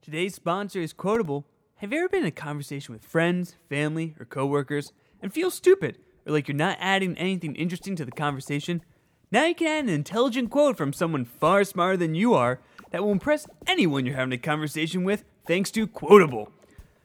Today's 0.00 0.34
sponsor 0.34 0.80
is 0.80 0.92
Quotable. 0.92 1.44
Have 1.76 1.92
you 1.92 1.98
ever 1.98 2.08
been 2.08 2.22
in 2.22 2.28
a 2.28 2.30
conversation 2.30 2.94
with 2.94 3.04
friends, 3.04 3.56
family, 3.68 4.14
or 4.18 4.24
coworkers 4.24 4.92
and 5.20 5.32
feel 5.32 5.50
stupid 5.50 5.98
or 6.24 6.32
like 6.32 6.48
you're 6.48 6.56
not 6.56 6.78
adding 6.80 7.18
anything 7.18 7.54
interesting 7.56 7.96
to 7.96 8.04
the 8.04 8.12
conversation? 8.12 8.82
Now 9.30 9.44
you 9.44 9.54
can 9.54 9.66
add 9.66 9.84
an 9.84 9.90
intelligent 9.90 10.50
quote 10.50 10.78
from 10.78 10.92
someone 10.92 11.24
far 11.24 11.64
smarter 11.64 11.96
than 11.96 12.14
you 12.14 12.32
are 12.32 12.60
that 12.90 13.02
will 13.02 13.12
impress 13.12 13.46
anyone 13.66 14.06
you're 14.06 14.14
having 14.14 14.32
a 14.32 14.38
conversation 14.38 15.04
with 15.04 15.24
thanks 15.46 15.70
to 15.72 15.86
Quotable. 15.86 16.52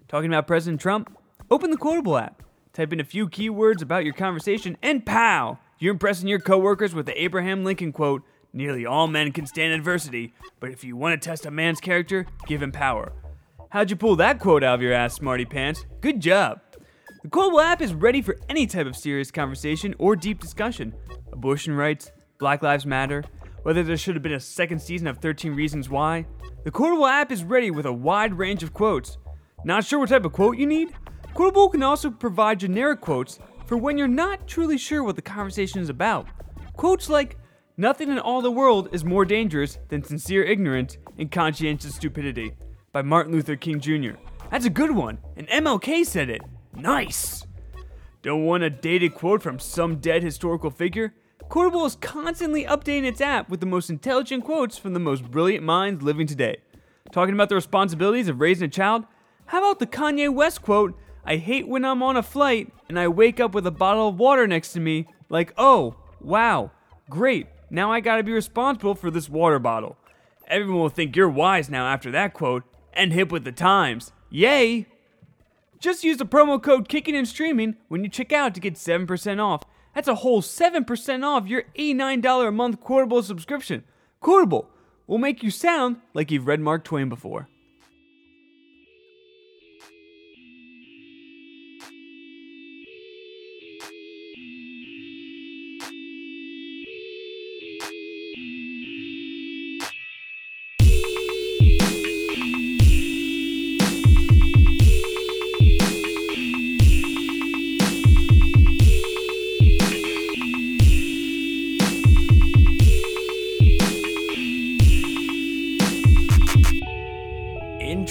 Talking 0.07 0.29
about 0.29 0.47
President 0.47 0.79
Trump? 0.79 1.17
Open 1.51 1.71
the 1.71 1.77
Quotable 1.77 2.17
app, 2.17 2.43
type 2.71 2.93
in 2.93 2.99
a 2.99 3.03
few 3.03 3.27
keywords 3.27 3.81
about 3.81 4.05
your 4.05 4.13
conversation, 4.13 4.77
and 4.81 5.05
pow! 5.05 5.57
You're 5.79 5.93
impressing 5.93 6.29
your 6.29 6.39
coworkers 6.39 6.95
with 6.95 7.07
the 7.07 7.21
Abraham 7.21 7.65
Lincoln 7.65 7.91
quote 7.91 8.23
Nearly 8.55 8.85
all 8.85 9.07
men 9.07 9.31
can 9.31 9.47
stand 9.47 9.73
adversity, 9.73 10.33
but 10.59 10.69
if 10.69 10.83
you 10.83 10.95
want 10.95 11.19
to 11.19 11.29
test 11.29 11.47
a 11.47 11.51
man's 11.51 11.81
character, 11.81 12.27
give 12.45 12.61
him 12.61 12.71
power. 12.71 13.11
How'd 13.69 13.89
you 13.89 13.95
pull 13.95 14.15
that 14.17 14.39
quote 14.39 14.63
out 14.63 14.75
of 14.75 14.81
your 14.83 14.93
ass, 14.93 15.15
smarty 15.15 15.43
pants? 15.43 15.87
Good 16.01 16.19
job! 16.19 16.61
The 17.23 17.29
Quotable 17.29 17.61
app 17.61 17.81
is 17.81 17.95
ready 17.95 18.21
for 18.21 18.37
any 18.49 18.67
type 18.67 18.85
of 18.85 18.95
serious 18.95 19.31
conversation 19.31 19.95
or 19.97 20.15
deep 20.15 20.39
discussion. 20.39 20.93
Abortion 21.31 21.73
rights, 21.73 22.11
Black 22.37 22.61
Lives 22.61 22.85
Matter, 22.85 23.23
whether 23.63 23.81
there 23.81 23.97
should 23.97 24.13
have 24.15 24.21
been 24.21 24.33
a 24.33 24.39
second 24.39 24.79
season 24.79 25.07
of 25.07 25.17
13 25.17 25.55
Reasons 25.55 25.89
Why. 25.89 26.27
The 26.63 26.69
Quotable 26.69 27.07
app 27.07 27.31
is 27.31 27.43
ready 27.43 27.71
with 27.71 27.87
a 27.87 27.93
wide 27.93 28.37
range 28.37 28.61
of 28.61 28.73
quotes. 28.73 29.17
Not 29.63 29.83
sure 29.83 29.97
what 29.97 30.09
type 30.09 30.25
of 30.25 30.33
quote 30.33 30.57
you 30.57 30.67
need? 30.67 30.93
Quotable 31.33 31.69
can 31.69 31.81
also 31.81 32.11
provide 32.11 32.59
generic 32.59 33.01
quotes 33.01 33.39
for 33.65 33.77
when 33.77 33.97
you're 33.97 34.07
not 34.07 34.47
truly 34.47 34.77
sure 34.77 35.03
what 35.03 35.15
the 35.15 35.21
conversation 35.23 35.81
is 35.81 35.89
about. 35.89 36.27
Quotes 36.75 37.09
like, 37.09 37.37
Nothing 37.75 38.11
in 38.11 38.19
all 38.19 38.43
the 38.43 38.51
world 38.51 38.89
is 38.91 39.03
more 39.03 39.25
dangerous 39.25 39.79
than 39.89 40.03
sincere 40.03 40.43
ignorance 40.43 40.99
and 41.17 41.31
conscientious 41.31 41.95
stupidity 41.95 42.53
by 42.91 43.01
Martin 43.01 43.33
Luther 43.33 43.55
King 43.55 43.79
Jr. 43.79 44.11
That's 44.51 44.65
a 44.65 44.69
good 44.69 44.91
one, 44.91 45.17
and 45.35 45.47
MLK 45.47 46.05
said 46.05 46.29
it. 46.29 46.41
Nice! 46.75 47.47
Don't 48.21 48.45
want 48.45 48.61
a 48.61 48.69
dated 48.69 49.15
quote 49.15 49.41
from 49.41 49.57
some 49.57 49.95
dead 49.95 50.21
historical 50.21 50.69
figure? 50.69 51.15
Quotable 51.49 51.83
is 51.85 51.95
constantly 51.95 52.63
updating 52.63 53.05
its 53.05 53.21
app 53.21 53.49
with 53.49 53.59
the 53.59 53.65
most 53.65 53.89
intelligent 53.89 54.43
quotes 54.43 54.77
from 54.77 54.93
the 54.93 54.99
most 54.99 55.31
brilliant 55.31 55.65
minds 55.65 56.03
living 56.03 56.27
today. 56.27 56.57
Talking 57.11 57.33
about 57.33 57.49
the 57.49 57.55
responsibilities 57.55 58.27
of 58.27 58.39
raising 58.39 58.67
a 58.67 58.71
child? 58.71 59.05
How 59.47 59.57
about 59.57 59.79
the 59.79 59.87
Kanye 59.87 60.31
West 60.31 60.61
quote, 60.61 60.95
I 61.25 61.37
hate 61.37 61.67
when 61.67 61.85
I'm 61.85 62.03
on 62.03 62.17
a 62.17 62.23
flight 62.23 62.71
and 62.87 62.99
I 62.99 63.07
wake 63.07 63.39
up 63.39 63.55
with 63.55 63.65
a 63.65 63.71
bottle 63.71 64.09
of 64.09 64.19
water 64.19 64.45
next 64.45 64.73
to 64.73 64.79
me, 64.79 65.07
like, 65.29 65.53
oh, 65.57 65.95
wow, 66.21 66.71
great, 67.09 67.47
now 67.73 67.91
I 67.91 67.99
gotta 67.99 68.23
be 68.23 68.31
responsible 68.31 68.93
for 68.93 69.09
this 69.09 69.27
water 69.27 69.57
bottle. 69.57 69.97
Everyone 70.47 70.81
will 70.81 70.89
think 70.89 71.15
you're 71.15 71.27
wise 71.27 71.69
now 71.69 71.87
after 71.87 72.11
that 72.11 72.33
quote, 72.33 72.63
and 72.93 73.11
hip 73.11 73.31
with 73.31 73.43
the 73.43 73.51
times. 73.51 74.11
Yay! 74.29 74.85
Just 75.79 76.03
use 76.03 76.17
the 76.17 76.25
promo 76.25 76.61
code 76.61 76.87
Kicking 76.87 77.15
and 77.15 77.27
Streaming 77.27 77.75
when 77.87 78.03
you 78.03 78.09
check 78.09 78.31
out 78.31 78.53
to 78.53 78.61
get 78.61 78.75
7% 78.75 79.43
off. 79.43 79.63
That's 79.95 80.07
a 80.07 80.15
whole 80.15 80.41
7% 80.43 81.23
off 81.23 81.47
your 81.47 81.63
$89 81.75 82.47
a 82.47 82.51
month 82.51 82.79
Quotable 82.79 83.23
subscription. 83.23 83.83
Quotable 84.21 84.69
will 85.07 85.17
make 85.17 85.41
you 85.41 85.49
sound 85.49 85.97
like 86.13 86.29
you've 86.29 86.47
read 86.47 86.59
Mark 86.59 86.83
Twain 86.83 87.09
before. 87.09 87.49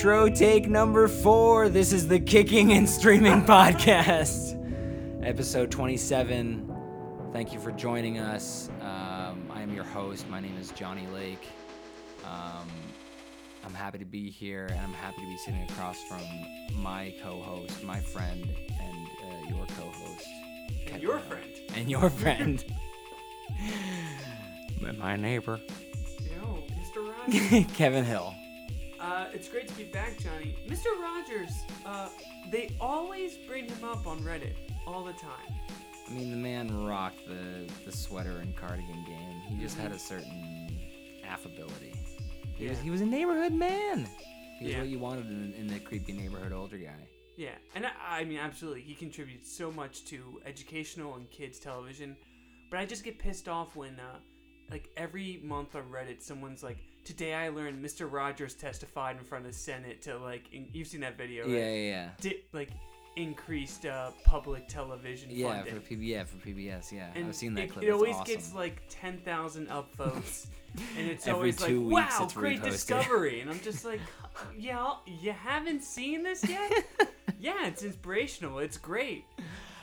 Intro 0.03 0.29
take 0.29 0.69
number 0.69 1.07
four. 1.07 1.69
This 1.69 1.93
is 1.93 2.09
the 2.09 2.19
Kicking 2.19 2.73
and 2.73 2.91
Streaming 2.91 3.41
Podcast, 3.45 4.59
episode 5.25 5.71
27. 5.71 6.75
Thank 7.33 7.53
you 7.53 7.61
for 7.61 7.71
joining 7.71 8.19
us. 8.19 8.69
Um, 8.81 9.49
I 9.55 9.63
am 9.63 9.73
your 9.73 9.85
host. 9.85 10.29
My 10.29 10.41
name 10.41 10.57
is 10.61 10.73
Johnny 10.73 11.07
Lake. 11.15 11.47
Um, 12.25 12.67
I'm 13.65 13.73
happy 13.75 13.99
to 13.99 14.05
be 14.05 14.29
here, 14.29 14.67
and 14.73 14.81
I'm 14.81 14.93
happy 14.93 15.21
to 15.21 15.27
be 15.29 15.37
sitting 15.37 15.63
across 15.71 16.03
from 16.03 16.23
my 16.83 17.15
co-host, 17.23 17.85
my 17.85 18.01
friend, 18.01 18.43
and 18.81 19.07
uh, 19.07 19.57
your 19.57 19.67
co-host, 19.67 20.27
Kevin 20.85 21.01
your 21.01 21.21
friend. 21.21 21.53
and 21.77 21.89
your 21.89 22.11
friend, 22.11 22.65
my 24.99 25.15
neighbor, 25.15 25.61
Yo, 26.19 26.59
Mr. 26.73 27.09
Rogers. 27.09 27.67
Kevin 27.77 28.05
Hill. 28.05 28.35
Uh, 29.03 29.27
it's 29.33 29.49
great 29.49 29.67
to 29.67 29.75
be 29.75 29.85
back, 29.85 30.17
Johnny. 30.19 30.57
Mr. 30.69 30.87
Rogers, 31.01 31.51
uh, 31.85 32.09
they 32.53 32.77
always 32.81 33.37
bring 33.49 33.69
him 33.69 33.83
up 33.85 34.07
on 34.07 34.21
Reddit 34.21 34.55
all 34.87 35.05
the 35.05 35.13
time. 35.15 35.53
I 36.09 36.13
mean, 36.13 36.31
the 36.31 36.37
man 36.37 36.85
rocked 36.87 37.27
the, 37.27 37.69
the 37.85 37.91
sweater 37.91 38.39
and 38.39 38.55
cardigan 38.57 39.05
game. 39.05 39.41
He 39.49 39.57
just 39.61 39.77
had 39.77 39.91
a 39.91 39.99
certain 39.99 40.79
affability. 41.29 41.93
He, 42.57 42.69
was, 42.69 42.79
Yeah. 42.79 42.85
he 42.85 42.91
was 42.91 43.01
a 43.01 43.07
neighborhood 43.07 43.53
man. 43.53 44.07
He 44.59 44.67
was 44.67 44.75
Yeah. 44.75 44.81
what 44.81 44.89
you 44.89 44.99
wanted 45.01 45.27
in, 45.27 45.53
in 45.59 45.67
the 45.67 45.81
creepy 45.81 46.13
neighborhood 46.13 46.53
older 46.53 46.79
guy. 46.79 47.09
Yeah, 47.37 47.55
and 47.75 47.87
I, 47.87 47.91
I 48.21 48.25
mean, 48.25 48.39
absolutely, 48.39 48.83
he 48.83 48.95
contributes 48.95 49.51
so 49.51 49.73
much 49.73 50.05
to 50.07 50.41
educational 50.47 51.17
and 51.17 51.29
kids 51.31 51.59
television. 51.59 52.17
But 52.71 52.79
I 52.79 52.87
just 52.87 53.03
get 53.03 53.19
pissed 53.19 53.49
off 53.49 53.75
when, 53.75 53.99
uh, 53.99 54.19
like, 54.71 54.91
every 54.97 55.41
month 55.43 55.75
on 55.75 55.85
Reddit, 55.91 56.23
someone's 56.23 56.63
like, 56.63 56.79
"Today 57.05 57.35
I 57.35 57.49
learned 57.49 57.85
Mr. 57.85 58.11
Rogers 58.11 58.55
testified 58.55 59.17
in 59.19 59.25
front 59.25 59.45
of 59.47 59.53
the 59.53 59.57
Senate 59.59 60.03
to 60.03 60.19
like." 60.19 60.53
In, 60.53 60.69
you've 60.73 60.89
seen 60.89 61.01
that 61.01 61.17
video, 61.19 61.45
right? 61.45 61.53
Yeah, 61.53 61.69
yeah, 61.71 61.91
yeah. 61.91 62.09
Di- 62.21 62.43
like 62.53 62.71
increased 63.17 63.85
uh, 63.87 64.11
public 64.25 64.67
television 64.69 65.29
Yeah, 65.31 65.63
funding. 65.63 65.81
for 65.81 65.95
yeah, 65.95 66.25
for 66.25 66.37
PBS, 66.37 66.93
yeah. 66.93 67.11
and 67.15 67.27
I've 67.27 67.35
seen 67.35 67.55
that 67.55 67.65
it, 67.65 67.71
clip. 67.73 67.85
It 67.85 67.89
It's 67.89 67.95
always 67.95 68.17
awesome. 68.17 68.35
gets 68.35 68.55
like 68.55 68.83
ten 68.89 69.19
thousand 69.19 69.69
upvotes, 69.69 70.47
and 70.97 71.09
it's 71.11 71.27
Every 71.27 71.39
always 71.39 71.61
like, 71.61 71.75
"Wow, 71.77 72.29
great 72.35 72.61
reposted." 72.61 72.71
discovery!" 72.71 73.41
And 73.41 73.51
I'm 73.51 73.61
just 73.65 73.85
like, 73.85 74.01
"Yeah, 74.59 74.95
you 75.07 75.33
haven't 75.33 75.83
seen 75.83 76.23
this 76.23 76.49
yet? 76.49 76.73
yeah, 77.41 77.67
it's 77.67 77.83
inspirational. 77.83 78.59
It's 78.61 78.79
great." 78.79 79.25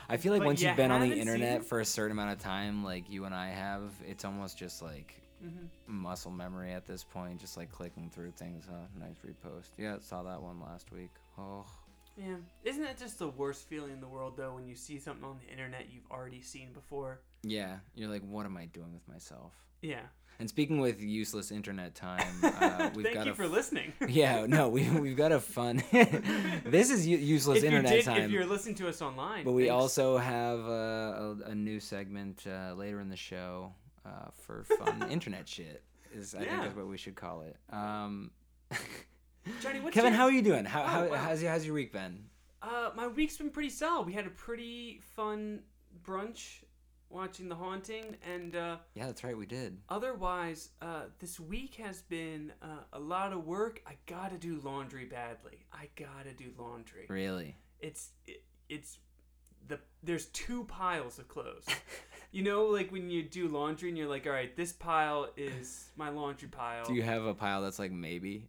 I 0.08 0.16
feel 0.16 0.32
like 0.32 0.40
but 0.40 0.46
once 0.46 0.60
you 0.60 0.66
you've 0.66 0.76
been 0.76 0.90
on 0.90 1.00
the 1.02 1.06
haven't 1.06 1.24
seen 1.24 1.34
internet 1.34 1.64
for 1.64 1.78
a 1.78 1.84
certain 1.84 2.10
amount 2.10 2.32
of 2.32 2.40
time, 2.40 2.82
like 2.82 3.08
you 3.08 3.26
and 3.26 3.34
I 3.34 3.50
have, 3.50 3.92
it's 4.04 4.24
almost 4.24 4.58
just 4.58 4.82
like 4.82 5.19
Mm-hmm. 5.44 5.66
muscle 5.86 6.30
memory 6.30 6.72
at 6.72 6.86
this 6.86 7.02
point, 7.02 7.40
just 7.40 7.56
like 7.56 7.70
clicking 7.70 8.10
through 8.10 8.32
things. 8.32 8.66
Oh, 8.70 8.86
nice 8.98 9.16
repost. 9.26 9.70
Yeah, 9.78 9.96
saw 10.00 10.22
that 10.22 10.42
one 10.42 10.60
last 10.60 10.92
week. 10.92 11.10
Oh. 11.38 11.64
Yeah, 12.16 12.36
isn't 12.64 12.82
that 12.82 12.98
just 12.98 13.18
the 13.18 13.28
worst 13.28 13.68
feeling 13.68 13.92
in 13.92 14.00
the 14.00 14.08
world 14.08 14.34
though 14.36 14.54
when 14.54 14.66
you 14.66 14.74
see 14.74 14.98
something 14.98 15.24
on 15.24 15.38
the 15.42 15.50
internet 15.50 15.86
you've 15.90 16.10
already 16.10 16.42
seen 16.42 16.72
before? 16.72 17.20
Yeah, 17.42 17.76
you're 17.94 18.10
like, 18.10 18.22
what 18.22 18.44
am 18.44 18.56
I 18.56 18.66
doing 18.66 18.92
with 18.92 19.06
myself? 19.08 19.52
Yeah. 19.80 20.00
And 20.38 20.48
speaking 20.48 20.80
with 20.80 21.02
useless 21.02 21.50
internet 21.50 21.94
time, 21.94 22.26
uh, 22.42 22.88
we've 22.94 23.04
Thank 23.04 23.16
got 23.16 23.26
you 23.26 23.32
a 23.32 23.34
for 23.34 23.46
listening. 23.46 23.92
yeah, 24.08 24.46
no, 24.46 24.70
we 24.70 24.88
we've 24.88 25.16
got 25.16 25.32
a 25.32 25.40
fun. 25.40 25.82
this 25.92 26.90
is 26.90 27.06
u- 27.06 27.18
useless 27.18 27.58
if 27.58 27.64
you 27.64 27.68
internet 27.68 27.92
did, 27.92 28.04
time. 28.06 28.22
if 28.22 28.30
you're 28.30 28.46
listening 28.46 28.74
to 28.76 28.88
us 28.88 29.02
online, 29.02 29.44
but 29.44 29.52
we 29.52 29.64
thanks. 29.68 29.74
also 29.74 30.16
have 30.16 30.60
uh, 30.60 30.70
a, 30.70 31.36
a 31.50 31.54
new 31.54 31.78
segment 31.78 32.46
uh, 32.46 32.72
later 32.74 33.00
in 33.00 33.10
the 33.10 33.16
show 33.16 33.74
uh, 34.04 34.30
for 34.42 34.64
fun 34.64 35.06
internet 35.10 35.48
shit. 35.48 35.82
Is 36.12 36.34
I 36.34 36.38
think 36.40 36.50
Yeah. 36.50 36.66
is 36.68 36.74
what 36.74 36.88
we 36.88 36.96
should 36.96 37.14
call 37.14 37.42
it. 37.42 37.56
Um, 37.72 38.30
Johnny, 39.62 39.80
what's 39.80 39.94
Kevin, 39.94 40.12
your- 40.12 40.18
how 40.18 40.24
are 40.26 40.32
you 40.32 40.42
doing? 40.42 40.64
How, 40.64 40.82
Oh, 40.82 40.86
how 40.86 41.08
wow. 41.08 41.16
how's 41.16 41.42
your 41.42 41.50
how's 41.50 41.64
your 41.64 41.74
week 41.74 41.92
been? 41.92 42.24
Uh, 42.62 42.90
my 42.94 43.06
week's 43.06 43.36
been 43.38 43.50
pretty 43.50 43.70
solid. 43.70 44.06
We 44.06 44.12
had 44.12 44.26
a 44.26 44.30
pretty 44.30 45.00
fun 45.16 45.62
brunch 46.04 46.62
watching 47.08 47.48
The 47.48 47.54
Haunting, 47.54 48.16
and 48.22 48.54
uh, 48.54 48.76
Yeah, 48.94 49.06
that's 49.06 49.24
right, 49.24 49.36
we 49.36 49.46
did. 49.46 49.78
otherwise, 49.88 50.70
uh, 50.82 51.04
this 51.18 51.40
week 51.40 51.76
has 51.76 52.02
been 52.02 52.52
uh, 52.62 52.84
a 52.92 52.98
lot 53.00 53.32
of 53.32 53.44
work. 53.46 53.82
I 53.86 53.92
gotta 54.06 54.36
do 54.36 54.60
laundry 54.62 55.06
badly. 55.06 55.64
I 55.72 55.88
gotta 55.96 56.32
do 56.36 56.52
laundry. 56.58 57.06
Really? 57.08 57.56
It's 57.80 58.10
it, 58.26 58.42
it's 58.68 58.98
the 59.66 59.78
there's 60.02 60.26
two 60.26 60.64
piles 60.64 61.18
of 61.18 61.28
clothes. 61.28 61.66
you 62.32 62.42
know, 62.42 62.66
like 62.66 62.90
when 62.90 63.10
you 63.10 63.22
do 63.22 63.48
laundry 63.48 63.88
and 63.88 63.98
you're 63.98 64.08
like, 64.08 64.26
all 64.26 64.32
right, 64.32 64.54
this 64.56 64.72
pile 64.72 65.28
is 65.36 65.90
my 65.96 66.08
laundry 66.08 66.48
pile. 66.48 66.84
Do 66.84 66.94
you 66.94 67.02
have 67.02 67.24
a 67.24 67.34
pile 67.34 67.62
that's 67.62 67.78
like 67.78 67.92
maybe? 67.92 68.48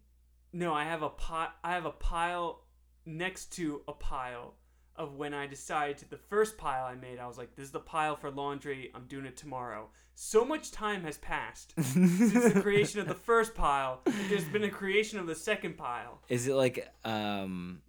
No, 0.54 0.74
I 0.74 0.84
have 0.84 1.02
a 1.02 1.10
pot. 1.10 1.56
I 1.64 1.74
have 1.74 1.86
a 1.86 1.92
pile 1.92 2.64
next 3.06 3.54
to 3.54 3.82
a 3.88 3.94
pile 3.94 4.56
of 4.96 5.16
when 5.16 5.34
I 5.34 5.48
decided 5.48 5.98
to 6.00 6.10
the 6.10 6.18
first 6.18 6.58
pile 6.58 6.86
I 6.86 6.96
made. 6.96 7.20
I 7.20 7.28
was 7.28 7.38
like, 7.38 7.56
"This 7.56 7.66
is 7.66 7.72
the 7.72 7.80
pile 7.80 8.16
for 8.16 8.30
laundry. 8.30 8.92
I'm 8.94 9.06
doing 9.06 9.26
it 9.26 9.38
tomorrow." 9.38 9.90
So 10.14 10.44
much 10.46 10.72
time 10.72 11.04
has 11.04 11.18
passed 11.18 11.74
since 11.82 12.54
the 12.54 12.62
creation 12.62 13.00
of 13.00 13.08
the 13.08 13.16
first 13.16 13.56
pile. 13.56 14.02
There's 14.30 14.44
been 14.44 14.64
a 14.64 14.70
creation 14.70 15.20
of 15.20 15.28
the 15.28 15.36
second 15.36 15.78
pile. 15.78 16.22
Is 16.30 16.48
it 16.48 16.54
like 16.54 16.88
um 17.06 17.82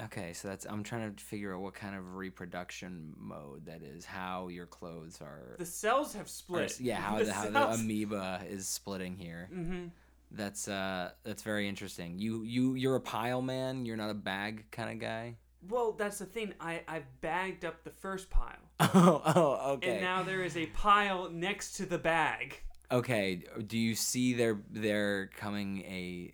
Okay, 0.00 0.32
so 0.32 0.46
that's 0.48 0.64
I'm 0.64 0.84
trying 0.84 1.12
to 1.14 1.24
figure 1.24 1.54
out 1.54 1.60
what 1.60 1.74
kind 1.74 1.96
of 1.96 2.14
reproduction 2.14 3.14
mode 3.18 3.66
that 3.66 3.82
is. 3.82 4.04
How 4.04 4.48
your 4.48 4.66
clothes 4.66 5.18
are. 5.20 5.56
The 5.58 5.66
cells 5.66 6.12
have 6.14 6.26
are- 6.26 6.28
split. 6.28 6.78
yeah, 6.80 7.00
how 7.00 7.18
the 7.18 7.24
the, 7.24 7.32
how 7.32 7.48
the 7.50 7.74
amoeba 7.74 8.42
is 8.48 8.68
splitting 8.68 9.16
here. 9.16 9.48
hmm 9.52 9.86
That's 10.30 10.68
uh 10.68 11.10
that's 11.24 11.42
very 11.42 11.68
interesting. 11.68 12.18
You 12.18 12.42
you 12.44 12.74
you're 12.74 12.96
a 12.96 13.00
pile 13.00 13.42
man. 13.42 13.84
You're 13.86 13.96
not 13.96 14.10
a 14.10 14.14
bag 14.14 14.66
kind 14.70 14.90
of 14.90 14.98
guy. 15.00 15.36
Well, 15.68 15.90
that's 15.92 16.18
the 16.18 16.26
thing. 16.26 16.54
I 16.60 16.82
I've 16.86 17.20
bagged 17.20 17.64
up 17.64 17.82
the 17.82 17.90
first 17.90 18.30
pile, 18.30 18.70
Oh 18.78 19.20
oh 19.34 19.72
okay. 19.72 19.94
and 19.94 20.00
now 20.00 20.22
there 20.22 20.44
is 20.44 20.56
a 20.56 20.66
pile 20.66 21.28
next 21.30 21.72
to 21.78 21.86
the 21.86 21.98
bag. 21.98 22.60
okay. 22.92 23.42
Do 23.66 23.76
you 23.76 23.96
see 23.96 24.34
there 24.34 24.60
there 24.70 25.30
coming 25.36 25.80
a 25.82 26.32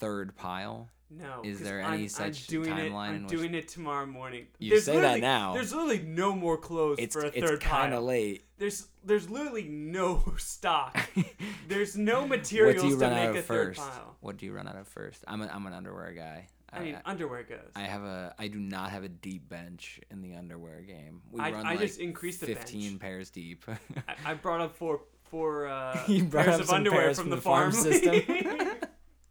third 0.00 0.34
pile? 0.36 0.88
No. 1.10 1.42
Is 1.44 1.60
there 1.60 1.80
I'm- 1.82 1.94
any 1.94 2.02
I'm 2.04 2.08
such 2.08 2.46
doing 2.46 2.76
it, 2.76 2.92
I'm 2.92 3.26
doing 3.26 3.54
it 3.54 3.68
tomorrow 3.68 4.06
morning. 4.06 4.46
You 4.58 4.70
There's 4.70 4.84
say 4.84 5.00
that 5.00 5.20
now. 5.20 5.54
There's 5.54 5.72
literally 5.72 6.00
no 6.02 6.34
more 6.34 6.56
clothes 6.56 6.98
It's 6.98 7.14
for 7.14 7.22
a 7.22 7.26
it's 7.28 7.38
third 7.48 7.60
kind 7.60 7.94
of 7.94 8.02
late. 8.02 8.44
There's 8.58 8.88
there's 9.04 9.28
literally 9.28 9.68
no 9.68 10.24
stock. 10.38 10.98
There's 11.68 11.96
no 11.96 12.26
materials 12.26 12.96
to 12.98 13.10
make 13.10 13.36
a 13.36 13.38
of 13.38 13.44
third 13.44 13.76
pile. 13.76 14.16
What 14.20 14.38
do 14.38 14.46
you 14.46 14.52
run 14.52 14.66
out 14.66 14.76
of 14.76 14.88
first? 14.88 15.24
I'm 15.28 15.42
a, 15.42 15.46
I'm 15.46 15.66
an 15.66 15.72
underwear 15.74 16.12
guy. 16.12 16.48
I 16.72 16.80
mean, 16.80 16.98
underwear 17.04 17.44
goes. 17.44 17.70
I 17.76 17.82
have 17.82 18.02
a 18.02 18.34
I 18.36 18.48
do 18.48 18.58
not 18.58 18.90
have 18.90 19.04
a 19.04 19.08
deep 19.08 19.48
bench 19.48 20.00
in 20.10 20.22
the 20.22 20.34
underwear 20.34 20.80
game. 20.80 21.20
We 21.30 21.40
I- 21.40 21.52
run 21.52 21.66
I 21.66 21.70
like 21.72 21.80
just 21.80 22.00
increased 22.00 22.40
the 22.40 22.46
15 22.46 22.88
bench. 22.90 23.00
pairs 23.00 23.30
deep. 23.30 23.64
I, 24.08 24.32
I 24.32 24.34
brought 24.42 24.60
up 24.60 24.74
four 24.76 25.02
four 25.30 25.68
uh, 25.68 25.94
pairs 26.30 26.58
of 26.60 26.70
underwear 26.70 27.02
pairs 27.02 27.16
from, 27.18 27.24
from 27.24 27.30
the, 27.30 27.36
the 27.36 27.42
farm 27.42 27.70
farm 27.72 27.84
system. 27.84 28.22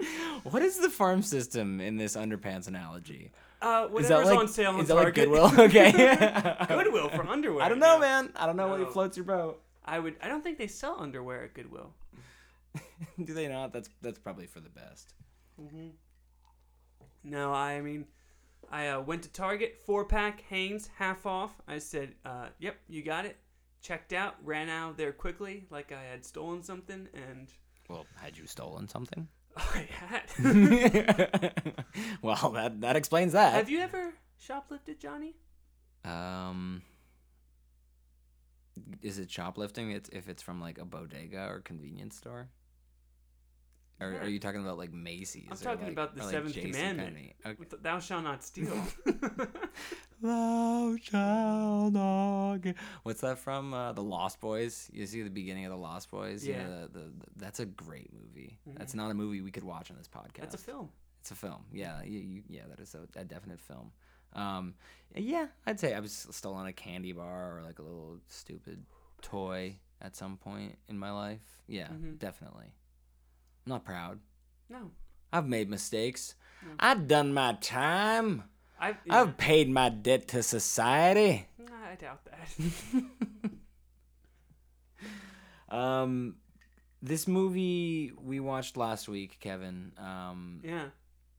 what 0.43 0.61
is 0.61 0.79
the 0.79 0.89
farm 0.89 1.21
system 1.21 1.79
in 1.81 1.97
this 1.97 2.15
underpants 2.15 2.67
analogy? 2.67 3.31
uh, 3.61 3.87
whatever's 3.87 4.27
like 4.27 4.37
on 4.39 4.47
sale 4.47 4.71
on 4.71 4.81
is 4.81 4.87
that 4.89 4.95
like 4.95 5.03
Target. 5.15 5.29
Goodwill? 5.29 5.51
Okay. 5.59 5.91
Goodwill 6.67 7.09
for 7.09 7.25
underwear. 7.27 7.63
I 7.63 7.69
don't 7.69 7.79
know, 7.79 7.95
now. 7.95 7.99
man. 7.99 8.33
I 8.35 8.45
don't 8.45 8.55
know 8.57 8.75
No. 8.75 8.83
what 8.83 8.91
floats 8.93 9.15
your 9.17 9.25
boat. 9.25 9.61
I 9.85 9.99
would. 9.99 10.15
I 10.21 10.27
don't 10.27 10.43
think 10.43 10.57
they 10.57 10.67
sell 10.67 10.97
underwear 10.99 11.43
at 11.43 11.53
Goodwill. 11.53 11.93
do 13.23 13.33
they 13.33 13.47
not? 13.47 13.71
That's 13.73 13.89
that's 14.01 14.19
probably 14.19 14.47
for 14.47 14.59
the 14.59 14.69
best. 14.69 15.13
No, 17.23 17.53
I 17.53 17.81
mean, 17.81 18.05
I 18.71 18.87
uh, 18.89 19.01
went 19.01 19.23
to 19.23 19.29
Target, 19.29 19.77
four 19.85 20.05
pack 20.05 20.41
Hanes, 20.49 20.89
half 20.97 21.25
off. 21.25 21.51
I 21.67 21.79
said, 21.79 22.15
uh, 22.25 22.47
"Yep, 22.59 22.75
you 22.89 23.01
got 23.03 23.25
it." 23.25 23.37
Checked 23.81 24.13
out, 24.13 24.35
ran 24.43 24.69
out 24.69 24.97
there 24.97 25.11
quickly, 25.11 25.65
like 25.69 25.91
I 25.91 26.01
had 26.03 26.23
stolen 26.25 26.63
something, 26.63 27.07
and 27.13 27.49
Well, 27.89 28.05
had 28.15 28.37
you 28.37 28.45
stolen 28.47 28.87
something? 28.87 29.27
I 29.57 29.87
had. 29.91 30.23
well, 32.21 32.51
that 32.51 32.81
that 32.81 32.95
explains 32.95 33.33
that. 33.33 33.53
Have 33.53 33.69
you 33.69 33.79
ever 33.79 34.13
shoplifted, 34.41 34.99
Johnny? 34.99 35.35
Um, 36.03 36.81
is 39.01 39.19
it 39.19 39.29
shoplifting? 39.29 39.91
It's 39.91 40.09
if 40.09 40.27
it's 40.27 40.41
from 40.41 40.59
like 40.59 40.77
a 40.77 40.85
bodega 40.85 41.47
or 41.47 41.59
convenience 41.59 42.15
store. 42.17 42.49
Or 44.01 44.11
Yeah. 44.11 44.19
are 44.23 44.27
you 44.29 44.39
talking 44.39 44.61
about 44.61 44.77
like 44.77 44.91
Macy's? 44.91 45.47
I'm 45.51 45.57
talking 45.57 45.83
like- 45.83 45.91
about 45.93 46.15
the 46.15 46.23
like, 46.23 46.31
seventh 46.31 46.55
commandment. 46.55 47.17
Okay. 47.45 47.63
Thou 47.81 47.99
shalt 47.99 48.23
not 48.23 48.43
steal. 48.43 48.73
Thou 50.21 50.95
shalt 51.01 51.93
not. 51.93 52.59
What's 53.03 53.21
that 53.21 53.37
from? 53.39 53.73
Uh, 53.73 53.91
the 53.93 54.03
Lost 54.03 54.39
Boys. 54.39 54.89
You 54.93 55.05
see 55.05 55.21
the 55.21 55.29
beginning 55.29 55.65
of 55.65 55.71
the 55.71 55.77
Lost 55.77 56.09
Boys. 56.11 56.45
You 56.45 56.53
know, 56.53 56.59
Yeah. 56.59 56.65
Mm-hmm. 56.65 56.93
the, 56.93 56.99
the, 56.99 57.05
the- 57.05 57.25
that's 57.37 57.59
a 57.59 57.65
great 57.65 58.09
movie. 58.13 58.57
That's 58.77 58.93
not 58.93 59.11
a 59.11 59.13
movie 59.13 59.41
we 59.41 59.51
could 59.51 59.63
watch 59.63 59.91
on 59.91 59.97
this 59.97 60.07
podcast. 60.07 60.39
That's 60.41 60.55
a 60.55 60.59
film. 60.59 60.89
It's 61.21 61.31
a 61.31 61.35
film. 61.35 61.63
Yeah, 61.71 62.03
you, 62.03 62.19
you, 62.19 62.43
yeah, 62.49 62.63
that 62.69 62.79
is 62.81 62.95
a, 62.95 63.19
a 63.19 63.23
definite 63.23 63.59
film. 63.61 63.91
Um, 64.33 64.73
yeah, 65.15 65.47
I'd 65.65 65.79
say 65.79 65.93
I 65.93 65.99
was 65.99 66.27
stolen 66.31 66.65
a 66.67 66.73
candy 66.73 67.11
bar 67.13 67.57
or 67.57 67.61
like 67.63 67.79
a 67.79 67.83
little 67.83 68.17
stupid 68.27 68.83
toy 69.21 69.77
at 70.01 70.15
some 70.15 70.35
point 70.37 70.75
in 70.89 70.97
my 70.97 71.11
life. 71.11 71.61
Yeah, 71.67 71.87
Mhm. 71.87 72.17
definitely. 72.19 72.73
I'm 73.65 73.69
not 73.69 73.85
proud. 73.85 74.19
No, 74.69 74.91
I've 75.31 75.47
made 75.47 75.69
mistakes. 75.69 76.35
I've 76.79 77.07
done 77.07 77.33
my 77.33 77.53
time. 77.61 78.43
I've. 78.79 78.97
I've 79.09 79.37
paid 79.37 79.69
my 79.69 79.89
debt 79.89 80.27
to 80.29 80.43
society. 80.43 81.47
I 81.91 81.95
doubt 81.95 82.25
that. 82.25 83.03
Um, 85.69 86.35
this 87.01 87.27
movie 87.27 88.13
we 88.23 88.39
watched 88.39 88.77
last 88.77 89.07
week, 89.09 89.37
Kevin. 89.39 89.91
Um, 89.97 90.59
yeah, 90.63 90.85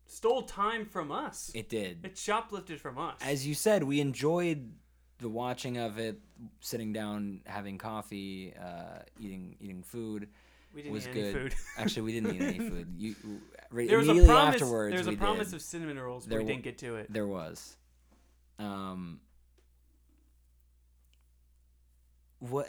stole 0.07 0.43
time 0.43 0.87
from 0.87 1.13
us. 1.13 1.53
it 1.55 1.69
did. 1.69 2.05
It 2.05 2.15
shoplifted 2.17 2.81
from 2.81 2.99
us. 2.99 3.17
as 3.23 3.47
you 3.47 3.55
said, 3.55 3.85
we 3.85 4.01
enjoyed 4.01 4.73
the 5.19 5.29
watching 5.29 5.79
of 5.79 5.99
it, 5.99 6.19
sitting 6.61 6.93
down, 6.93 7.43
having 7.47 7.79
coffee, 7.79 8.53
uh, 8.61 9.03
eating 9.21 9.57
eating 9.61 9.83
food. 9.85 10.29
We 10.75 10.83
didn't 10.83 10.95
was 10.95 11.07
eat 11.07 11.11
any 11.11 11.23
good. 11.23 11.33
food. 11.35 11.55
Actually, 11.79 12.03
we 12.03 12.13
didn't 12.13 12.35
eat 12.35 12.43
any 12.43 12.59
food. 12.59 12.95
You 12.97 13.15
right, 13.71 13.89
there 13.89 13.99
was 13.99 14.09
a 14.09 14.11
immediately 14.11 14.35
promise. 14.35 14.55
afterwards. 14.63 14.91
There 14.93 14.99
was 14.99 15.07
a 15.07 15.11
we 15.11 15.17
promise 15.17 15.49
did. 15.49 15.57
of 15.57 15.63
cinnamon 15.63 15.99
rolls, 15.99 16.25
but 16.25 16.31
There 16.31 16.41
we 16.41 16.47
didn't 16.47 16.65
get 16.65 16.79
to 16.79 16.97
it. 16.97 17.13
There 17.13 17.27
was. 17.27 17.77
Um. 18.59 19.21
What 22.41 22.69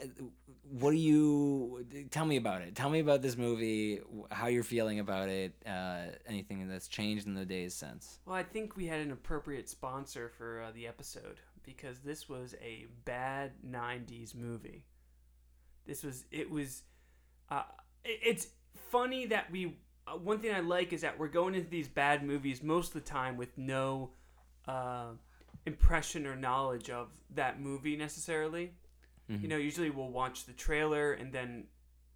what 0.69 0.91
do 0.91 0.97
you 0.97 1.85
tell 2.09 2.25
me 2.25 2.37
about 2.37 2.61
it? 2.61 2.75
Tell 2.75 2.89
me 2.89 2.99
about 2.99 3.21
this 3.21 3.35
movie. 3.35 3.99
How 4.31 4.47
you're 4.47 4.63
feeling 4.63 4.99
about 4.99 5.27
it? 5.29 5.53
Uh, 5.65 6.03
anything 6.27 6.67
that's 6.69 6.87
changed 6.87 7.27
in 7.27 7.33
the 7.33 7.45
days 7.45 7.73
since? 7.73 8.19
Well, 8.25 8.35
I 8.35 8.43
think 8.43 8.77
we 8.77 8.85
had 8.87 9.01
an 9.01 9.11
appropriate 9.11 9.67
sponsor 9.67 10.29
for 10.37 10.61
uh, 10.61 10.71
the 10.73 10.87
episode 10.87 11.39
because 11.63 11.99
this 11.99 12.29
was 12.29 12.55
a 12.61 12.85
bad 13.03 13.51
'90s 13.69 14.33
movie. 14.33 14.85
This 15.85 16.03
was 16.03 16.25
it 16.31 16.49
was. 16.49 16.83
Uh, 17.49 17.63
it's 18.05 18.47
funny 18.91 19.25
that 19.27 19.51
we. 19.51 19.77
Uh, 20.07 20.17
one 20.17 20.39
thing 20.39 20.53
I 20.53 20.59
like 20.59 20.93
is 20.93 21.01
that 21.01 21.17
we're 21.17 21.27
going 21.27 21.55
into 21.55 21.69
these 21.69 21.87
bad 21.87 22.23
movies 22.23 22.61
most 22.61 22.89
of 22.89 22.93
the 22.93 23.09
time 23.09 23.37
with 23.37 23.57
no 23.57 24.11
uh, 24.67 25.07
impression 25.65 26.27
or 26.27 26.35
knowledge 26.35 26.89
of 26.89 27.09
that 27.33 27.59
movie 27.59 27.95
necessarily. 27.95 28.73
You 29.41 29.47
know, 29.47 29.57
usually 29.57 29.89
we'll 29.89 30.11
watch 30.11 30.45
the 30.45 30.53
trailer 30.53 31.13
and 31.13 31.33
then 31.33 31.65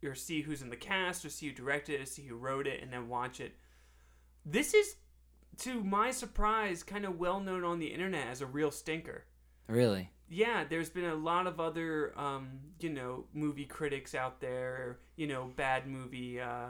or 0.04 0.16
see 0.16 0.42
who's 0.42 0.62
in 0.62 0.70
the 0.70 0.76
cast 0.76 1.26
or 1.26 1.30
see 1.30 1.48
who 1.48 1.54
directed 1.54 1.96
it, 1.96 2.02
or 2.02 2.06
see 2.06 2.22
who 2.22 2.36
wrote 2.36 2.68
it, 2.68 2.82
and 2.82 2.94
then 2.94 3.10
watch 3.10 3.40
it. 3.40 3.54
This 4.46 4.74
is, 4.74 4.96
to 5.58 5.84
my 5.84 6.12
surprise, 6.12 6.84
kind 6.84 7.06
of 7.06 7.20
well 7.20 7.40
known 7.40 7.64
on 7.64 7.80
the 7.80 7.88
internet 7.88 8.28
as 8.28 8.42
a 8.42 8.46
real 8.46 8.72
stinker. 8.72 9.26
Really? 9.68 10.12
Yeah, 10.30 10.64
there's 10.70 10.90
been 10.90 11.06
a 11.06 11.16
lot 11.16 11.48
of 11.48 11.60
other, 11.60 12.14
um, 12.18 12.50
you 12.80 12.90
know, 12.90 13.26
movie 13.34 13.66
critics 13.66 14.14
out 14.14 14.40
there, 14.42 15.00
you 15.16 15.26
know, 15.28 15.52
bad 15.56 15.88
movie 15.88 16.40
uh, 16.40 16.68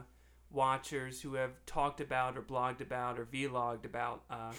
watchers 0.49 1.21
who 1.21 1.33
have 1.33 1.51
talked 1.65 1.99
about 1.99 2.37
or 2.37 2.41
blogged 2.41 2.79
about 2.81 3.19
or 3.19 3.25
vlogged 3.25 3.83
about 3.85 4.23
uh, 4.29 4.53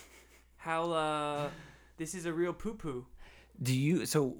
how 0.56 0.92
uh, 0.92 1.48
this 1.96 2.14
is 2.14 2.26
a 2.26 2.32
real 2.32 2.52
poo 2.52 2.74
poo. 2.74 3.06
Do 3.62 3.74
you 3.74 4.04
so? 4.06 4.36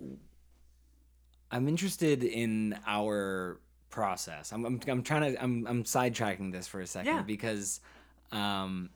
I'm 1.51 1.67
interested 1.67 2.23
in 2.23 2.79
our 2.87 3.61
process. 3.89 4.53
I'm 4.53 4.65
I'm, 4.67 4.81
I'm 4.87 5.03
trying 5.03 5.33
to 5.35 5.43
I'm 5.43 5.67
I'm 5.67 5.85
sidetracking 5.85 6.53
this 6.53 6.69
for 6.69 6.81
a 6.81 6.87
second 6.87 7.15
Yeah. 7.15 7.23
because 7.23 7.81
um 8.31 8.91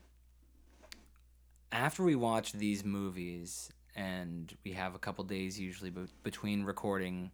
after 1.71 2.03
we 2.03 2.15
watch 2.15 2.53
these 2.53 2.85
movies 2.85 3.69
and 3.95 4.55
we 4.63 4.71
have 4.73 4.95
a 4.95 4.99
couple 4.99 5.23
days 5.23 5.59
usually 5.59 5.89
be- 5.89 6.07
between 6.23 6.63
recording 6.63 7.31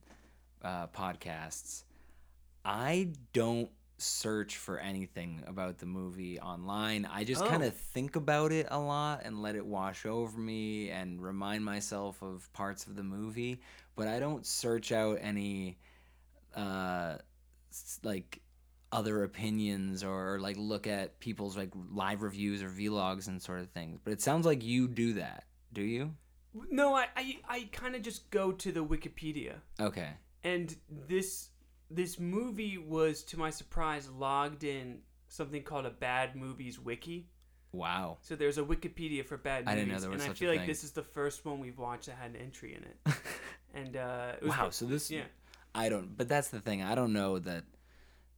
uh, 0.63 0.87
podcasts, 0.87 1.83
I 2.63 3.09
don't 3.33 3.69
search 3.97 4.57
for 4.57 4.79
anything 4.79 5.43
about 5.47 5.77
the 5.77 5.85
movie 5.85 6.39
online. 6.39 7.05
I 7.05 7.23
just 7.23 7.43
Oh. 7.43 7.47
kind 7.47 7.63
of 7.63 7.75
think 7.75 8.15
about 8.15 8.51
it 8.51 8.67
a 8.71 8.79
lot 8.79 9.21
and 9.23 9.41
let 9.41 9.55
it 9.55 9.65
wash 9.65 10.05
over 10.05 10.39
me 10.39 10.89
and 10.89 11.21
remind 11.21 11.63
myself 11.63 12.21
of 12.23 12.51
parts 12.53 12.87
of 12.87 12.95
the 12.95 13.03
movie, 13.03 13.59
but 13.95 14.07
I 14.07 14.19
don't 14.19 14.45
search 14.45 14.91
out 14.91 15.19
any 15.21 15.77
uh 16.55 17.17
like 18.03 18.41
other 18.91 19.23
opinions 19.23 20.03
or, 20.03 20.37
like 20.41 20.57
look 20.59 20.85
at 20.85 21.17
people's 21.21 21.55
like 21.55 21.69
live 21.93 22.21
reviews 22.23 22.61
or 22.61 22.69
vlogs 22.69 23.29
and 23.29 23.41
sort 23.41 23.61
of 23.61 23.69
things. 23.69 23.99
But 24.03 24.11
it 24.11 24.21
sounds 24.21 24.45
like 24.45 24.63
you 24.63 24.87
do 24.89 25.13
that. 25.13 25.45
Do 25.71 25.81
you? 25.81 26.13
No, 26.69 26.95
I, 26.95 27.07
I, 27.15 27.37
I 27.47 27.69
kind 27.71 27.95
of 27.95 28.01
just 28.01 28.29
go 28.31 28.51
to 28.51 28.71
the 28.71 28.83
Wikipedia. 28.83 29.55
Okay. 29.79 30.09
and 30.43 30.75
this 31.07 31.49
this 31.89 32.19
movie 32.19 32.77
was 32.77 33.21
to 33.23 33.37
my 33.37 33.49
surprise 33.49 34.09
logged 34.09 34.63
in 34.63 34.99
something 35.27 35.61
called 35.63 35.85
a 35.85 35.89
bad 35.89 36.35
movies 36.35 36.79
wiki 36.79 37.27
Wow. 37.73 38.17
So 38.21 38.35
there's 38.35 38.57
a 38.57 38.63
Wikipedia 38.63 39.25
for 39.25 39.37
bad 39.37 39.65
movies, 39.65 39.71
I 39.71 39.75
didn't 39.75 39.93
know 39.93 39.99
there 39.99 40.09
was 40.09 40.15
and 40.21 40.23
I 40.23 40.27
such 40.27 40.37
a 40.37 40.39
feel 40.39 40.49
like 40.49 40.59
thing. 40.61 40.67
this 40.67 40.83
is 40.83 40.91
the 40.91 41.03
first 41.03 41.45
one 41.45 41.59
we've 41.59 41.77
watched 41.77 42.07
that 42.07 42.17
had 42.17 42.31
an 42.31 42.35
entry 42.37 42.75
in 42.75 42.83
it. 42.83 43.15
and 43.73 43.95
uh, 43.95 44.33
it 44.41 44.43
was 44.43 44.49
Wow. 44.51 44.69
So 44.71 44.85
this. 44.85 45.09
yeah. 45.09 45.21
I 45.73 45.87
don't. 45.87 46.17
But 46.17 46.27
that's 46.27 46.49
the 46.49 46.59
thing. 46.59 46.83
I 46.83 46.95
don't 46.95 47.13
know 47.13 47.39
that 47.39 47.63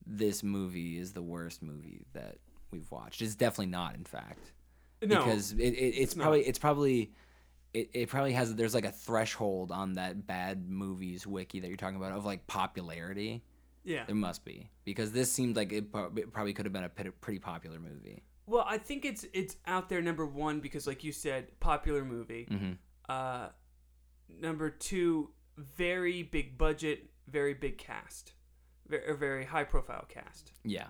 this 0.05 0.43
movie 0.43 0.99
is 0.99 1.13
the 1.13 1.23
worst 1.23 1.63
movie 1.63 2.05
that 2.13 2.37
we've 2.69 2.89
watched. 2.91 3.23
It's 3.23 3.33
definitely 3.33 3.71
not. 3.71 3.95
In 3.95 4.03
fact. 4.03 4.51
No, 5.01 5.17
because 5.25 5.51
it, 5.53 5.57
it, 5.57 5.95
it's 5.97 6.15
not. 6.15 6.23
probably 6.23 6.41
it's 6.41 6.59
probably 6.59 7.11
it, 7.73 7.89
it 7.93 8.09
probably 8.09 8.33
has 8.33 8.53
there's 8.55 8.73
like 8.73 8.85
a 8.85 8.91
threshold 8.91 9.71
on 9.71 9.93
that 9.93 10.27
bad 10.27 10.69
movies 10.69 11.25
wiki 11.25 11.59
that 11.59 11.67
you're 11.67 11.77
talking 11.77 11.97
about 11.97 12.11
of 12.11 12.25
like 12.25 12.45
popularity 12.47 13.43
yeah. 13.83 14.03
there 14.05 14.15
must 14.15 14.45
be 14.45 14.69
because 14.85 15.11
this 15.11 15.31
seemed 15.31 15.55
like 15.55 15.71
it, 15.71 15.91
probably 15.91 16.53
could 16.53 16.65
have 16.65 16.73
been 16.73 16.83
a 16.83 16.89
pretty 16.89 17.39
popular 17.39 17.79
movie 17.79 18.23
Well, 18.45 18.65
I 18.67 18.77
think 18.77 19.05
it's 19.05 19.25
it's 19.33 19.55
out 19.65 19.89
there 19.89 20.01
number 20.01 20.25
one 20.25 20.59
because, 20.59 20.85
like 20.87 21.03
you 21.03 21.11
said, 21.11 21.59
popular 21.59 22.03
movie. 22.03 22.47
Mhm. 22.51 22.77
Uh, 23.07 23.49
number 24.29 24.69
two, 24.69 25.29
very 25.57 26.23
big 26.23 26.57
budget, 26.57 27.09
very 27.27 27.53
big 27.53 27.77
cast, 27.77 28.33
very, 28.87 29.11
a 29.11 29.15
very 29.15 29.45
high 29.45 29.63
profile 29.63 30.05
cast. 30.07 30.51
yeah 30.63 30.87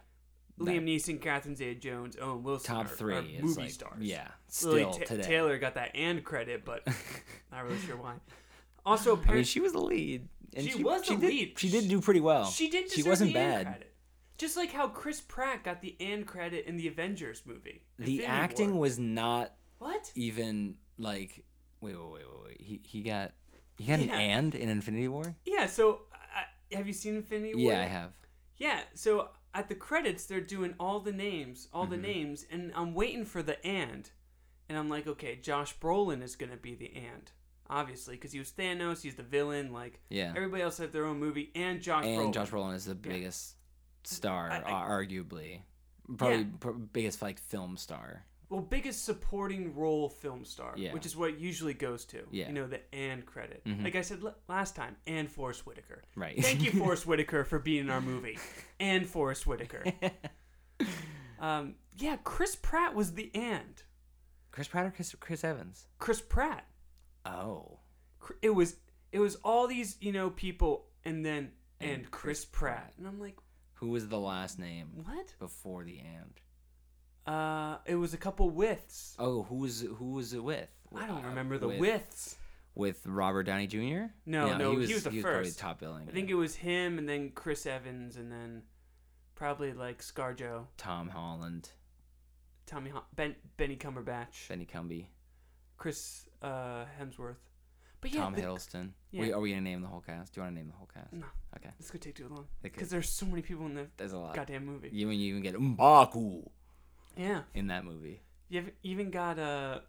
Liam 0.60 0.84
Neeson, 0.86 1.20
Catherine 1.22 1.56
Zeta-Jones, 1.56 2.16
Owen 2.22 2.44
Wilson, 2.44 2.76
top 2.76 2.86
are- 2.86 2.90
three 2.90 3.16
are 3.16 3.22
movie 3.42 3.62
like, 3.62 3.72
stars. 3.72 3.98
yeah 4.00 4.28
Lily 4.64 4.82
still 4.84 4.92
Ta- 4.94 5.06
today 5.06 5.24
Taylor 5.24 5.58
got 5.58 5.76
that 5.76 5.92
and 5.96 6.24
credit, 6.24 6.64
but 6.64 6.86
not 7.52 7.64
really 7.64 7.80
sure 7.80 7.98
why. 7.98 8.16
Also, 8.86 9.12
I 9.12 9.16
mean 9.16 9.24
apparently, 9.24 9.44
she 9.46 9.60
was 9.62 9.72
the 9.74 9.80
lead 9.82 10.28
and 10.56 10.70
She 10.70 10.84
was 10.84 11.02
the 11.08 11.16
did, 11.16 11.24
lead. 11.30 11.54
she 11.60 11.70
did 11.70 11.88
do 11.90 12.00
pretty 12.02 12.20
well 12.20 12.46
she 12.46 12.70
did. 12.70 12.92
she 12.92 13.02
wasn't 13.04 13.34
the 13.34 13.40
and 13.40 13.64
bad 13.64 13.66
Credit. 13.66 13.90
Just 14.38 14.58
like 14.58 14.72
how 14.72 14.88
Chris 14.88 15.22
Pratt 15.22 15.64
got 15.64 15.82
the 15.82 15.96
and 16.00 16.26
credit 16.28 16.66
in 16.66 16.76
the 16.76 16.88
Avengers 16.88 17.44
movie. 17.46 17.84
the 17.98 18.04
Infinity 18.04 18.26
acting 18.26 18.72
War. 18.74 18.82
was 18.82 19.00
not 19.00 19.54
what? 19.80 20.12
even 20.16 20.76
like 20.98 21.44
wait 21.82 21.96
wait 21.96 22.04
wait 22.12 22.24
wait, 22.32 22.46
wait. 22.46 22.62
he 22.62 22.82
he 22.86 23.02
got 23.02 23.32
he 23.78 23.86
got 23.86 24.00
an 24.00 24.08
Yeah. 24.10 24.18
and 24.20 24.54
in 24.56 24.70
Infinity 24.70 25.08
War 25.08 25.36
Yeah. 25.46 25.66
So, 25.68 26.02
uh, 26.14 26.76
have 26.78 26.86
you 26.88 26.94
seen 26.94 27.16
Infinity 27.16 27.56
War? 27.56 27.72
yeah 27.74 27.82
I 27.82 27.86
have 27.86 28.12
Yeah, 28.58 28.80
so 28.96 29.30
at 29.54 29.70
the 29.70 29.76
credits 29.76 30.26
they're 30.26 30.40
doing 30.42 30.74
all 30.80 31.00
the 31.00 31.12
names, 31.12 31.68
all 31.74 31.84
Mm-hmm. 31.84 31.92
the 31.92 31.98
names, 31.98 32.46
and 32.52 32.72
I'm 32.76 32.94
waiting 32.94 33.26
for 33.26 33.44
the 33.44 33.64
and, 33.66 34.10
and 34.70 34.78
I'm 34.78 34.90
like, 34.90 35.08
okay, 35.08 35.36
Josh 35.36 35.78
Brolin 35.80 36.22
is 36.24 36.36
gonna 36.36 36.58
be 36.58 36.76
the 36.76 36.92
and, 36.96 37.32
obviously, 37.70 38.16
because 38.16 38.32
he 38.32 38.40
was 38.40 38.52
Thanos, 38.52 39.02
he's 39.02 39.16
the 39.16 39.24
villain. 39.24 39.72
Like 39.74 40.00
yeah 40.10 40.34
everybody 40.36 40.64
else 40.64 40.78
had 40.78 40.92
their 40.92 41.06
own 41.06 41.20
movie, 41.20 41.52
and 41.56 41.82
Josh 41.82 42.06
and 42.06 42.18
Brolin. 42.20 42.34
Josh 42.34 42.50
Brolin 42.50 42.76
is 42.76 42.86
the 42.86 42.96
biggest 42.96 43.56
star, 44.04 44.50
I- 44.52 44.62
I- 44.62 44.90
arguably, 44.90 45.62
probably 46.18 46.38
Yeah. 46.40 46.44
pr- 46.60 46.72
biggest 46.72 47.22
like 47.22 47.40
film 47.40 47.78
star. 47.78 48.26
Well, 48.54 48.62
biggest 48.62 49.04
supporting 49.04 49.76
role 49.76 50.10
film 50.10 50.46
star, 50.46 50.74
Yeah. 50.78 50.94
which 50.94 51.06
is 51.08 51.18
what 51.18 51.32
it 51.32 51.40
usually 51.40 51.74
goes 51.74 52.06
to. 52.06 52.28
Yeah. 52.32 52.48
you 52.48 52.54
know 52.54 52.68
the 52.68 52.82
and 52.94 53.26
credit. 53.26 53.64
Mhm. 53.66 53.84
Like 53.84 53.96
I 53.96 54.02
said 54.02 54.24
l- 54.24 54.36
last 54.48 54.76
time, 54.76 54.96
and 55.08 55.30
Forest 55.30 55.66
Whitaker. 55.66 56.04
Right. 56.16 56.40
Thank 56.40 56.62
you, 56.62 56.72
Forest 56.84 57.08
Whitaker, 57.08 57.44
for 57.46 57.58
being 57.60 57.86
in 57.86 57.90
our 57.90 58.00
movie, 58.02 58.38
and 58.80 59.08
Forest 59.08 59.48
Whitaker. 59.48 59.84
um, 61.40 61.76
yeah, 61.98 62.18
Chris 62.24 62.56
Pratt 62.56 62.94
was 62.96 63.14
the 63.14 63.32
and. 63.34 63.82
Chris 64.52 64.68
Pratt 64.68 64.86
or 64.86 64.92
Chris, 64.92 65.16
Chris 65.20 65.44
Evans? 65.44 65.88
Chris 65.98 66.22
Pratt. 66.22 66.66
Oh, 67.26 67.80
it 68.42 68.52
was 68.52 68.76
it 69.12 69.20
was 69.20 69.36
all 69.44 69.68
these 69.68 69.98
you 70.00 70.12
know 70.12 70.30
people 70.30 70.86
and 71.04 71.26
then 71.26 71.52
and, 71.80 71.92
And 71.92 72.12
Chris, 72.12 72.40
Chris 72.42 72.46
Pratt. 72.46 72.76
Pratt. 72.78 72.94
and 72.98 73.08
I'm 73.08 73.20
like 73.20 73.36
who 73.76 73.88
was 73.90 74.08
the 74.08 74.20
last 74.20 74.60
name 74.60 74.90
what? 75.06 75.34
before 75.40 75.84
the 75.84 76.00
and? 76.00 76.40
Uh, 77.25 77.77
it 77.86 77.96
was 77.96 78.13
a 78.13 78.18
couple 78.18 78.50
withs. 78.50 79.15
Oh, 79.20 79.44
who 79.44 79.56
was 79.56 79.82
who 79.82 80.12
was 80.12 80.34
it 80.34 80.44
with? 80.44 80.70
I 80.96 81.08
don't 81.08 81.24
Uh, 81.24 81.30
remember 81.30 81.58
the 81.58 81.68
with, 81.70 81.80
withs. 81.80 82.36
With 82.75 83.06
Robert 83.06 83.44
Downey 83.44 83.68
Jr. 83.68 84.08
No, 84.25 84.58
no, 84.58 84.72
he 84.72 84.77
was 84.77 84.88
he 84.89 84.94
was 84.96 85.03
the 85.03 85.22
probably 85.22 85.44
first. 85.46 85.60
top 85.60 85.80
billing. 85.80 86.08
I 86.10 86.12
think 86.12 86.30
it 86.30 86.36
was 86.36 86.56
him 86.56 86.98
and 86.98 87.08
then 87.08 87.32
Chris 87.36 87.65
Evans 87.65 88.18
and 88.18 88.32
then 88.32 88.63
probably 89.36 89.74
like 89.74 90.00
ScarJo, 90.01 90.65
Tom 90.77 91.10
Holland, 91.10 91.70
Tommy 92.65 92.89
Ho- 92.89 93.03
ben 93.15 93.36
Benny 93.58 93.75
Cumberbatch, 93.77 94.50
Benny 94.50 94.65
Cumby, 94.65 95.06
Chris 95.77 96.27
uh, 96.42 96.86
Hemsworth. 97.00 97.36
But 98.01 98.12
yeah, 98.13 98.22
Tom 98.22 98.34
the- 98.34 98.42
Hiddleston. 98.42 98.89
yeah. 99.12 99.22
Wait, 99.22 99.34
are 99.34 99.39
we 99.39 99.50
gonna 99.51 99.62
name 99.62 99.82
the 99.82 99.88
whole 99.88 100.01
cast? 100.01 100.34
Do 100.34 100.42
you 100.42 100.44
want 100.46 100.56
to 100.56 100.60
name 100.60 100.70
the 100.70 100.75
whole 100.75 100.89
cast? 100.94 101.13
No. 101.13 101.25
Okay, 101.56 101.70
this 101.80 101.89
could 101.92 102.01
take 102.01 102.15
too 102.15 102.27
long 102.27 102.48
because 102.63 102.89
there's 102.89 103.08
so 103.10 103.25
many 103.27 103.42
people 103.44 103.65
in 103.68 103.75
the 103.75 103.88
there's 103.98 104.13
a 104.13 104.18
lot. 104.18 104.34
goddamn 104.36 104.65
movie. 104.65 104.89
You 104.92 105.10
and 105.10 105.20
you 105.22 105.30
even 105.30 105.42
get 105.44 105.56
Mbaku 105.56 106.50
Yeah, 107.17 107.41
in 107.53 107.67
that 107.67 107.86
movie. 107.86 108.22
you've 108.50 108.72
even 108.84 109.12
got 109.12 109.38
uh, 109.39 109.79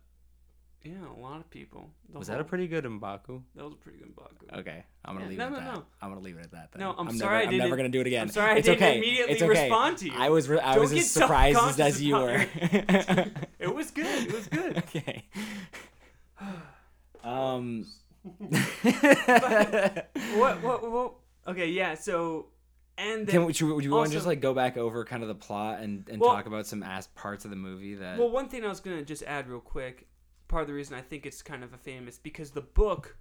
yeah, 0.82 0.92
a 1.16 1.20
lot 1.20 1.40
of 1.40 1.48
people. 1.48 1.90
The 2.12 2.18
Was 2.18 2.28
that 2.28 2.40
a 2.40 2.44
pretty 2.44 2.66
good 2.68 2.84
Mbaku? 2.84 3.42
That 3.54 3.64
was 3.64 3.72
a 3.72 3.76
pretty 3.76 3.98
good 3.98 4.14
Mbaku. 4.14 4.58
Okay, 4.60 4.84
I'm 5.04 5.14
gonna 5.14 5.24
Yeah, 5.24 5.30
leave 5.30 5.38
no, 5.38 5.44
it 5.44 5.48
at 5.48 5.52
no, 5.52 5.58
that. 5.58 5.74
no. 5.76 5.84
I'm 6.02 6.08
gonna 6.10 6.20
leave 6.20 6.36
it 6.36 6.44
at 6.44 6.50
that. 6.52 6.72
Then. 6.72 6.80
No, 6.80 6.94
I'm 6.98 7.06
never, 7.06 7.18
sorry 7.18 7.38
I 7.46 7.48
I'm 7.48 7.56
never 7.56 7.76
gonna 7.76 7.88
do 7.88 8.00
it 8.02 8.06
again. 8.06 8.22
I'm 8.22 8.28
sorry 8.28 8.52
I 8.52 8.56
it's 8.56 8.66
didn't 8.66 8.82
okay. 8.82 8.98
immediately 8.98 9.32
it's 9.32 9.42
okay. 9.42 9.62
respond 9.62 9.98
to 9.98 10.06
you. 10.06 10.12
I 10.14 10.28
was 10.28 10.48
re- 10.48 10.60
I 10.60 10.74
Don't 10.74 10.82
was 10.82 10.92
as 10.92 11.10
surprised 11.10 11.58
as, 11.58 11.80
as 11.80 12.02
you 12.02 12.16
were. 12.16 12.46
It 13.58 13.74
was 13.74 13.90
good. 13.90 14.26
It 14.28 14.32
was 14.32 14.46
good. 14.48 14.76
okay. 14.94 15.24
Um. 17.24 17.86
what, 20.34 20.62
what, 20.62 20.90
what? 20.92 21.14
Okay, 21.48 21.68
yeah. 21.70 21.94
So, 21.94 22.48
and 22.98 23.26
then, 23.26 23.44
Can 23.44 23.52
should 23.52 23.72
would 23.74 23.84
you 23.84 23.90
want 23.90 24.08
to 24.08 24.12
just 24.14 24.26
like 24.26 24.40
go 24.40 24.54
back 24.54 24.76
over 24.76 25.04
kind 25.04 25.22
of 25.22 25.28
the 25.28 25.34
plot 25.34 25.80
and, 25.80 26.08
and 26.08 26.20
Well- 26.20 26.30
talk 26.34 26.46
about 26.46 26.66
some 26.66 26.82
ass 26.82 27.08
parts 27.14 27.44
of 27.44 27.50
the 27.50 27.56
movie 27.56 27.94
that 27.96 28.18
well, 28.18 28.30
one 28.30 28.48
thing 28.48 28.64
I 28.64 28.68
was 28.68 28.80
gonna 28.80 29.02
just 29.02 29.22
add 29.24 29.48
real 29.48 29.60
quick. 29.60 30.06
Part 30.48 30.62
of 30.62 30.68
the 30.68 30.74
reason 30.74 30.96
I 30.96 31.00
think 31.00 31.26
it's 31.26 31.42
kind 31.42 31.64
of 31.64 31.72
a 31.72 31.78
famous 31.78 32.18
because 32.18 32.50
the 32.50 32.60
book, 32.60 33.16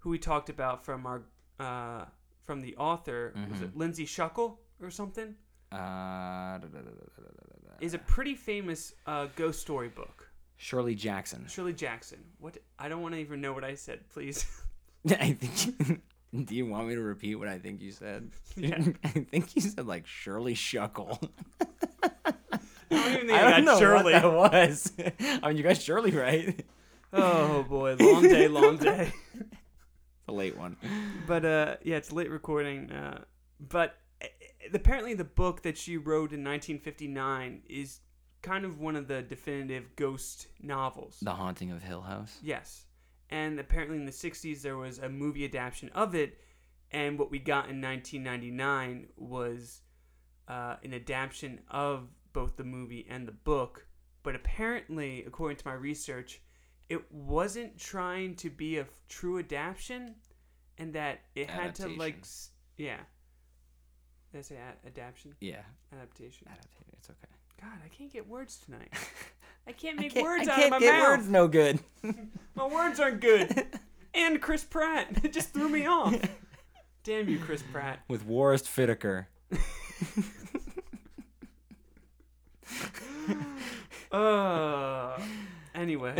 who 0.00 0.10
we 0.10 0.18
talked 0.18 0.48
about 0.50 0.84
from 0.84 1.06
our, 1.06 1.22
uh, 1.60 2.04
from 2.42 2.60
the 2.60 2.76
author 2.76 3.32
was 3.34 3.58
Mm-hmm. 3.58 3.64
it 3.64 3.76
Lindsay 3.76 4.04
Shuckle 4.06 4.56
or 4.82 4.90
something? 4.90 5.34
uh, 5.72 5.76
da, 5.76 6.58
da, 6.58 6.78
da. 6.80 6.90
Is 7.80 7.94
a 7.94 7.98
pretty 7.98 8.34
famous 8.34 8.94
uh, 9.06 9.26
ghost 9.36 9.60
story 9.60 9.88
book. 9.88 10.30
Shirley 10.56 10.94
Jackson. 10.94 11.46
Shirley 11.46 11.74
Jackson. 11.74 12.18
What? 12.38 12.56
I 12.78 12.88
don't 12.88 13.02
want 13.02 13.14
to 13.14 13.20
even 13.20 13.40
know 13.42 13.52
what 13.52 13.64
I 13.64 13.74
said. 13.74 14.08
Please. 14.08 14.46
I 15.08 15.32
think. 15.32 16.00
Do 16.44 16.54
you 16.54 16.66
want 16.66 16.88
me 16.88 16.94
to 16.94 17.00
repeat 17.00 17.36
what 17.36 17.48
I 17.48 17.58
think 17.58 17.80
you 17.82 17.92
said? 17.92 18.30
Yeah. 18.56 18.78
I 19.04 19.08
think 19.08 19.54
you 19.54 19.60
said 19.60 19.86
like 19.86 20.06
Shirley 20.06 20.54
Shuckle. 20.54 21.28
I 22.02 22.32
don't 22.90 23.12
even 23.12 23.26
think 23.26 23.32
I 23.32 23.50
don't 23.50 23.64
know 23.66 23.78
Shirley. 23.78 24.14
what 24.14 24.22
that 24.22 24.32
was. 24.32 24.92
I 25.20 25.48
mean, 25.48 25.58
you 25.58 25.62
got 25.62 25.76
Shirley 25.76 26.12
right. 26.12 26.64
Oh 27.12 27.62
boy, 27.64 27.96
long 28.00 28.22
day, 28.22 28.48
long 28.48 28.78
day. 28.78 29.12
The 30.26 30.32
late 30.32 30.56
one. 30.56 30.76
But 31.26 31.44
uh, 31.44 31.76
yeah, 31.82 31.96
it's 31.96 32.12
late 32.12 32.30
recording. 32.30 32.90
Uh, 32.90 33.24
but 33.60 33.96
uh, 34.22 34.26
apparently, 34.72 35.14
the 35.14 35.24
book 35.24 35.62
that 35.62 35.76
she 35.76 35.96
wrote 35.98 36.32
in 36.32 36.42
1959 36.42 37.62
is 37.68 38.00
kind 38.42 38.64
of 38.64 38.80
one 38.80 38.96
of 38.96 39.06
the 39.06 39.22
definitive 39.22 39.94
ghost 39.96 40.48
novels. 40.62 41.18
The 41.20 41.32
Haunting 41.32 41.70
of 41.70 41.82
Hill 41.82 42.00
House. 42.02 42.38
Yes, 42.42 42.85
and 43.30 43.58
apparently 43.58 43.96
in 43.96 44.04
the 44.06 44.12
60s 44.12 44.62
there 44.62 44.76
was 44.76 44.98
a 44.98 45.08
movie 45.08 45.44
adaptation 45.44 45.88
of 45.94 46.14
it, 46.14 46.38
and 46.90 47.18
what 47.18 47.30
we 47.30 47.38
got 47.38 47.68
in 47.68 47.80
1999 47.80 49.08
was 49.16 49.80
uh, 50.48 50.76
an 50.84 50.94
adaptation 50.94 51.60
of 51.68 52.08
both 52.32 52.56
the 52.56 52.64
movie 52.64 53.06
and 53.10 53.26
the 53.26 53.32
book. 53.32 53.86
But 54.22 54.34
apparently, 54.34 55.24
according 55.26 55.56
to 55.58 55.66
my 55.66 55.74
research, 55.74 56.40
it 56.88 57.10
wasn't 57.12 57.78
trying 57.78 58.34
to 58.36 58.50
be 58.50 58.78
a 58.78 58.82
f- 58.82 58.88
true 59.08 59.38
adaptation, 59.38 60.14
and 60.78 60.92
that 60.94 61.20
it 61.34 61.48
had 61.48 61.74
to 61.76 61.88
like, 61.88 62.18
s- 62.22 62.50
yeah. 62.76 62.98
Did 64.32 64.38
I 64.38 64.42
say 64.42 64.56
adaptation? 64.84 65.34
Yeah. 65.40 65.62
Adaptation. 65.92 66.46
Adaptation. 66.48 66.92
It's 66.92 67.08
okay. 67.10 67.28
God, 67.60 67.78
I 67.84 67.88
can't 67.88 68.12
get 68.12 68.28
words 68.28 68.58
tonight. 68.58 68.92
I 69.66 69.72
can't 69.72 69.98
I 69.98 70.02
make 70.02 70.14
can't, 70.14 70.24
words 70.24 70.48
I 70.48 70.52
out 70.52 70.56
can't 70.56 70.66
of 70.66 70.70
my 70.72 70.78
get 70.86 70.92
mouth. 70.98 71.08
words 71.18 71.28
no 71.28 71.48
good. 71.48 71.80
My 72.54 72.66
words 72.66 73.00
aren't 73.00 73.20
good. 73.20 73.66
and 74.14 74.40
Chris 74.40 74.64
Pratt. 74.64 75.24
It 75.24 75.32
just 75.32 75.52
threw 75.52 75.68
me 75.68 75.86
off. 75.86 76.14
Damn 77.04 77.28
you, 77.28 77.38
Chris 77.38 77.62
Pratt. 77.72 78.00
With 78.08 78.26
Warist 78.26 78.64
Fittaker. 78.64 79.26
Uh, 84.12 85.18
anyway, 85.74 86.14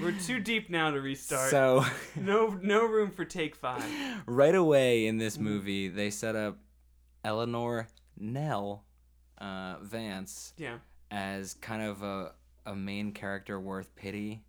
we're 0.00 0.12
too 0.12 0.40
deep 0.40 0.68
now 0.68 0.90
to 0.90 1.00
restart. 1.00 1.50
So, 1.50 1.84
no, 2.16 2.58
no 2.60 2.84
room 2.84 3.10
for 3.10 3.24
take 3.24 3.54
five. 3.54 3.84
right 4.26 4.54
away 4.54 5.06
in 5.06 5.18
this 5.18 5.38
movie, 5.38 5.88
they 5.88 6.10
set 6.10 6.36
up 6.36 6.58
Eleanor 7.24 7.86
Nell 8.18 8.84
uh, 9.38 9.76
Vance 9.82 10.52
Yeah. 10.58 10.78
as 11.10 11.54
kind 11.54 11.82
of 11.82 12.02
a, 12.02 12.32
a 12.66 12.74
main 12.74 13.12
character 13.12 13.58
worth 13.60 13.94
pity, 13.96 14.42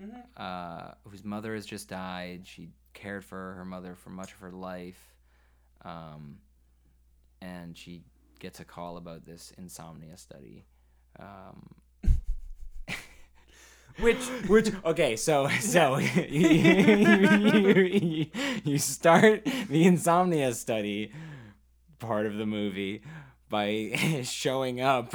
Mhm. 0.00 0.24
uh, 0.36 0.94
whose 1.04 1.24
mother 1.24 1.54
has 1.54 1.64
just 1.66 1.88
died. 1.88 2.46
She 2.46 2.70
cared 2.94 3.24
for 3.24 3.54
her 3.54 3.64
mother 3.64 3.94
for 3.94 4.10
much 4.10 4.32
of 4.32 4.38
her 4.38 4.50
life, 4.50 5.14
um, 5.82 6.38
and 7.40 7.76
she 7.76 8.02
gets 8.40 8.60
a 8.60 8.64
call 8.64 8.96
about 8.96 9.24
this 9.24 9.52
insomnia 9.58 10.16
study. 10.16 10.64
Um, 11.18 11.74
Which 14.00 14.18
Which 14.48 14.72
okay, 14.84 15.14
so 15.14 15.48
so 15.60 15.98
you, 15.98 16.48
you, 16.48 18.26
you 18.64 18.78
start 18.78 19.44
the 19.68 19.84
insomnia 19.84 20.52
study 20.54 21.12
part 22.00 22.26
of 22.26 22.34
the 22.34 22.44
movie 22.46 23.02
by 23.48 24.22
showing 24.24 24.80
up 24.80 25.14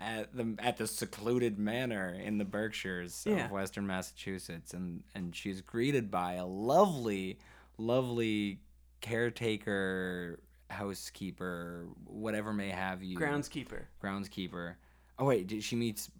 at 0.00 0.34
the 0.36 0.54
at 0.58 0.76
the 0.76 0.86
secluded 0.86 1.58
manor 1.58 2.08
in 2.14 2.38
the 2.38 2.44
Berkshires 2.44 3.24
Yeah. 3.26 3.46
of 3.46 3.50
Western 3.50 3.86
Massachusetts, 3.86 4.72
and 4.74 5.02
and 5.14 5.34
she's 5.34 5.60
greeted 5.60 6.10
by 6.10 6.34
a 6.34 6.46
lovely, 6.46 7.38
lovely 7.78 8.60
caretaker, 9.00 10.40
housekeeper, 10.70 11.86
whatever 12.04 12.52
may 12.52 12.70
have 12.70 13.02
you, 13.02 13.16
groundskeeper. 13.18 13.84
groundskeeper. 14.02 14.74
Oh 15.18 15.24
wait, 15.26 15.46
did- 15.46 15.62
she 15.64 15.76
meets 15.76 16.10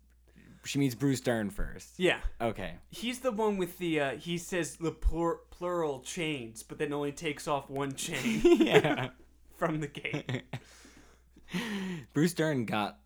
she 0.64 0.78
meets 0.78 0.94
Bruce 0.94 1.20
Dern 1.20 1.50
first. 1.50 1.94
Yeah. 1.98 2.18
Okay. 2.40 2.74
He's 2.90 3.20
the 3.20 3.30
one 3.32 3.56
with 3.58 3.78
the 3.78 4.00
uh 4.00 4.10
he 4.16 4.38
says 4.38 4.76
the 4.76 4.90
plur- 4.90 5.40
plural 5.50 6.00
chains, 6.00 6.62
but 6.62 6.78
then 6.78 6.92
only 6.92 7.12
takes 7.12 7.46
off 7.46 7.70
one 7.70 7.94
chain 7.94 8.40
yeah. 8.60 9.10
from 9.56 9.80
the 9.80 9.86
gate. 9.86 10.42
Bruce 12.12 12.34
Dern 12.34 12.64
got 12.66 12.98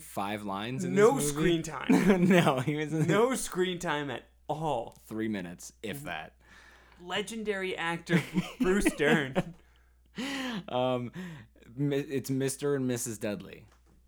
five 0.00 0.44
lines 0.44 0.84
in 0.84 0.94
No 0.94 1.16
this 1.16 1.28
screen 1.28 1.62
time. 1.74 2.26
no, 2.28 2.60
he 2.60 2.76
was 2.76 2.92
in 2.92 3.06
No 3.06 3.34
screen 3.34 3.78
time 3.78 4.10
at 4.10 4.24
all. 4.48 4.96
three 5.06 5.28
minutes, 5.28 5.72
if 5.82 6.04
that. 6.04 6.34
Legendary 7.04 7.76
actor 7.76 8.20
Bruce 8.60 8.92
Dern. 8.96 9.54
Um, 10.68 11.12
mi- 11.76 11.96
it's 11.98 12.30
Mr. 12.30 12.74
and 12.76 12.90
Mrs. 12.90 13.20
Dudley. 13.20 13.64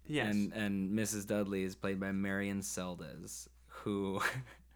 Yes. 0.07 0.35
And 0.35 0.52
and 0.52 0.90
Mrs. 0.99 1.26
Dudley 1.26 1.62
is 1.62 1.76
played 1.76 2.00
by 2.00 2.11
Marion 2.11 2.61
Seldes, 2.62 3.47
who 3.69 4.21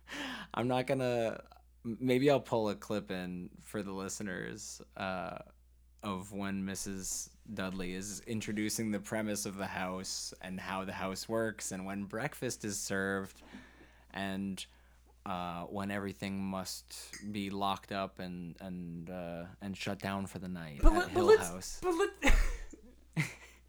I'm 0.55 0.69
not 0.69 0.87
gonna. 0.87 1.41
Maybe 1.83 2.31
I'll 2.31 2.41
pull 2.41 2.69
a 2.69 2.75
clip 2.77 3.11
in 3.11 3.51
for 3.65 3.83
the 3.83 3.93
listeners 3.93 4.81
uh, 4.97 5.39
of 6.05 6.33
when 6.33 6.65
Mrs. 6.65 7.31
Dudley 7.53 7.95
is 7.95 8.23
introducing 8.27 8.91
the 8.91 9.01
premise 9.01 9.45
of 9.47 9.57
the 9.57 9.67
house 9.67 10.33
and 10.41 10.59
how 10.59 10.85
the 10.85 10.93
house 10.93 11.29
works, 11.29 11.73
and 11.73 11.85
when 11.85 12.05
breakfast 12.05 12.65
is 12.65 12.79
served, 12.79 13.43
and 14.13 14.65
uh, 15.27 15.63
when 15.63 15.91
everything 15.91 16.43
must 16.43 16.95
be 17.33 17.51
locked 17.51 17.93
up 17.93 18.19
and 18.19 18.57
and 18.61 19.11
uh, 19.11 19.45
and 19.63 19.77
shut 19.77 19.99
down 19.99 20.27
for 20.27 20.39
the 20.39 20.49
night 20.49 20.81
but, 20.83 20.93
at 20.93 20.99
let, 20.99 21.05
but 21.07 21.13
Hill 21.13 21.27
let's 21.27 21.49
House. 21.49 21.81
but 21.83 21.95
let 21.95 22.35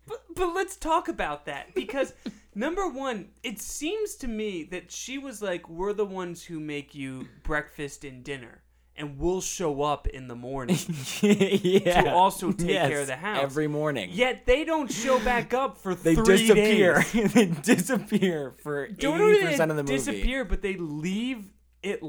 but, 0.07 0.23
but 0.35 0.53
let's 0.53 0.75
talk 0.75 1.07
about 1.07 1.45
that 1.45 1.73
because 1.73 2.13
number 2.53 2.87
one, 2.87 3.29
it 3.43 3.59
seems 3.59 4.15
to 4.15 4.27
me 4.27 4.63
that 4.63 4.91
she 4.91 5.17
was 5.17 5.41
like, 5.41 5.69
"We're 5.69 5.93
the 5.93 6.05
ones 6.05 6.43
who 6.43 6.59
make 6.59 6.93
you 6.93 7.27
breakfast 7.43 8.03
and 8.03 8.23
dinner, 8.23 8.61
and 8.97 9.17
we'll 9.17 9.41
show 9.41 9.81
up 9.81 10.07
in 10.07 10.27
the 10.27 10.35
morning." 10.35 10.77
yeah. 11.21 12.01
To 12.01 12.11
also 12.11 12.51
take 12.51 12.69
Yes, 12.69 12.89
care 12.89 13.01
of 13.01 13.07
the 13.07 13.15
house. 13.15 13.39
every 13.43 13.67
morning. 13.67 14.09
Yet 14.13 14.45
they 14.45 14.63
don't 14.63 14.91
show 14.91 15.19
back 15.19 15.53
up 15.53 15.77
for 15.77 15.95
they 15.95 16.15
three 16.15 16.37
disappear. 16.37 17.03
days. 17.13 17.33
they 17.33 17.45
disappear 17.47 18.55
for 18.63 18.85
eighty 18.99 19.41
percent 19.41 19.71
of 19.71 19.77
the 19.77 19.83
movie. 19.83 19.97
They 19.97 20.11
disappear, 20.11 20.45
but 20.45 20.61
they 20.61 20.75
leave 20.75 21.51
it 21.83 22.01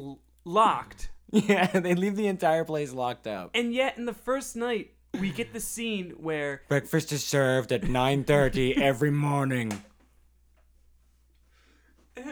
locked. 0.45 1.11
Yeah, 1.33 1.67
they 1.81 1.95
leave 1.95 2.15
the 2.17 2.29
entire 2.29 2.65
place 2.65 2.93
locked 2.93 3.27
up. 3.27 3.51
And 3.55 3.75
yet, 3.75 3.99
in 3.99 4.05
the 4.07 4.15
first 4.15 4.55
night, 4.55 4.93
we 5.21 5.31
get 5.31 5.53
the 5.53 5.61
scene 5.61 6.11
where 6.19 6.63
Breakfast 6.69 7.11
is 7.13 7.25
served 7.25 7.73
at 7.73 7.85
nine 7.85 8.23
thirty 8.25 8.77
every 8.81 9.11
morning. 9.11 9.73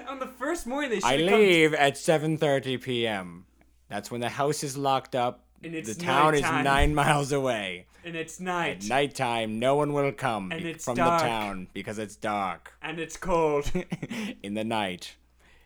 on 0.08 0.18
the 0.18 0.26
first 0.26 0.66
morning 0.66 0.90
they 0.90 0.96
should 1.00 1.04
I 1.04 1.18
have 1.18 1.28
come 1.30 1.40
leave 1.40 1.74
at 1.74 1.98
seven 1.98 2.38
thirty 2.38 2.78
p.m. 2.78 3.46
That's 3.88 4.10
when 4.10 4.20
the 4.20 4.28
house 4.30 4.62
is 4.64 4.76
locked 4.76 5.14
up. 5.14 5.44
And 5.62 5.74
it's 5.74 5.94
the 5.94 6.02
town 6.02 6.32
nighttime. 6.34 6.58
is 6.60 6.64
nine 6.64 6.94
miles 7.02 7.32
away. 7.32 7.86
and 8.04 8.14
it's 8.16 8.38
night 8.38 8.82
At 8.84 8.88
nighttime, 8.88 9.58
no 9.58 9.76
one 9.76 9.92
will 9.94 10.12
come 10.12 10.52
And 10.52 10.64
it's 10.66 10.84
from 10.84 10.96
dark. 10.96 11.22
the 11.22 11.26
town 11.28 11.68
because 11.72 11.98
it's 11.98 12.16
dark. 12.16 12.72
and 12.82 12.98
it's 12.98 13.16
cold. 13.16 13.70
in 14.42 14.54
the 14.54 14.64
night, 14.64 15.14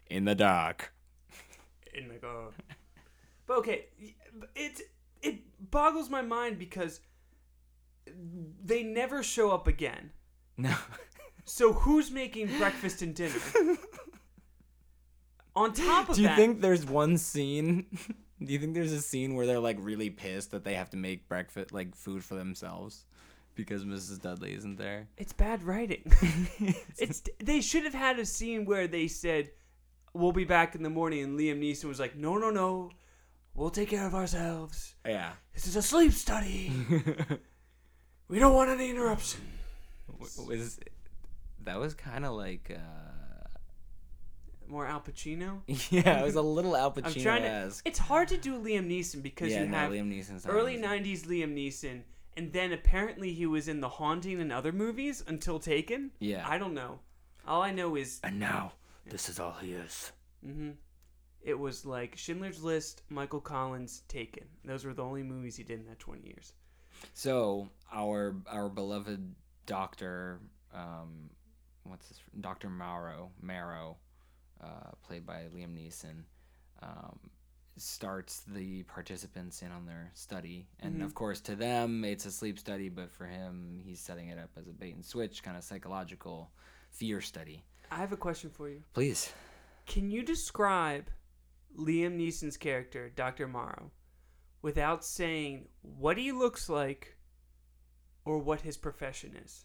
in 0.09 0.25
the 0.25 0.35
dark. 0.37 0.93
in 1.95 2.09
the 2.09 2.15
go. 2.15 2.53
But 3.47 3.59
okay, 3.59 3.87
it 4.55 4.83
it 5.23 5.41
boggles 5.71 6.09
my 6.11 6.23
mind 6.23 6.59
because 6.59 7.01
they 8.65 8.83
never 8.85 9.23
show 9.25 9.51
up 9.51 9.67
again. 9.67 10.11
No. 10.57 10.75
So 11.45 11.73
who's 11.73 12.11
making 12.11 12.57
breakfast 12.59 13.01
and 13.03 13.15
dinner? 13.15 13.35
On 15.59 15.73
top 15.73 16.09
of 16.09 16.09
that. 16.09 16.15
Do 16.15 16.23
you 16.23 16.29
that, 16.29 16.37
think 16.37 16.61
there's 16.61 16.87
one 16.87 17.19
scene? 17.19 17.87
Do 18.45 18.53
you 18.53 18.59
think 18.61 18.75
there's 18.75 18.93
a 18.93 19.03
scene 19.03 19.35
where 19.35 19.47
they're 19.47 19.59
like 19.59 19.77
really 19.81 20.11
pissed 20.11 20.53
that 20.53 20.63
they 20.63 20.75
have 20.75 20.91
to 20.91 20.97
make 20.97 21.29
breakfast, 21.29 21.73
like 21.73 21.97
food 21.97 22.23
for 22.23 22.37
themselves, 22.37 23.05
because 23.57 23.85
Mrs. 23.85 24.23
Dudley 24.23 24.55
isn't 24.55 24.77
there? 24.77 25.09
it's 25.17 25.33
bad 25.33 25.65
writing. 25.65 26.03
it's 26.99 27.23
they 27.43 27.61
should 27.61 27.83
have 27.83 27.95
had 27.95 28.19
a 28.21 28.25
scene 28.25 28.65
where 28.65 28.87
they 28.87 29.09
said, 29.09 29.51
"We'll 30.15 30.33
be 30.33 30.45
back 30.45 30.77
in 30.77 30.85
the 30.85 30.91
morning," 30.91 31.25
and 31.25 31.39
Liam 31.39 31.61
Neeson 31.61 31.87
was 31.87 31.99
like, 31.99 32.15
"No, 32.15 32.39
no, 32.39 32.51
no, 32.51 32.91
we'll 33.55 33.71
take 33.71 33.91
care 33.91 34.07
of 34.07 34.15
ourselves. 34.15 34.95
Yeah. 35.05 35.33
This 35.53 35.67
is 35.67 35.75
a 35.75 35.83
sleep 35.83 36.13
study. 36.13 36.73
we 38.29 38.39
don't 38.39 38.55
want 38.55 38.71
any 38.71 38.91
interruption." 38.91 39.41
was 40.19 40.79
that 41.65 41.79
was 41.79 41.95
kind 41.95 42.25
of 42.25 42.33
like 42.35 42.71
uh 42.75 43.18
More 44.69 44.87
Al 44.87 45.01
Pacino. 45.01 45.61
yeah, 45.91 46.21
it 46.21 46.25
was 46.25 46.37
a 46.37 46.43
little 46.43 46.77
Al 46.77 46.95
I'm 46.97 47.13
trying 47.15 47.43
to. 47.43 47.49
Pacino-esque. 47.49 47.87
It's 47.87 47.99
hard 47.99 48.29
to 48.29 48.37
do 48.37 48.59
Liam 48.61 48.89
Neeson 48.89 49.23
because 49.23 49.51
Yeah, 49.51 49.63
you 49.63 49.69
no, 49.69 49.77
have 49.79 49.93
Liam 49.93 50.13
Neeson's 50.13 50.47
early 50.47 50.77
'90s 50.77 51.27
Liam 51.27 51.55
Neeson, 51.55 52.03
and 52.37 52.53
then 52.53 52.73
apparently 52.73 53.33
he 53.33 53.47
was 53.47 53.69
in 53.69 53.81
The 53.81 53.89
Haunting 53.89 54.41
and 54.41 54.53
other 54.53 54.73
movies 54.73 55.25
until 55.27 55.59
Taken. 55.59 56.11
Yeah. 56.21 56.47
I 56.49 56.59
don't 56.59 56.75
know. 56.75 57.01
All 57.47 57.63
I 57.63 57.71
know 57.73 57.97
is 57.97 58.21
And 58.23 58.39
now 58.39 58.73
this 59.09 59.29
is 59.29 59.41
all 59.41 59.57
he 59.61 59.73
is. 59.73 60.13
hmm 60.45 60.71
it 61.41 61.59
was 61.59 61.87
like 61.87 62.17
Schindler's 62.17 62.63
List, 62.63 63.03
Michael 63.09 63.41
Collins, 63.41 64.03
Taken. 64.09 64.45
Those 64.65 64.85
were 64.85 64.93
the 64.93 65.05
only 65.05 65.23
movies 65.23 65.57
he 65.57 65.63
did 65.63 65.81
in 65.81 65.87
that 65.87 65.99
20 65.99 66.21
years. 66.27 66.53
So 67.15 67.69
our 67.93 68.37
our 68.49 68.69
beloved 68.69 69.35
doctor, 69.65 70.41
um, 70.75 71.31
what's 71.85 72.09
his 72.09 72.21
Doctor 72.41 72.69
Marrow 72.69 73.31
Marrow, 73.41 73.97
uh, 74.63 74.91
played 75.07 75.27
by 75.27 75.45
Liam 75.55 75.75
Neeson, 75.77 76.25
um, 76.83 77.19
starts 77.77 78.43
the 78.47 78.83
participants 78.85 79.63
in 79.63 79.71
on 79.71 79.87
their 79.87 80.11
study, 80.15 80.67
and 80.81 81.03
of 81.03 81.15
course 81.15 81.41
to 81.43 81.55
them 81.55 82.05
it's 82.05 82.27
a 82.27 82.31
sleep 82.31 82.59
study, 82.59 82.89
but 82.89 83.11
for 83.11 83.25
him 83.27 83.81
he's 83.85 84.01
setting 84.01 84.29
it 84.29 84.39
up 84.39 84.51
as 84.59 84.69
a 84.69 84.73
bait 84.73 84.95
and 84.95 85.05
switch 85.05 85.43
kind 85.43 85.57
of 85.57 85.65
psychological 85.65 86.51
fear 86.91 87.21
study. 87.21 87.65
I 87.91 87.97
have 87.97 88.13
a 88.13 88.17
question 88.17 88.51
for 88.51 88.69
you. 88.69 88.83
Please. 88.93 89.33
Can 89.87 90.11
you 90.11 90.23
describe 90.23 91.11
Liam 91.79 92.19
Neeson's 92.19 92.57
character, 92.57 93.11
Dr. 93.15 93.47
Marrow, 93.47 93.91
without 94.61 95.05
saying 95.05 95.69
what 95.83 96.19
he 96.19 96.33
looks 96.33 96.69
like 96.69 97.17
or 98.25 98.39
what 98.39 98.61
his 98.61 98.77
profession 98.77 99.37
is? 99.43 99.65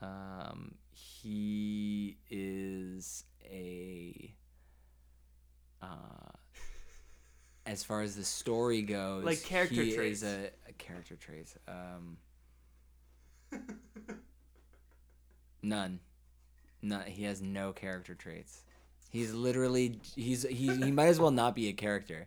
Um, 0.00 0.76
he 0.90 2.18
is 2.30 3.24
a. 3.50 4.34
Uh, 5.80 5.86
as 7.66 7.82
far 7.84 8.02
as 8.02 8.16
the 8.16 8.24
story 8.24 8.82
goes, 8.82 9.24
Like 9.24 9.42
character 9.42 9.82
he 9.82 9.94
traits. 9.94 10.22
is 10.22 10.28
a, 10.28 10.50
a 10.68 10.72
character 10.78 11.16
trait. 11.16 11.46
Um, 11.68 12.16
none, 15.62 16.00
none. 16.82 17.06
He 17.06 17.24
has 17.24 17.40
no 17.40 17.72
character 17.72 18.14
traits. 18.14 18.62
He's 19.10 19.32
literally 19.34 19.98
he's 20.16 20.42
he 20.44 20.74
he 20.74 20.90
might 20.90 21.06
as 21.08 21.20
well 21.20 21.30
not 21.30 21.54
be 21.54 21.68
a 21.68 21.72
character. 21.72 22.26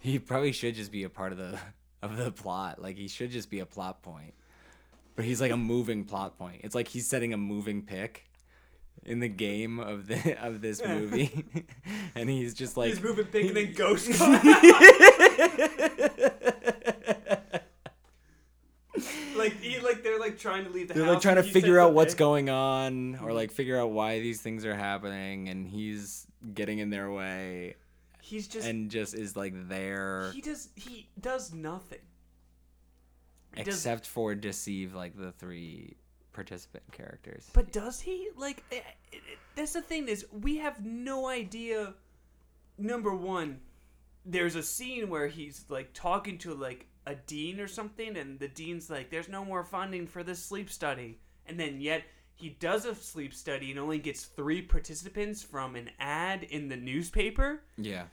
He 0.00 0.18
probably 0.18 0.52
should 0.52 0.74
just 0.74 0.92
be 0.92 1.04
a 1.04 1.08
part 1.10 1.32
of 1.32 1.38
the 1.38 1.58
of 2.02 2.16
the 2.16 2.30
plot. 2.30 2.80
Like 2.80 2.96
he 2.96 3.08
should 3.08 3.30
just 3.30 3.50
be 3.50 3.60
a 3.60 3.66
plot 3.66 4.02
point. 4.02 4.34
But 5.16 5.24
he's 5.26 5.40
like 5.40 5.50
a 5.52 5.56
moving 5.56 6.04
plot 6.04 6.38
point. 6.38 6.60
It's 6.64 6.74
like 6.74 6.88
he's 6.88 7.06
setting 7.06 7.34
a 7.34 7.36
moving 7.36 7.82
pick 7.82 8.24
in 9.04 9.20
the 9.20 9.28
game 9.28 9.78
of 9.78 10.06
the 10.06 10.36
of 10.44 10.60
this 10.60 10.84
movie, 10.84 11.44
and 12.14 12.28
he's 12.28 12.54
just 12.54 12.76
like 12.76 12.90
he's 12.90 13.02
moving 13.02 13.26
big 13.30 13.46
and 13.46 13.56
then 13.56 13.72
ghost. 13.72 14.08
like 19.36 19.60
he, 19.60 19.78
like 19.80 20.02
they're 20.02 20.20
like 20.20 20.38
trying 20.38 20.64
to 20.64 20.70
leave 20.70 20.88
the 20.88 20.94
they're 20.94 21.04
house. 21.04 21.14
like 21.14 21.22
trying 21.22 21.36
to 21.36 21.42
figure 21.42 21.78
out 21.78 21.92
what's 21.94 22.14
going 22.14 22.50
on 22.50 23.14
or 23.16 23.18
mm-hmm. 23.18 23.30
like 23.32 23.50
figure 23.50 23.78
out 23.78 23.90
why 23.90 24.20
these 24.20 24.40
things 24.40 24.64
are 24.64 24.74
happening, 24.74 25.48
and 25.48 25.66
he's 25.66 26.26
getting 26.54 26.78
in 26.78 26.90
their 26.90 27.10
way 27.10 27.76
He's 28.22 28.46
just 28.46 28.66
and 28.66 28.88
just 28.88 29.14
is 29.14 29.36
like 29.36 29.68
there 29.68 30.30
he 30.32 30.40
does 30.40 30.68
he 30.76 31.08
does 31.20 31.52
nothing. 31.52 31.98
He 33.56 33.64
does- 33.64 33.74
except 33.74 34.06
for 34.06 34.34
deceive 34.36 34.94
like 34.94 35.18
the 35.18 35.32
three 35.32 35.96
participant 36.32 36.84
characters. 36.92 37.50
But 37.52 37.72
does 37.72 38.00
he 38.00 38.28
like? 38.36 38.62
eh, 38.72 38.76
eh, 38.76 38.80
eh, 39.12 39.16
That's 39.56 39.72
the 39.72 39.82
thing 39.82 40.08
is 40.08 40.26
we 40.32 40.58
have 40.58 40.84
no 40.84 41.28
idea. 41.28 41.94
Number 42.78 43.14
one, 43.14 43.60
there's 44.24 44.56
a 44.56 44.62
scene 44.62 45.08
where 45.10 45.28
he's 45.28 45.64
like 45.68 45.92
talking 45.92 46.38
to 46.38 46.54
like 46.54 46.86
a 47.06 47.14
dean 47.14 47.60
or 47.60 47.68
something, 47.68 48.16
and 48.16 48.38
the 48.38 48.48
dean's 48.48 48.88
like, 48.88 49.10
"There's 49.10 49.28
no 49.28 49.44
more 49.44 49.64
funding 49.64 50.06
for 50.06 50.22
this 50.22 50.42
sleep 50.42 50.70
study," 50.70 51.18
and 51.46 51.58
then 51.58 51.80
yet 51.80 52.04
he 52.34 52.48
does 52.48 52.86
a 52.86 52.94
sleep 52.94 53.34
study 53.34 53.70
and 53.70 53.78
only 53.78 53.98
gets 53.98 54.24
three 54.24 54.62
participants 54.62 55.42
from 55.42 55.76
an 55.76 55.90
ad 56.00 56.42
in 56.44 56.68
the 56.68 56.76
newspaper. 56.76 57.62
yeah. 57.76 58.04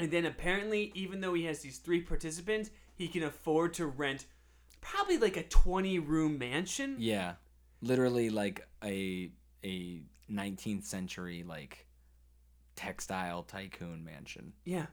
And 0.00 0.10
then 0.12 0.26
apparently, 0.26 0.92
even 0.94 1.20
though 1.20 1.34
he 1.34 1.44
has 1.44 1.60
these 1.60 1.78
three 1.78 2.00
participants, 2.00 2.70
he 2.94 3.08
can 3.08 3.24
afford 3.24 3.74
to 3.74 3.86
rent 3.86 4.26
probably 4.88 5.18
like 5.18 5.36
a 5.36 5.42
20 5.42 5.98
room 5.98 6.38
mansion. 6.38 6.96
Yeah. 6.98 7.34
Literally 7.80 8.30
like 8.30 8.66
a 8.82 9.30
a 9.64 10.02
19th 10.30 10.84
century 10.84 11.44
like 11.46 11.86
textile 12.74 13.42
tycoon 13.42 14.04
mansion. 14.04 14.52
Yeah. 14.64 14.86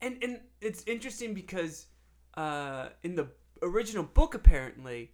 And 0.00 0.22
and 0.22 0.40
it's 0.60 0.82
interesting 0.86 1.34
because 1.34 1.86
uh, 2.34 2.88
in 3.02 3.14
the 3.14 3.28
original 3.62 4.04
book 4.04 4.34
apparently 4.34 5.12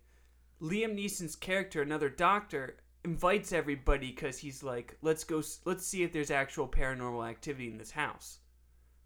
Liam 0.62 0.96
Neeson's 0.96 1.36
character, 1.36 1.82
another 1.82 2.08
doctor, 2.08 2.78
invites 3.04 3.52
everybody 3.52 4.12
cuz 4.12 4.38
he's 4.38 4.62
like, 4.62 4.96
"Let's 5.02 5.24
go 5.24 5.42
let's 5.64 5.86
see 5.86 6.02
if 6.02 6.12
there's 6.12 6.30
actual 6.30 6.68
paranormal 6.68 7.28
activity 7.28 7.68
in 7.68 7.78
this 7.78 7.90
house." 7.90 8.38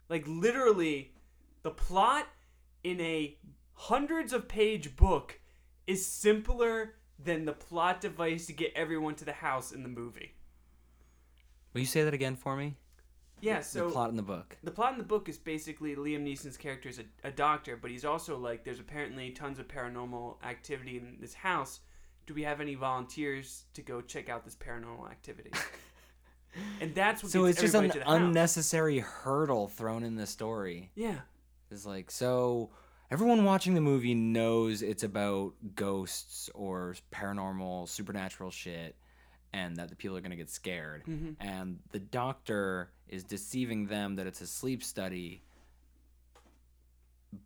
Like 0.08 0.24
literally 0.26 1.14
the 1.62 1.70
plot 1.70 2.26
in 2.84 3.00
a 3.00 3.38
hundreds 3.86 4.32
of 4.32 4.46
page 4.46 4.94
book 4.96 5.40
is 5.88 6.06
simpler 6.06 6.94
than 7.18 7.44
the 7.44 7.52
plot 7.52 8.00
device 8.00 8.46
to 8.46 8.52
get 8.52 8.72
everyone 8.76 9.14
to 9.16 9.24
the 9.24 9.32
house 9.32 9.72
in 9.72 9.82
the 9.82 9.88
movie. 9.88 10.34
Will 11.72 11.80
you 11.80 11.86
say 11.86 12.04
that 12.04 12.14
again 12.14 12.36
for 12.36 12.56
me? 12.56 12.76
Yeah, 13.40 13.60
so 13.60 13.86
the 13.86 13.92
plot 13.92 14.10
in 14.10 14.16
the 14.16 14.22
book. 14.22 14.56
the 14.62 14.70
plot 14.70 14.92
in 14.92 14.98
the 14.98 15.04
book 15.04 15.28
is 15.28 15.36
basically 15.36 15.96
Liam 15.96 16.22
Neeson's 16.22 16.56
character 16.56 16.88
is 16.88 17.00
a, 17.00 17.04
a 17.26 17.32
doctor, 17.32 17.76
but 17.76 17.90
he's 17.90 18.04
also 18.04 18.38
like, 18.38 18.62
there's 18.62 18.78
apparently 18.78 19.30
tons 19.30 19.58
of 19.58 19.66
paranormal 19.66 20.36
activity 20.44 20.98
in 20.98 21.16
this 21.20 21.34
house. 21.34 21.80
Do 22.26 22.34
we 22.34 22.44
have 22.44 22.60
any 22.60 22.76
volunteers 22.76 23.64
to 23.74 23.82
go 23.82 24.00
check 24.00 24.28
out 24.28 24.44
this 24.44 24.54
paranormal 24.54 25.10
activity? 25.10 25.50
and 26.80 26.94
that's 26.94 27.20
what 27.24 27.32
So 27.32 27.46
gets 27.46 27.60
it's 27.60 27.72
just 27.72 27.74
an 27.74 27.88
the 27.88 28.04
house. 28.04 28.04
unnecessary 28.06 29.00
hurdle 29.00 29.66
thrown 29.66 30.04
in 30.04 30.14
the 30.14 30.26
story. 30.28 30.92
Yeah, 30.94 31.18
It's 31.72 31.84
like 31.84 32.12
so 32.12 32.70
everyone 33.12 33.44
watching 33.44 33.74
the 33.74 33.80
movie 33.80 34.14
knows 34.14 34.80
it's 34.80 35.02
about 35.02 35.52
ghosts 35.76 36.48
or 36.54 36.96
paranormal 37.12 37.86
supernatural 37.86 38.50
shit 38.50 38.96
and 39.52 39.76
that 39.76 39.90
the 39.90 39.94
people 39.96 40.16
are 40.16 40.22
going 40.22 40.30
to 40.30 40.36
get 40.36 40.48
scared 40.48 41.02
Mm-hmm. 41.06 41.32
and 41.46 41.78
the 41.90 41.98
doctor 41.98 42.90
is 43.08 43.22
deceiving 43.22 43.86
them 43.86 44.16
that 44.16 44.26
it's 44.26 44.40
a 44.40 44.46
sleep 44.46 44.82
study 44.82 45.42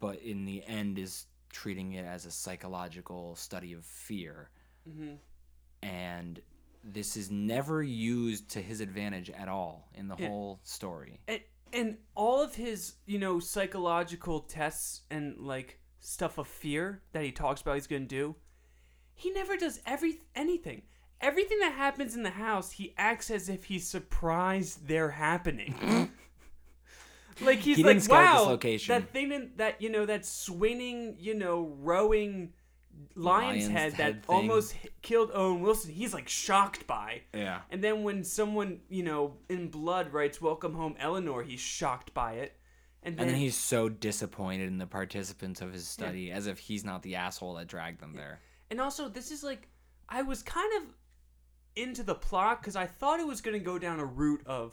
but 0.01 0.21
in 0.23 0.45
the 0.45 0.63
end 0.67 0.99
is 0.99 1.27
treating 1.51 1.93
it 1.95 2.05
as 2.05 2.27
a 2.27 2.31
psychological 2.31 3.35
study 3.37 3.73
of 3.73 3.85
fear 3.85 4.51
Mm-hmm. 4.89 5.15
and 5.83 6.41
this 6.85 7.17
is 7.17 7.29
never 7.33 7.83
used 7.83 8.49
to 8.51 8.63
his 8.63 8.81
advantage 8.81 9.31
at 9.31 9.49
all 9.49 9.89
in 9.97 10.07
the 10.07 10.15
Yeah. 10.17 10.29
whole 10.29 10.61
story 10.63 11.19
and 11.27 11.41
and 11.73 11.97
all 12.17 12.43
of 12.43 12.57
his 12.57 12.95
you 13.07 13.19
know 13.19 13.39
psychological 13.39 14.41
tests 14.41 15.03
and 15.11 15.39
like 15.39 15.79
stuff 16.01 16.39
of 16.39 16.49
fear 16.49 17.03
that 17.13 17.23
he 17.23 17.31
talks 17.33 17.61
about 17.61 17.75
he's 17.75 17.87
gonna 17.87 18.05
do, 18.05 18.35
he 19.15 19.31
never 19.31 19.57
does 19.57 19.81
every 19.87 20.21
anything. 20.35 20.83
Everything 21.21 21.59
that 21.61 21.73
happens 21.73 22.15
in 22.15 22.23
the 22.23 22.31
house, 22.31 22.73
he 22.73 22.93
acts 22.99 23.31
as 23.31 23.49
if 23.49 23.65
he's 23.65 23.89
surprised 23.89 24.87
they're 24.87 25.13
happening. 25.13 26.11
like 27.41 27.59
he's 27.61 27.79
He 27.79 27.83
like, 27.85 27.95
didn't 27.95 28.05
scout 28.05 28.35
this 28.35 28.43
wow, 28.45 28.51
location." 28.51 28.95
that 28.95 29.11
thing 29.11 29.33
in, 29.33 29.51
that 29.57 29.81
you 29.81 29.91
know 29.91 30.05
that 30.07 30.27
swinging, 30.27 31.17
you 31.19 31.35
know, 31.35 31.75
rowing 31.79 32.53
lion's, 33.15 33.65
Lion's 33.65 33.69
head, 33.69 33.93
head 33.95 34.15
that 34.15 34.27
thing. 34.27 34.35
almost 34.37 34.75
killed 35.03 35.31
Owen 35.35 35.61
Wilson. 35.61 35.91
He's 35.91 36.13
like 36.15 36.29
shocked 36.29 36.87
by. 36.87 37.23
yeah 37.35 37.61
And 37.71 37.83
then 37.83 38.03
when 38.03 38.25
someone, 38.25 38.81
you 38.89 39.03
know, 39.03 39.37
in 39.49 39.69
blood 39.69 40.13
writes 40.13 40.41
"Welcome 40.41 40.75
home, 40.75 40.95
Eleanor," 40.99 41.43
he's 41.43 41.61
shocked 41.61 42.13
by 42.15 42.35
it. 42.35 42.57
And 43.03 43.17
then, 43.17 43.27
And 43.27 43.35
then 43.35 43.41
he's 43.41 43.57
so 43.57 43.89
disappointed 43.89 44.67
in 44.67 44.79
the 44.79 44.87
participants 44.87 45.61
of 45.61 45.73
his 45.73 45.87
study, 45.87 46.33
as 46.33 46.49
if 46.49 46.59
he's 46.59 46.85
not 46.85 47.03
the 47.03 47.15
asshole 47.15 47.55
that 47.55 47.69
dragged 47.69 48.01
them 48.01 48.15
there. 48.15 48.41
and 48.71 48.81
also 48.81 49.09
this 49.09 49.31
is 49.31 49.45
like, 49.45 49.69
I 50.09 50.23
was 50.23 50.43
kind 50.43 50.73
of 50.83 50.95
into 51.77 52.03
the 52.03 52.17
plot 52.17 52.61
because 52.61 52.75
I 52.75 52.87
thought 52.87 53.21
it 53.21 53.27
was 53.27 53.41
going 53.41 53.57
to 53.57 53.65
go 53.65 53.79
down 53.79 54.01
a 54.01 54.05
route 54.05 54.43
of, 54.47 54.73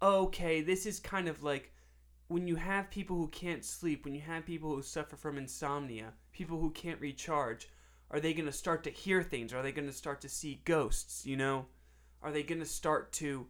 okay, 0.00 0.62
this 0.62 0.86
is 0.86 1.00
kind 1.00 1.28
of 1.28 1.42
like 1.42 1.72
when 2.28 2.46
you 2.46 2.56
have 2.56 2.90
people 2.90 3.16
who 3.16 3.28
can't 3.28 3.64
sleep, 3.64 4.04
when 4.04 4.14
you 4.14 4.22
have 4.22 4.46
people 4.46 4.74
who 4.74 4.82
suffer 4.82 5.16
from 5.16 5.38
insomnia, 5.38 6.12
people 6.32 6.58
who 6.60 6.70
can't 6.70 7.00
recharge. 7.00 7.68
Are 8.10 8.20
they 8.20 8.34
going 8.34 8.46
to 8.46 8.52
start 8.52 8.84
to 8.84 8.90
hear 8.90 9.22
things? 9.22 9.52
Are 9.52 9.62
they 9.62 9.72
going 9.72 9.88
to 9.88 9.92
start 9.92 10.20
to 10.22 10.28
see 10.28 10.60
ghosts? 10.64 11.26
You 11.26 11.36
know, 11.36 11.66
are 12.22 12.30
they 12.30 12.42
going 12.42 12.60
to 12.60 12.66
start 12.66 13.12
to 13.14 13.46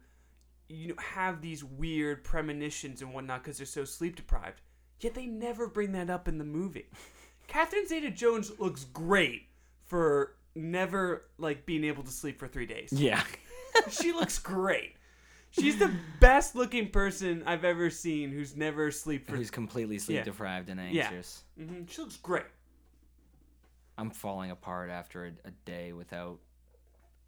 you 0.68 0.88
know 0.88 0.94
have 0.98 1.40
these 1.40 1.62
weird 1.62 2.24
premonitions 2.24 3.02
and 3.02 3.12
whatnot 3.12 3.42
because 3.42 3.58
they're 3.58 3.66
so 3.66 3.84
sleep 3.84 4.16
deprived. 4.16 4.60
Yet 5.00 5.14
they 5.14 5.26
never 5.26 5.66
bring 5.66 5.92
that 5.92 6.10
up 6.10 6.28
in 6.28 6.38
the 6.38 6.44
movie. 6.44 6.86
Catherine 7.46 7.86
Zeta-Jones 7.86 8.58
looks 8.58 8.84
great 8.84 9.48
for 9.84 10.36
never 10.54 11.26
like 11.36 11.66
being 11.66 11.84
able 11.84 12.02
to 12.04 12.10
sleep 12.10 12.38
for 12.38 12.48
three 12.48 12.66
days. 12.66 12.92
Yeah. 12.92 13.22
she 13.90 14.12
looks 14.12 14.38
great. 14.38 14.96
She's 15.58 15.78
the 15.78 15.94
best 16.20 16.56
looking 16.56 16.90
person 16.90 17.44
I've 17.46 17.64
ever 17.64 17.88
seen 17.90 18.30
who's 18.32 18.56
never 18.56 18.90
sleep 18.90 19.28
for. 19.28 19.36
Who's 19.36 19.50
completely 19.50 19.98
sleep 19.98 20.16
Yeah. 20.16 20.24
deprived 20.24 20.68
and 20.68 20.80
Yeah. 20.92 21.04
anxious. 21.04 21.44
hmm 21.56 21.84
She 21.88 22.00
looks 22.02 22.16
great. 22.16 22.44
I'm 23.96 24.10
falling 24.10 24.50
apart 24.50 24.90
after 24.90 25.26
a, 25.26 25.32
a 25.48 25.50
day 25.64 25.92
without 25.92 26.40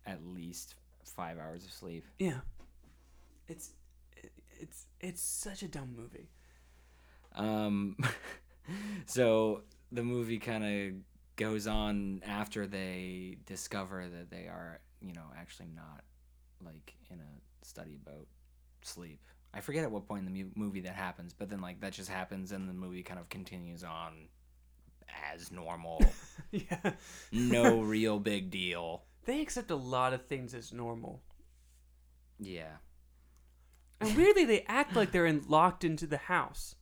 at 0.04 0.24
least 0.26 0.74
five 1.04 1.38
hours 1.38 1.64
of 1.64 1.70
sleep. 1.70 2.04
Yeah, 2.18 2.40
it's 3.48 3.70
it's 4.58 4.86
it's 5.00 5.22
such 5.22 5.62
a 5.62 5.68
dumb 5.68 5.94
movie. 5.96 6.28
Um, 7.36 7.96
so 9.06 9.62
the 9.92 10.02
movie 10.02 10.38
kind 10.40 10.64
of 10.64 10.94
goes 11.36 11.66
on 11.68 12.22
after 12.26 12.66
they 12.66 13.36
discover 13.46 14.08
that 14.08 14.30
they 14.30 14.46
are, 14.48 14.80
you 15.00 15.12
know, 15.12 15.26
actually 15.38 15.68
not 15.74 16.02
like 16.64 16.94
in 17.10 17.20
a 17.20 17.24
study 17.66 17.98
about 18.00 18.26
sleep. 18.82 19.20
I 19.54 19.60
forget 19.60 19.84
at 19.84 19.90
what 19.90 20.06
point 20.06 20.26
in 20.26 20.32
the 20.32 20.42
mu- 20.44 20.50
movie 20.54 20.80
that 20.82 20.94
happens, 20.94 21.32
but 21.32 21.48
then 21.48 21.60
like 21.60 21.80
that 21.80 21.92
just 21.92 22.10
happens 22.10 22.52
and 22.52 22.68
the 22.68 22.74
movie 22.74 23.02
kind 23.02 23.18
of 23.18 23.28
continues 23.28 23.82
on 23.84 24.28
as 25.32 25.50
normal. 25.50 26.02
yeah, 26.50 26.92
no 27.32 27.80
real 27.82 28.18
big 28.18 28.50
deal. 28.50 29.04
they 29.24 29.40
accept 29.40 29.70
a 29.70 29.76
lot 29.76 30.12
of 30.12 30.26
things 30.26 30.54
as 30.54 30.72
normal. 30.72 31.22
Yeah. 32.38 32.76
And 34.00 34.14
weirdly, 34.14 34.44
they 34.44 34.64
act 34.68 34.94
like 34.94 35.10
they're 35.12 35.24
in, 35.26 35.42
locked 35.48 35.82
into 35.82 36.06
the 36.06 36.18
house. 36.18 36.74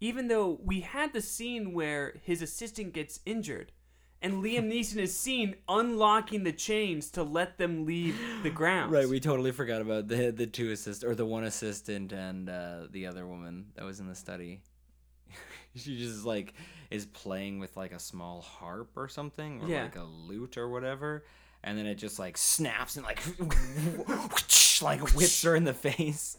Even 0.00 0.28
though 0.28 0.58
we 0.64 0.80
had 0.80 1.12
the 1.12 1.20
scene 1.20 1.74
where 1.74 2.14
his 2.22 2.40
assistant 2.40 2.94
gets 2.94 3.20
injured, 3.26 3.72
and 4.22 4.42
Liam 4.44 4.70
Neeson 4.70 4.98
is 4.98 5.16
seen 5.18 5.56
unlocking 5.68 6.44
the 6.44 6.52
chains 6.52 7.10
to 7.12 7.22
let 7.22 7.56
them 7.58 7.86
leave 7.86 8.18
the 8.42 8.50
grounds. 8.60 8.92
Right, 8.92 9.08
we 9.08 9.20
totally 9.20 9.52
forgot 9.52 9.80
about 9.80 10.08
the 10.08 10.30
the 10.30 10.46
two 10.46 10.70
assist 10.72 11.04
or 11.04 11.14
the 11.14 11.26
one 11.26 11.44
assistant 11.44 12.12
and 12.12 12.48
uh, 12.48 12.86
the 12.90 13.06
other 13.06 13.26
woman 13.26 13.66
that 13.76 13.84
was 13.84 14.00
in 14.00 14.06
the 14.08 14.14
study. 14.14 14.60
she 15.74 15.96
just 15.98 16.24
like 16.24 16.54
is 16.90 17.06
playing 17.06 17.60
with 17.60 17.76
like 17.76 17.92
a 17.92 17.98
small 18.00 18.40
harp 18.42 18.90
or 18.96 19.06
something 19.08 19.62
or 19.62 19.68
Yeah. 19.68 19.84
like 19.84 19.96
a 19.96 20.02
lute 20.04 20.56
or 20.58 20.68
whatever, 20.68 21.24
and 21.62 21.78
then 21.78 21.86
it 21.86 21.94
just 21.96 22.18
like 22.18 22.36
snaps 22.36 22.96
and 22.96 23.04
like 23.06 23.20
like 24.82 25.00
whips 25.14 25.42
her 25.42 25.54
in 25.54 25.64
the 25.64 25.74
face, 25.74 26.36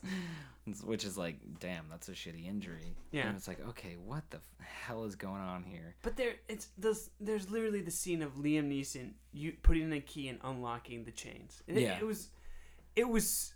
which 0.84 1.04
is 1.06 1.18
like, 1.18 1.38
damn, 1.60 1.86
that's 1.90 2.08
a 2.10 2.14
shitty 2.14 2.48
injury. 2.48 2.96
Yeah. 3.12 3.28
and 3.28 3.36
it's 3.38 3.48
like, 3.48 3.60
okay, 3.70 3.96
what 4.06 4.24
the 4.30 4.40
hell 4.60 5.04
is 5.04 5.16
going 5.16 5.42
on 5.42 5.64
here? 5.64 5.96
But 6.02 6.16
there, 6.18 6.34
it's 6.48 6.68
this. 6.78 7.10
There's 7.20 7.50
literally 7.50 7.82
the 7.82 7.92
scene 7.92 8.22
of 8.22 8.36
Liam 8.36 8.70
Neeson 8.72 9.12
you 9.34 9.54
putting 9.64 9.84
in 9.84 9.94
a 9.94 10.00
key 10.00 10.28
and 10.30 10.40
unlocking 10.44 11.04
the 11.04 11.12
chains. 11.12 11.62
And 11.68 11.78
it, 11.78 11.82
Yeah. 11.82 11.98
it 12.00 12.06
was, 12.06 12.30
it 12.96 13.08
was. 13.10 13.54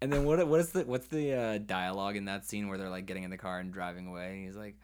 And 0.00 0.12
then 0.12 0.24
what? 0.24 0.44
What 0.48 0.60
is 0.60 0.70
the 0.70 0.82
what's 0.84 1.06
the 1.06 1.32
uh, 1.32 1.58
dialogue 1.58 2.16
in 2.16 2.24
that 2.26 2.44
scene 2.44 2.68
where 2.68 2.76
they're 2.78 2.90
like 2.90 3.06
getting 3.06 3.22
in 3.22 3.30
the 3.30 3.38
car 3.38 3.58
and 3.60 3.72
driving 3.72 4.06
away? 4.08 4.32
And 4.34 4.44
he's 4.46 4.56
like, 4.56 4.74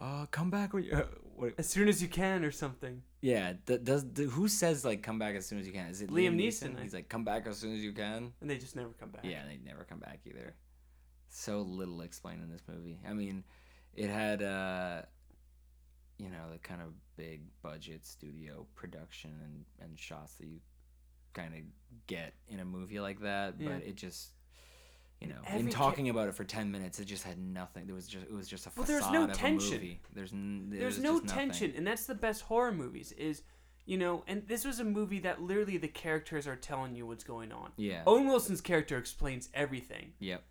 "Uh, 0.00 0.26
come 0.30 0.50
back 0.50 0.74
when 0.74 0.84
you." 0.84 0.92
Uh, 0.92 1.04
what, 1.34 1.54
As 1.56 1.66
soon 1.66 1.88
as 1.88 2.02
you 2.02 2.08
can, 2.08 2.44
or 2.44 2.50
something. 2.50 3.02
yeah. 3.22 3.54
d- 3.64 3.78
does 3.78 4.04
d- 4.04 4.24
who 4.24 4.46
says 4.48 4.84
like 4.84 5.02
come 5.02 5.18
back 5.18 5.34
as 5.36 5.46
soon 5.46 5.58
as 5.58 5.66
you 5.66 5.72
can? 5.72 5.86
Is 5.88 6.02
it 6.02 6.10
Liam 6.10 6.34
Liam, 6.36 6.40
Neeson, 6.46 6.74
Neeson? 6.74 6.82
He's 6.82 6.92
like 6.92 7.08
come 7.08 7.24
back 7.24 7.46
as 7.46 7.56
soon 7.56 7.72
as 7.74 7.80
you 7.82 7.92
can. 7.94 8.34
And 8.42 8.50
they 8.50 8.58
just 8.58 8.76
never 8.76 8.90
come 9.00 9.08
back. 9.08 9.24
Yeah, 9.24 9.44
they 9.48 9.58
never 9.64 9.84
come 9.84 9.98
back 10.00 10.20
either. 10.26 10.52
So 11.32 11.60
little 11.62 12.00
explained 12.02 12.42
in 12.42 12.50
this 12.50 12.62
movie. 12.68 12.98
I 13.08 13.12
mean, 13.12 13.44
it 13.94 14.10
had 14.10 14.42
uh, 14.42 15.02
you 16.18 16.28
know, 16.28 16.50
the 16.52 16.58
kind 16.58 16.82
of 16.82 16.88
big 17.16 17.42
budget 17.62 18.04
studio 18.04 18.66
production 18.74 19.30
and, 19.42 19.64
and 19.88 19.98
shots 19.98 20.34
that 20.34 20.46
you 20.46 20.58
kind 21.32 21.54
of 21.54 21.60
get 22.06 22.34
in 22.48 22.60
a 22.60 22.64
movie 22.64 23.00
like 23.00 23.20
that. 23.20 23.54
Yeah. 23.58 23.68
But 23.68 23.82
it 23.86 23.94
just, 23.96 24.30
you 25.20 25.28
know, 25.28 25.36
every 25.46 25.60
in 25.60 25.66
ca- 25.68 25.72
talking 25.78 26.08
about 26.08 26.28
it 26.28 26.34
for 26.34 26.44
ten 26.44 26.70
minutes, 26.72 26.98
it 26.98 27.04
just 27.06 27.22
had 27.22 27.38
nothing. 27.38 27.86
There 27.86 27.94
was 27.94 28.08
just 28.08 28.26
it 28.26 28.32
was 28.32 28.48
just 28.48 28.66
a 28.66 28.70
Well, 28.76 28.84
facade 28.84 29.02
there's 29.02 29.12
no 29.12 29.24
of 29.24 29.32
tension. 29.32 29.72
a 29.74 29.76
movie. 29.76 30.00
There's 30.12 30.32
n- 30.32 30.66
there 30.70 30.80
There's 30.80 30.98
no 30.98 31.14
just 31.20 31.26
nothing. 31.26 31.38
tension, 31.50 31.72
and 31.76 31.86
that's 31.86 32.06
the 32.06 32.14
best 32.14 32.42
horror 32.42 32.72
movies. 32.72 33.12
Is 33.12 33.42
you 33.86 33.96
know, 33.96 34.24
and 34.26 34.46
this 34.46 34.64
was 34.64 34.78
a 34.80 34.84
movie 34.84 35.20
that 35.20 35.40
literally 35.42 35.76
the 35.78 35.88
characters 35.88 36.46
are 36.46 36.56
telling 36.56 36.94
you 36.94 37.06
what's 37.06 37.24
going 37.24 37.50
on. 37.52 37.70
Yeah. 37.76 38.02
Owen 38.06 38.26
Wilson's 38.26 38.60
character 38.60 38.98
explains 38.98 39.48
everything. 39.54 40.12
Yep. 40.18 40.42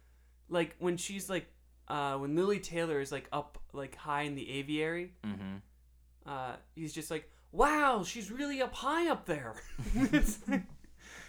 Like 0.49 0.75
when 0.79 0.97
she's 0.97 1.29
like, 1.29 1.47
uh, 1.87 2.15
when 2.17 2.35
Lili 2.35 2.59
Taylor 2.59 2.99
is 2.99 3.11
like 3.11 3.27
up 3.31 3.57
like 3.73 3.95
high 3.95 4.23
in 4.23 4.35
the 4.35 4.49
aviary, 4.49 5.13
Mm-hmm. 5.25 5.57
uh, 6.25 6.53
he's 6.75 6.93
just 6.93 7.09
like, 7.11 7.29
"Wow, 7.51 8.03
she's 8.03 8.31
really 8.31 8.61
up 8.61 8.73
high 8.73 9.09
up 9.09 9.25
there." 9.25 9.55
it's, 9.95 10.39
like, 10.47 10.61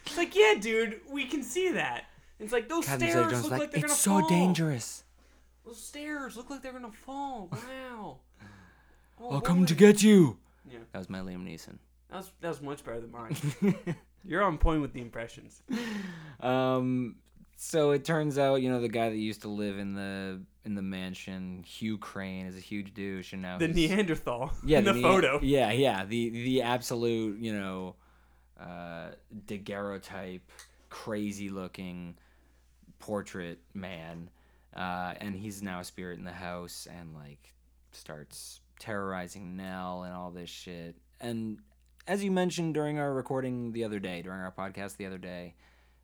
it's 0.07 0.17
like, 0.17 0.35
yeah, 0.37 0.55
dude, 0.61 1.01
we 1.11 1.27
can 1.27 1.43
see 1.43 1.71
that. 1.73 2.05
It's 2.39 2.53
like 2.53 2.69
those 2.69 2.87
stairs 2.87 3.43
look 3.43 3.53
like, 3.53 3.71
they're 3.71 3.85
it's 3.85 4.05
gonna 4.07 4.21
so 4.21 4.21
fall. 4.21 4.29
dangerous. 4.29 5.05
Those 5.65 5.83
stairs 5.83 6.37
look 6.37 6.49
like 6.51 6.63
they're 6.63 6.73
gonna 6.73 6.91
fall. 6.91 7.49
Wow. 7.53 8.19
Oh, 9.21 9.31
I'll 9.33 9.41
come 9.43 9.67
to 9.67 9.75
get 9.75 10.03
you. 10.03 10.39
Yeah, 10.71 10.79
That 10.93 10.99
was 11.01 11.11
my 11.11 11.19
Liam 11.21 11.45
Neeson. 11.47 11.77
that 12.09 12.17
was 12.17 12.31
that 12.41 12.49
was 12.49 12.63
much 12.63 12.83
better 12.85 13.01
than 13.01 13.11
mine. 13.13 13.37
You're 14.25 14.43
on 14.43 14.57
point 14.59 14.81
with 14.83 14.93
the 14.95 15.01
impressions. 15.03 15.63
Um, 16.41 17.17
so 17.62 17.90
it 17.90 18.07
turns 18.07 18.38
out, 18.38 18.62
you 18.62 18.70
know, 18.70 18.81
the 18.81 18.88
guy 18.88 19.11
that 19.11 19.18
used 19.18 19.42
to 19.42 19.49
live 19.49 19.79
in 19.79 19.92
the 19.92 20.40
in 20.64 20.75
the 20.75 20.83
mansion, 20.83 21.62
Hugh 21.66 21.99
Crane, 21.99 22.46
is 22.46 22.57
a 22.57 22.61
huge 22.61 22.94
douche, 22.94 23.35
and 23.35 23.42
now 23.42 23.59
The 23.59 23.68
Neanderthal. 23.68 24.51
yeah, 24.64 24.79
in 24.79 24.85
the, 24.85 24.94
Nea- 24.94 25.03
photo. 25.03 25.40
Yeah, 25.42 25.70
yeah, 25.70 26.07
the 26.07 26.31
the 26.31 26.62
absolute, 26.62 27.38
you 27.38 27.53
know, 27.53 27.96
uh, 28.59 29.09
daguerreotype, 29.46 30.40
crazy 30.88 31.51
looking 31.51 32.16
portrait 32.99 33.59
man, 33.75 34.31
uh, 34.75 35.12
and 35.20 35.37
he's 35.37 35.62
now 35.62 35.81
a 35.81 35.85
spirit 35.85 36.18
in 36.18 36.25
the 36.25 36.33
house, 36.33 36.88
and 36.90 37.14
like 37.14 37.53
starts 37.92 38.61
terrorizing 38.79 39.55
Nell 39.59 40.05
and 40.05 40.14
all 40.14 40.31
this 40.31 40.49
shit. 40.49 40.96
And 41.20 41.59
as 42.09 42.25
you 42.25 42.31
mentioned 42.31 42.73
during 42.73 42.99
our 42.99 43.12
recording 43.12 43.73
the 43.73 43.85
other 43.85 43.99
day, 43.99 44.23
during 44.23 44.40
our 44.40 44.51
podcast 44.51 44.96
the 44.96 45.05
other 45.05 45.18
day, 45.18 45.57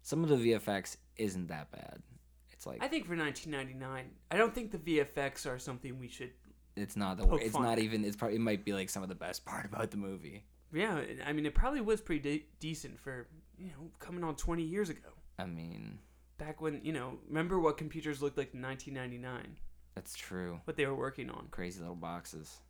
some 0.07 0.23
of 0.23 0.29
the 0.29 0.37
VFX 0.37 0.99
isn't 1.17 1.49
that 1.49 1.73
bad. 1.73 2.01
It's 2.53 2.65
like 2.65 2.81
I 2.81 2.87
think 2.87 3.07
for 3.07 3.17
1999, 3.17 4.05
I 4.31 4.37
don't 4.37 4.55
think 4.55 4.71
the 4.71 4.79
VFX 4.79 5.51
are 5.51 5.59
something 5.59 5.99
we 5.99 6.07
should. 6.07 6.31
it's 6.77 6.97
not 6.97 7.17
the 7.19 7.29
it's 7.35 7.55
fun 7.55 7.65
not 7.65 7.81
even 7.81 8.05
it's 8.05 8.15
probably 8.15 8.37
it 8.37 8.41
might 8.41 8.65
be 8.65 8.73
like 8.73 8.89
some 8.89 9.03
of 9.03 9.09
the 9.09 9.17
best 9.17 9.45
part 9.45 9.65
about 9.65 9.91
the 9.91 9.97
movie. 9.97 10.45
Yeah, 10.73 11.01
I 11.27 11.33
mean, 11.33 11.45
it 11.45 11.57
probably 11.57 11.81
was 11.81 12.01
pretty 12.01 12.21
de- 12.21 12.47
decent 12.61 13.01
for 13.01 13.27
you 13.59 13.67
know 13.67 13.91
coming 13.99 14.23
on 14.23 14.37
20 14.37 14.63
years 14.63 14.91
ago. 14.91 15.09
I 15.41 15.47
mean, 15.47 15.99
Back 16.39 16.61
when 16.61 16.81
you 16.85 16.93
know, 16.93 17.19
remember 17.27 17.59
what 17.59 17.77
computers 17.77 18.23
looked 18.23 18.39
like 18.39 18.55
in 18.55 18.63
1999? 18.63 19.57
that's 19.97 20.15
true. 20.15 20.61
What 20.65 20.77
they 20.77 20.87
were 20.87 20.95
working 20.95 21.31
on. 21.31 21.49
Crazy 21.51 21.81
little 21.81 21.97
boxes. 21.97 22.61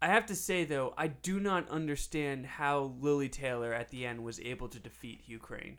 I 0.00 0.06
have 0.06 0.24
to 0.26 0.34
say 0.34 0.64
though, 0.64 0.94
I 0.96 1.08
do 1.08 1.38
not 1.38 1.68
understand 1.68 2.46
how 2.46 2.94
Lili 2.98 3.28
Taylor 3.28 3.74
at 3.74 3.90
the 3.90 4.06
end 4.06 4.24
was 4.24 4.40
able 4.40 4.68
to 4.68 4.78
defeat 4.78 5.20
Hugh 5.26 5.38
Crane. 5.38 5.76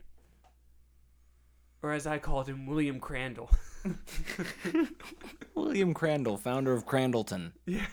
Or 1.82 1.92
as 1.92 2.06
I 2.06 2.18
called 2.18 2.46
him, 2.48 2.66
William 2.66 3.00
Crandall. 3.00 3.50
William 5.54 5.92
Crandall, 5.94 6.36
founder 6.36 6.72
of 6.72 6.86
Crandallton, 6.86 7.52
yeah. 7.66 7.86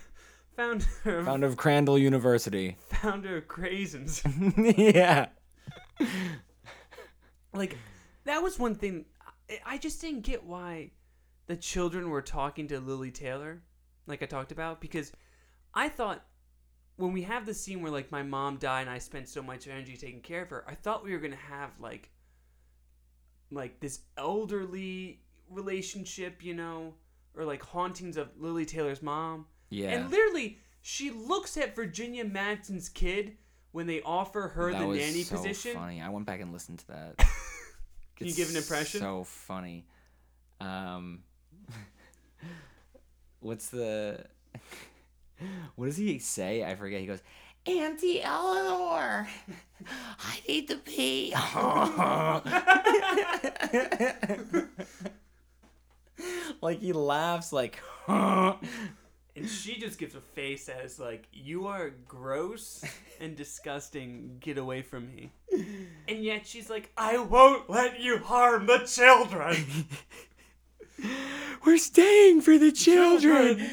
Founder 0.56 0.86
of, 1.06 1.25
founder 1.25 1.47
of 1.47 1.58
Crandall 1.58 1.97
University. 1.97 2.78
founder 2.89 3.38
of 3.38 3.47
Craisins. 3.47 4.21
yeah. 4.93 5.28
like 7.54 7.78
that 8.25 8.43
was 8.43 8.60
one 8.60 8.75
thing 8.75 9.06
I- 9.49 9.60
I 9.65 9.78
just 9.78 9.99
didn't 10.02 10.21
get 10.21 10.43
why 10.43 10.91
the 11.47 11.56
children 11.56 12.10
were 12.10 12.21
talking 12.21 12.67
to 12.67 12.80
Lili 12.80 13.10
Taylor, 13.12 13.63
like 14.06 14.21
I 14.21 14.28
talked 14.28 14.52
about, 14.52 14.82
because 14.82 15.12
I 15.73 15.89
thought 15.89 16.23
when 16.97 17.12
we 17.13 17.23
have 17.23 17.45
the 17.47 17.54
scene 17.56 17.82
where 17.82 17.91
like 17.91 18.12
my 18.12 18.21
mom 18.21 18.58
died 18.58 18.82
and 18.82 18.89
I 18.91 18.99
spent 18.99 19.28
so 19.30 19.41
much 19.41 19.67
energy 19.67 19.97
taking 19.97 20.21
care 20.21 20.43
of 20.43 20.49
her, 20.52 20.63
I 20.67 20.75
thought 20.75 21.04
we 21.04 21.13
were 21.13 21.19
gonna 21.19 21.36
have 21.36 21.71
like 21.80 22.12
like 23.51 23.79
this 23.79 24.01
elderly 24.17 25.21
relationship, 25.49 26.43
you 26.43 26.53
know, 26.53 26.93
or 27.35 27.45
like 27.45 27.63
hauntings 27.63 28.17
of 28.17 28.29
Lili 28.38 28.65
Taylor's 28.65 29.01
mom. 29.01 29.45
Yeah. 29.69 29.89
And 29.89 30.09
literally, 30.09 30.59
she 30.81 31.12
looks 31.12 31.57
at 31.57 31.75
Virginia 31.75 32.25
Madsen's 32.25 32.89
kid 32.89 33.38
when 33.71 33.88
they 33.88 34.01
offer 34.01 34.49
her 34.49 34.71
that 34.71 34.79
the 34.79 34.88
was 34.88 34.99
nanny 34.99 35.23
so 35.23 35.35
position. 35.35 35.73
funny. 35.73 36.01
I 36.01 36.09
went 36.09 36.25
back 36.25 36.41
and 36.41 36.51
listened 36.51 36.79
to 36.79 36.88
that. 36.88 37.17
Can 38.15 38.27
you 38.27 38.33
give 38.33 38.49
an 38.49 38.57
impression? 38.57 38.99
So 38.99 39.23
funny. 39.23 39.85
Um, 40.59 41.23
what's 43.39 43.69
the? 43.69 44.25
What 45.75 45.85
does 45.85 45.95
he 45.95 46.19
say? 46.19 46.65
I 46.65 46.75
forget. 46.75 46.99
He 46.99 47.07
goes, 47.07 47.21
Auntie 47.69 48.21
Eleanor, 48.21 49.27
I 50.19 50.39
need 50.47 50.67
to 50.69 50.77
pee. 50.77 51.34
like 56.62 56.79
he 56.79 56.93
laughs 56.93 57.53
like. 57.53 57.79
And 59.36 59.47
she 59.47 59.79
just 59.79 59.97
gives 59.97 60.15
a 60.15 60.21
face 60.21 60.67
as 60.67 60.99
like, 60.99 61.25
"You 61.32 61.67
are 61.67 61.91
gross 62.10 62.84
and 63.21 63.38
disgusting. 63.38 64.36
Get 64.41 64.58
away 64.58 64.82
from 64.82 65.15
me." 65.15 65.32
And 66.10 66.21
yet 66.21 66.45
she's 66.45 66.69
like, 66.69 66.91
"I 66.97 67.19
won't 67.19 67.69
let 67.69 68.01
you 68.01 68.17
harm 68.17 68.65
the 68.65 68.79
children." 68.79 69.86
We're 71.65 71.77
staying 71.77 72.41
for 72.41 72.58
the 72.58 72.73
children. 72.73 73.65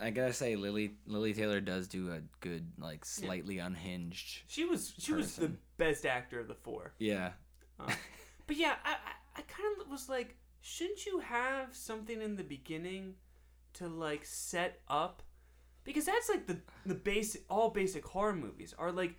I 0.00 0.10
gotta 0.10 0.32
say, 0.32 0.56
Lily 0.56 0.94
Lili 1.06 1.32
Taylor 1.34 1.60
does 1.60 1.88
do 1.88 2.12
a 2.12 2.20
good, 2.40 2.66
like, 2.78 3.04
slightly 3.04 3.58
unhinged. 3.58 4.42
She 4.46 4.64
was 4.64 4.94
she 4.98 5.12
was 5.12 5.36
the 5.36 5.52
best 5.76 6.06
actor 6.06 6.40
of 6.40 6.48
the 6.48 6.54
four. 6.54 6.94
Yeah, 6.98 7.32
Um, 7.78 7.92
but 8.46 8.56
yeah, 8.56 8.74
I 8.84 8.92
I, 8.92 9.40
I 9.40 9.42
kind 9.42 9.80
of 9.80 9.90
was 9.90 10.08
like, 10.08 10.36
shouldn't 10.60 11.04
you 11.06 11.18
have 11.20 11.74
something 11.74 12.20
in 12.22 12.36
the 12.36 12.44
beginning 12.44 13.14
to 13.74 13.88
like 13.88 14.24
set 14.24 14.80
up? 14.88 15.22
Because 15.84 16.06
that's 16.06 16.28
like 16.30 16.46
the 16.46 16.60
the 16.86 16.94
basic 16.94 17.42
all 17.50 17.70
basic 17.70 18.06
horror 18.06 18.34
movies 18.36 18.74
are 18.78 18.90
like 18.92 19.16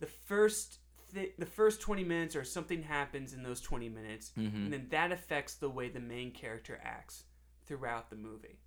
the 0.00 0.06
first 0.06 0.78
th- 1.12 1.32
the 1.38 1.46
first 1.46 1.80
20 1.80 2.04
minutes 2.04 2.36
or 2.36 2.44
something 2.44 2.82
happens 2.82 3.32
in 3.32 3.42
those 3.42 3.60
20 3.60 3.88
minutes 3.88 4.32
Mhm. 4.36 4.54
and 4.64 4.72
then 4.72 4.86
that 4.90 5.10
affects 5.12 5.54
the 5.54 5.70
way 5.70 5.88
the 5.88 6.00
main 6.00 6.30
character 6.32 6.78
acts 6.84 7.24
throughout 7.66 8.10
the 8.10 8.16
movie. 8.16 8.60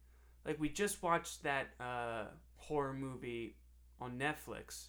Like 0.46 0.60
we 0.60 0.70
just 0.70 1.02
watched 1.04 1.44
that 1.44 1.68
uh 1.80 2.26
horror 2.58 2.94
movie 2.94 3.56
on 4.02 4.18
Netflix. 4.20 4.88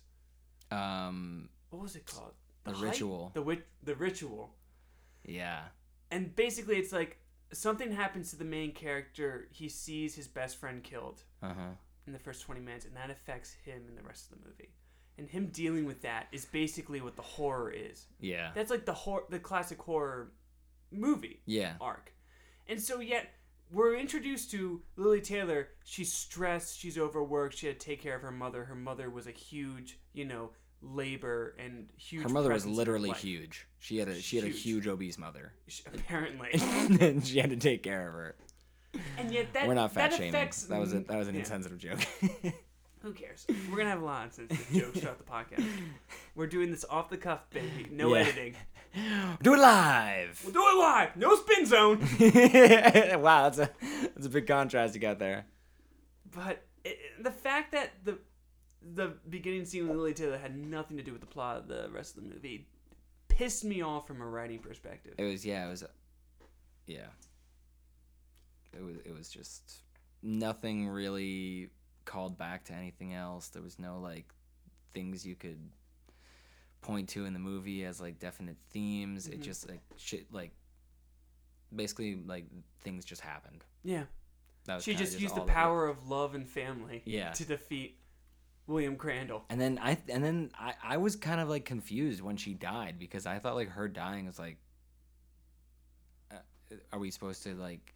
um, 0.70 1.48
What 1.70 1.82
was 1.82 1.96
it 1.96 2.06
called? 2.06 2.34
The 2.64 2.72
Height? 2.72 2.82
Ritual. 2.82 3.30
The 3.34 3.42
wit- 3.42 3.66
the 3.82 3.94
ritual 3.94 4.54
yeah, 5.24 5.64
and 6.10 6.34
basically 6.34 6.76
it's 6.76 6.92
like 6.92 7.18
something 7.52 7.92
happens 7.92 8.30
to 8.30 8.36
the 8.36 8.44
main 8.44 8.72
character 8.72 9.48
he 9.50 9.68
sees 9.68 10.14
his 10.14 10.26
best 10.28 10.56
friend 10.58 10.82
killed 10.82 11.22
uh 11.42 11.48
huh. 11.48 11.70
in 12.06 12.12
the 12.12 12.18
first 12.18 12.42
20 12.42 12.60
minutes 12.60 12.84
and 12.86 12.94
that 12.96 13.10
affects 13.10 13.52
him 13.64 13.82
in 13.88 13.94
the 13.94 14.02
rest 14.02 14.30
of 14.30 14.38
the 14.38 14.48
movie 14.48 14.70
and 15.18 15.28
him 15.28 15.46
dealing 15.48 15.84
with 15.86 16.00
that 16.02 16.28
is 16.32 16.44
basically 16.46 17.00
what 17.00 17.16
the 17.16 17.22
horror 17.22 17.70
is 17.70 18.06
Yeah, 18.20 18.50
that's 18.54 18.70
like 18.70 18.84
the 18.86 18.92
hor- 18.94 19.24
the 19.28 19.38
classic 19.38 19.80
horror 19.82 20.32
movie 20.90 21.40
yeah, 21.46 21.74
arc 21.80 22.12
and 22.66 22.80
so 22.80 23.00
yet 23.00 23.28
we're 23.70 23.96
introduced 23.96 24.50
to 24.52 24.82
Lili 24.96 25.20
Taylor. 25.20 25.68
She's 25.84 26.12
stressed. 26.12 26.78
She's 26.78 26.96
overworked. 26.98 27.56
She 27.56 27.66
had 27.66 27.78
to 27.78 27.86
take 27.86 28.02
care 28.02 28.16
of 28.16 28.22
her 28.22 28.30
mother. 28.30 28.64
Her 28.64 28.74
mother 28.74 29.10
was 29.10 29.26
a 29.26 29.30
huge, 29.32 29.98
you 30.12 30.24
know, 30.24 30.50
labor 30.82 31.54
and 31.58 31.88
huge. 31.96 32.22
Her 32.22 32.28
mother 32.28 32.48
was 32.50 32.62
presence 32.62 32.70
in 32.78 32.86
her 32.86 32.92
literally 32.92 33.10
huge. 33.12 33.66
She 33.78 33.98
had 33.98 34.08
a 34.08 34.20
she 34.20 34.36
had 34.36 34.44
a 34.44 34.48
Huge. 34.48 34.86
obese 34.86 35.18
mother, 35.18 35.52
She- 35.66 35.82
Apparently, 35.92 36.48
and 37.00 37.26
she 37.26 37.38
had 37.38 37.50
to 37.50 37.56
take 37.56 37.82
care 37.82 38.08
of 38.08 38.14
her. 38.14 38.36
and 39.18 39.30
yet 39.32 39.52
that 39.52 39.66
We're 39.68 39.74
not 39.74 39.92
fat 39.92 40.10
that 40.10 40.16
shaming. 40.16 40.34
affects 40.34 40.62
That 40.64 40.80
was 40.80 40.92
a, 40.94 41.00
that 41.00 41.16
was 41.18 41.28
an 41.28 41.34
yeah. 41.34 41.40
insensitive 41.40 41.78
joke. 41.78 41.98
Who 43.02 43.12
cares? 43.12 43.46
We're 43.70 43.76
gonna 43.78 43.90
have 43.90 44.02
a 44.02 44.04
lot 44.04 44.26
of 44.38 44.48
jokes 44.72 44.98
throughout 45.00 45.18
the 45.18 45.24
podcast. 45.24 45.64
We're 46.34 46.46
doing 46.48 46.70
this 46.70 46.84
off 46.88 47.08
the 47.10 47.16
cuff, 47.16 47.48
baby. 47.50 47.86
No 47.90 48.14
Yeah. 48.14 48.22
editing. 48.22 48.54
Do 49.42 49.54
it 49.54 49.58
live. 49.58 50.40
We'll 50.44 50.52
do 50.52 50.60
it 50.60 50.78
live. 50.78 51.16
No 51.16 51.36
spin 51.36 51.66
zone. 51.66 52.00
wow, 53.22 53.48
that's 53.48 53.58
a 53.58 53.70
that's 54.14 54.26
a 54.26 54.30
big 54.30 54.46
contrast 54.46 54.94
you 54.94 55.00
got 55.00 55.18
there. 55.18 55.46
But 56.34 56.64
it, 56.84 56.98
the 57.22 57.30
fact 57.30 57.72
that 57.72 57.90
the 58.04 58.18
the 58.82 59.14
beginning 59.28 59.64
scene 59.64 59.88
with 59.88 59.96
Lili 59.96 60.14
Taylor 60.14 60.38
had 60.38 60.56
nothing 60.56 60.96
to 60.96 61.02
do 61.02 61.12
with 61.12 61.20
the 61.20 61.26
plot 61.26 61.56
of 61.56 61.68
the 61.68 61.88
rest 61.92 62.16
of 62.16 62.22
the 62.22 62.28
movie 62.28 62.66
pissed 63.28 63.64
me 63.64 63.82
off 63.82 64.06
from 64.06 64.20
a 64.20 64.26
writing 64.26 64.58
perspective. 64.58 65.14
It 65.18 65.24
was 65.24 65.44
yeah, 65.44 65.66
it 65.66 65.70
was 65.70 65.84
yeah. 66.86 67.06
It 68.72 68.82
was 68.82 68.96
it 69.04 69.14
was 69.16 69.28
just 69.28 69.82
nothing 70.22 70.88
really 70.88 71.70
called 72.04 72.38
back 72.38 72.64
to 72.64 72.72
anything 72.72 73.14
else. 73.14 73.48
There 73.48 73.62
was 73.62 73.78
no 73.78 73.98
like 73.98 74.32
things 74.92 75.26
you 75.26 75.36
could 75.36 75.60
point 76.80 77.08
to 77.10 77.24
in 77.24 77.32
the 77.32 77.38
movie 77.38 77.84
as 77.84 78.00
like 78.00 78.18
definite 78.18 78.56
themes. 78.70 79.26
It 79.28 79.40
Mhm. 79.40 79.42
just 79.42 79.68
like 79.68 79.80
shit 79.96 80.32
like 80.32 80.52
basically 81.74 82.16
like 82.16 82.46
things 82.80 83.04
just 83.04 83.20
happened. 83.20 83.64
Yeah. 83.82 84.04
That 84.64 84.76
was 84.76 84.84
She 84.84 84.92
kinda 84.92 85.04
just 85.06 85.20
used 85.20 85.34
the 85.34 85.42
it. 85.42 85.46
power 85.48 85.86
of 85.86 86.08
love 86.08 86.34
and 86.34 86.48
family 86.48 87.02
Yeah. 87.04 87.32
to 87.32 87.44
defeat 87.44 87.98
William 88.66 88.96
Crandall. 88.96 89.44
And 89.48 89.60
then 89.60 89.78
I 89.80 89.98
and 90.08 90.22
then 90.22 90.50
I, 90.54 90.74
I 90.82 90.96
was 90.98 91.16
kind 91.16 91.40
of 91.40 91.48
like 91.48 91.64
confused 91.64 92.20
when 92.20 92.36
she 92.36 92.54
died 92.54 92.98
because 92.98 93.26
I 93.26 93.38
thought 93.38 93.54
like 93.54 93.70
her 93.70 93.88
dying 93.88 94.26
was 94.26 94.38
like 94.38 94.58
uh, 96.30 96.36
are 96.92 96.98
we 96.98 97.10
supposed 97.10 97.42
to 97.44 97.54
like 97.54 97.94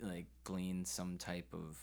like 0.00 0.26
glean 0.44 0.84
some 0.84 1.16
type 1.18 1.46
of 1.52 1.78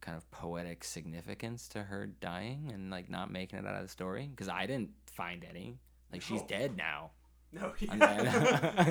kind 0.00 0.16
of 0.16 0.30
poetic 0.30 0.84
significance 0.84 1.68
to 1.68 1.82
her 1.82 2.06
dying 2.06 2.70
and 2.72 2.90
like 2.90 3.10
not 3.10 3.30
making 3.30 3.58
it 3.58 3.66
out 3.66 3.74
of 3.76 3.82
the 3.82 3.88
story? 3.88 4.28
Because 4.30 4.48
I 4.48 4.66
didn't 4.66 4.90
find 5.06 5.44
any. 5.48 5.78
Like 6.12 6.22
she's 6.22 6.42
dead 6.42 6.76
now. 6.76 7.10
No, 7.52 7.72
yeah. 7.78 8.90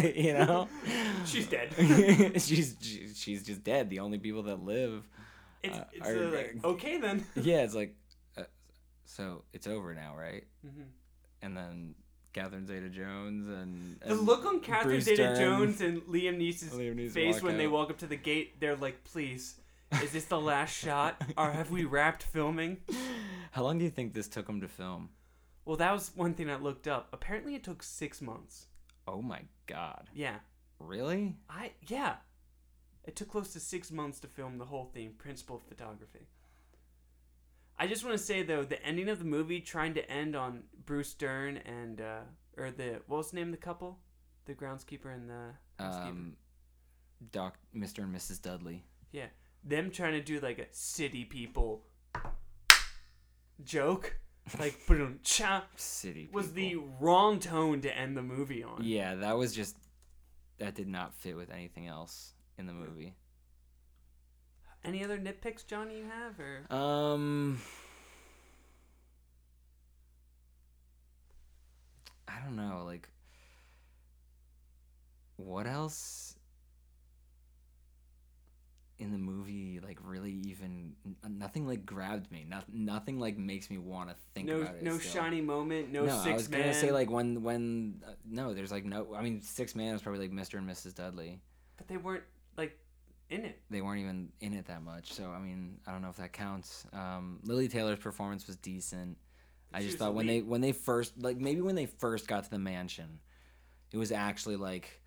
you 0.14 0.32
know? 0.34 0.68
She's 1.24 1.46
dead. 1.46 1.72
she's 2.40 2.76
she's 3.14 3.44
just 3.44 3.62
dead. 3.62 3.90
The 3.90 4.00
only 4.00 4.18
people 4.18 4.42
that 4.44 4.62
live 4.64 5.08
It's, 5.62 5.78
Uh, 5.78 5.84
it's 5.92 6.08
are- 6.08 6.24
uh, 6.24 6.30
like, 6.30 6.56
okay 6.64 6.98
then. 6.98 7.24
yeah 7.36 7.62
it's 7.62 7.74
like 7.74 7.94
uh, 8.36 8.42
so 9.04 9.44
it's 9.52 9.66
over 9.66 9.94
now 9.94 10.14
right? 10.16 10.44
Mhm. 10.66 10.84
and 11.42 11.56
then 11.56 11.94
Catherine 12.32 12.66
Zeta-Jones 12.66 13.48
and, 13.48 13.98
The 14.06 14.14
look 14.14 14.44
on 14.44 14.60
Catherine 14.60 15.00
Zeta-Jones 15.00 15.80
and 15.80 16.02
Liam 16.02 16.38
Neeson's 16.38 16.72
Liam 16.74 16.94
Neeson 16.96 17.10
face 17.12 17.42
when 17.42 17.56
they 17.56 17.66
walk 17.66 17.90
up 17.90 17.98
to 17.98 18.06
the 18.06 18.16
gate, 18.16 18.60
they're 18.60 18.76
like, 18.76 19.02
"Please, 19.04 19.56
is 20.02 20.12
this 20.12 20.24
the 20.26 20.40
last 20.40 20.74
shot, 20.76 21.22
or 21.36 21.50
have 21.50 21.70
we 21.70 21.84
wrapped 21.84 22.22
filming?" 22.22 22.78
How 23.52 23.62
long 23.64 23.78
do 23.78 23.84
you 23.84 23.90
think 23.90 24.14
this 24.14 24.28
took 24.28 24.46
them 24.46 24.60
to 24.60 24.68
film? 24.68 25.10
Well, 25.64 25.76
that 25.76 25.92
was 25.92 26.12
one 26.14 26.34
thing 26.34 26.48
I 26.50 26.56
looked 26.56 26.86
up. 26.88 27.08
Apparently, 27.12 27.54
it 27.54 27.64
took 27.64 27.82
six 27.82 28.20
months. 28.22 28.66
Oh 29.06 29.22
my 29.22 29.42
god. 29.66 30.08
Yeah, 30.14 30.36
Really? 30.78 31.34
I 31.50 31.72
yeah, 31.88 32.16
it 33.04 33.16
took 33.16 33.28
close 33.30 33.52
to 33.54 33.60
six 33.60 33.90
months 33.90 34.20
to 34.20 34.28
film 34.28 34.58
the 34.58 34.66
whole 34.66 34.84
thing, 34.94 35.14
principal 35.18 35.58
photography. 35.58 36.28
I 37.78 37.86
just 37.86 38.04
want 38.04 38.16
to 38.18 38.22
say 38.22 38.42
though, 38.42 38.64
the 38.64 38.82
ending 38.84 39.08
of 39.08 39.18
the 39.18 39.24
movie 39.24 39.60
trying 39.60 39.94
to 39.94 40.10
end 40.10 40.34
on 40.36 40.64
Bruce 40.84 41.14
Dern 41.14 41.56
and 41.58 42.00
uh, 42.00 42.20
or 42.56 42.70
the 42.70 43.00
what 43.06 43.18
was 43.18 43.30
the 43.30 43.36
name 43.36 43.48
of 43.48 43.52
the 43.52 43.56
couple, 43.58 43.98
the 44.46 44.54
groundskeeper 44.54 45.12
and 45.14 45.28
the 45.28 45.52
housekeeper. 45.78 46.08
Um 46.08 46.36
Doc 47.32 47.58
Mr. 47.74 48.04
and 48.04 48.14
Mrs. 48.14 48.40
Dudley. 48.40 48.84
Yeah, 49.10 49.26
them 49.64 49.90
trying 49.90 50.12
to 50.12 50.22
do 50.22 50.40
like 50.40 50.58
a 50.58 50.66
city 50.70 51.24
people 51.24 51.84
joke, 53.64 54.18
like 54.58 54.74
boom 54.86 55.20
cha 55.22 55.66
City 55.76 56.28
was 56.32 56.52
the 56.52 56.76
wrong 57.00 57.38
tone 57.38 57.80
to 57.82 57.96
end 57.96 58.16
the 58.16 58.22
movie 58.22 58.62
on. 58.62 58.82
Yeah, 58.82 59.14
that 59.16 59.36
was 59.36 59.54
just 59.54 59.76
that 60.58 60.74
did 60.74 60.88
not 60.88 61.14
fit 61.14 61.36
with 61.36 61.50
anything 61.50 61.86
else 61.86 62.34
in 62.56 62.66
the 62.66 62.72
movie. 62.72 63.14
Any 64.84 65.04
other 65.04 65.18
nitpicks, 65.18 65.66
Johnny? 65.66 65.98
You 65.98 66.04
have 66.04 66.38
or 66.38 66.72
Um 66.74 67.60
I 72.26 72.40
don't 72.44 72.56
know, 72.56 72.84
like 72.86 73.08
what 75.36 75.66
else 75.66 76.34
in 78.98 79.12
the 79.12 79.18
movie 79.18 79.80
like 79.84 79.98
really 80.02 80.32
even 80.46 80.94
nothing 81.28 81.66
like 81.66 81.86
grabbed 81.86 82.30
me. 82.32 82.44
Not, 82.48 82.64
nothing 82.72 83.20
like 83.20 83.38
makes 83.38 83.70
me 83.70 83.78
want 83.78 84.08
to 84.10 84.16
think 84.34 84.48
no 84.48 84.60
about 84.62 84.74
it. 84.76 84.82
no 84.82 84.98
still. 84.98 85.22
shiny 85.22 85.40
moment, 85.40 85.92
no, 85.92 86.06
six 86.06 86.26
I 86.26 86.32
was 86.32 86.50
man. 86.50 86.60
gonna 86.60 86.74
say 86.74 86.90
like 86.90 87.10
when 87.10 87.42
when 87.42 88.02
uh, 88.06 88.12
no, 88.28 88.54
there's 88.54 88.72
like 88.72 88.84
no. 88.84 89.14
I 89.14 89.22
mean, 89.22 89.40
Six 89.40 89.74
Man 89.74 89.92
was 89.92 90.02
probably 90.02 90.20
like 90.28 90.32
Mr. 90.32 90.58
and 90.58 90.68
Mrs. 90.68 90.94
Dudley. 90.94 91.40
but 91.76 91.86
they 91.88 91.96
weren't 91.96 92.24
like 92.56 92.76
in 93.30 93.44
it. 93.44 93.60
They 93.70 93.82
weren't 93.82 94.00
even 94.00 94.30
in 94.40 94.52
it 94.54 94.66
that 94.66 94.82
much, 94.82 95.12
so 95.12 95.30
I 95.30 95.38
mean, 95.38 95.78
I 95.86 95.92
don't 95.92 96.02
know 96.02 96.10
if 96.10 96.16
that 96.16 96.32
counts. 96.32 96.84
Um, 96.92 97.38
Lili 97.44 97.68
Taylor's 97.68 97.98
performance 98.00 98.46
was 98.46 98.56
decent. 98.56 99.16
I 99.72 99.80
She 99.80 99.86
just 99.86 99.98
thought 99.98 100.14
when 100.14 100.26
they 100.26 100.40
when 100.42 100.60
they 100.60 100.72
first 100.72 101.22
like 101.22 101.36
maybe 101.36 101.60
when 101.60 101.74
they 101.76 101.86
first 101.86 102.26
got 102.26 102.44
to 102.44 102.50
the 102.50 102.58
mansion, 102.58 103.20
it 103.92 103.98
was 103.98 104.10
actually 104.12 104.56
like, 104.56 104.97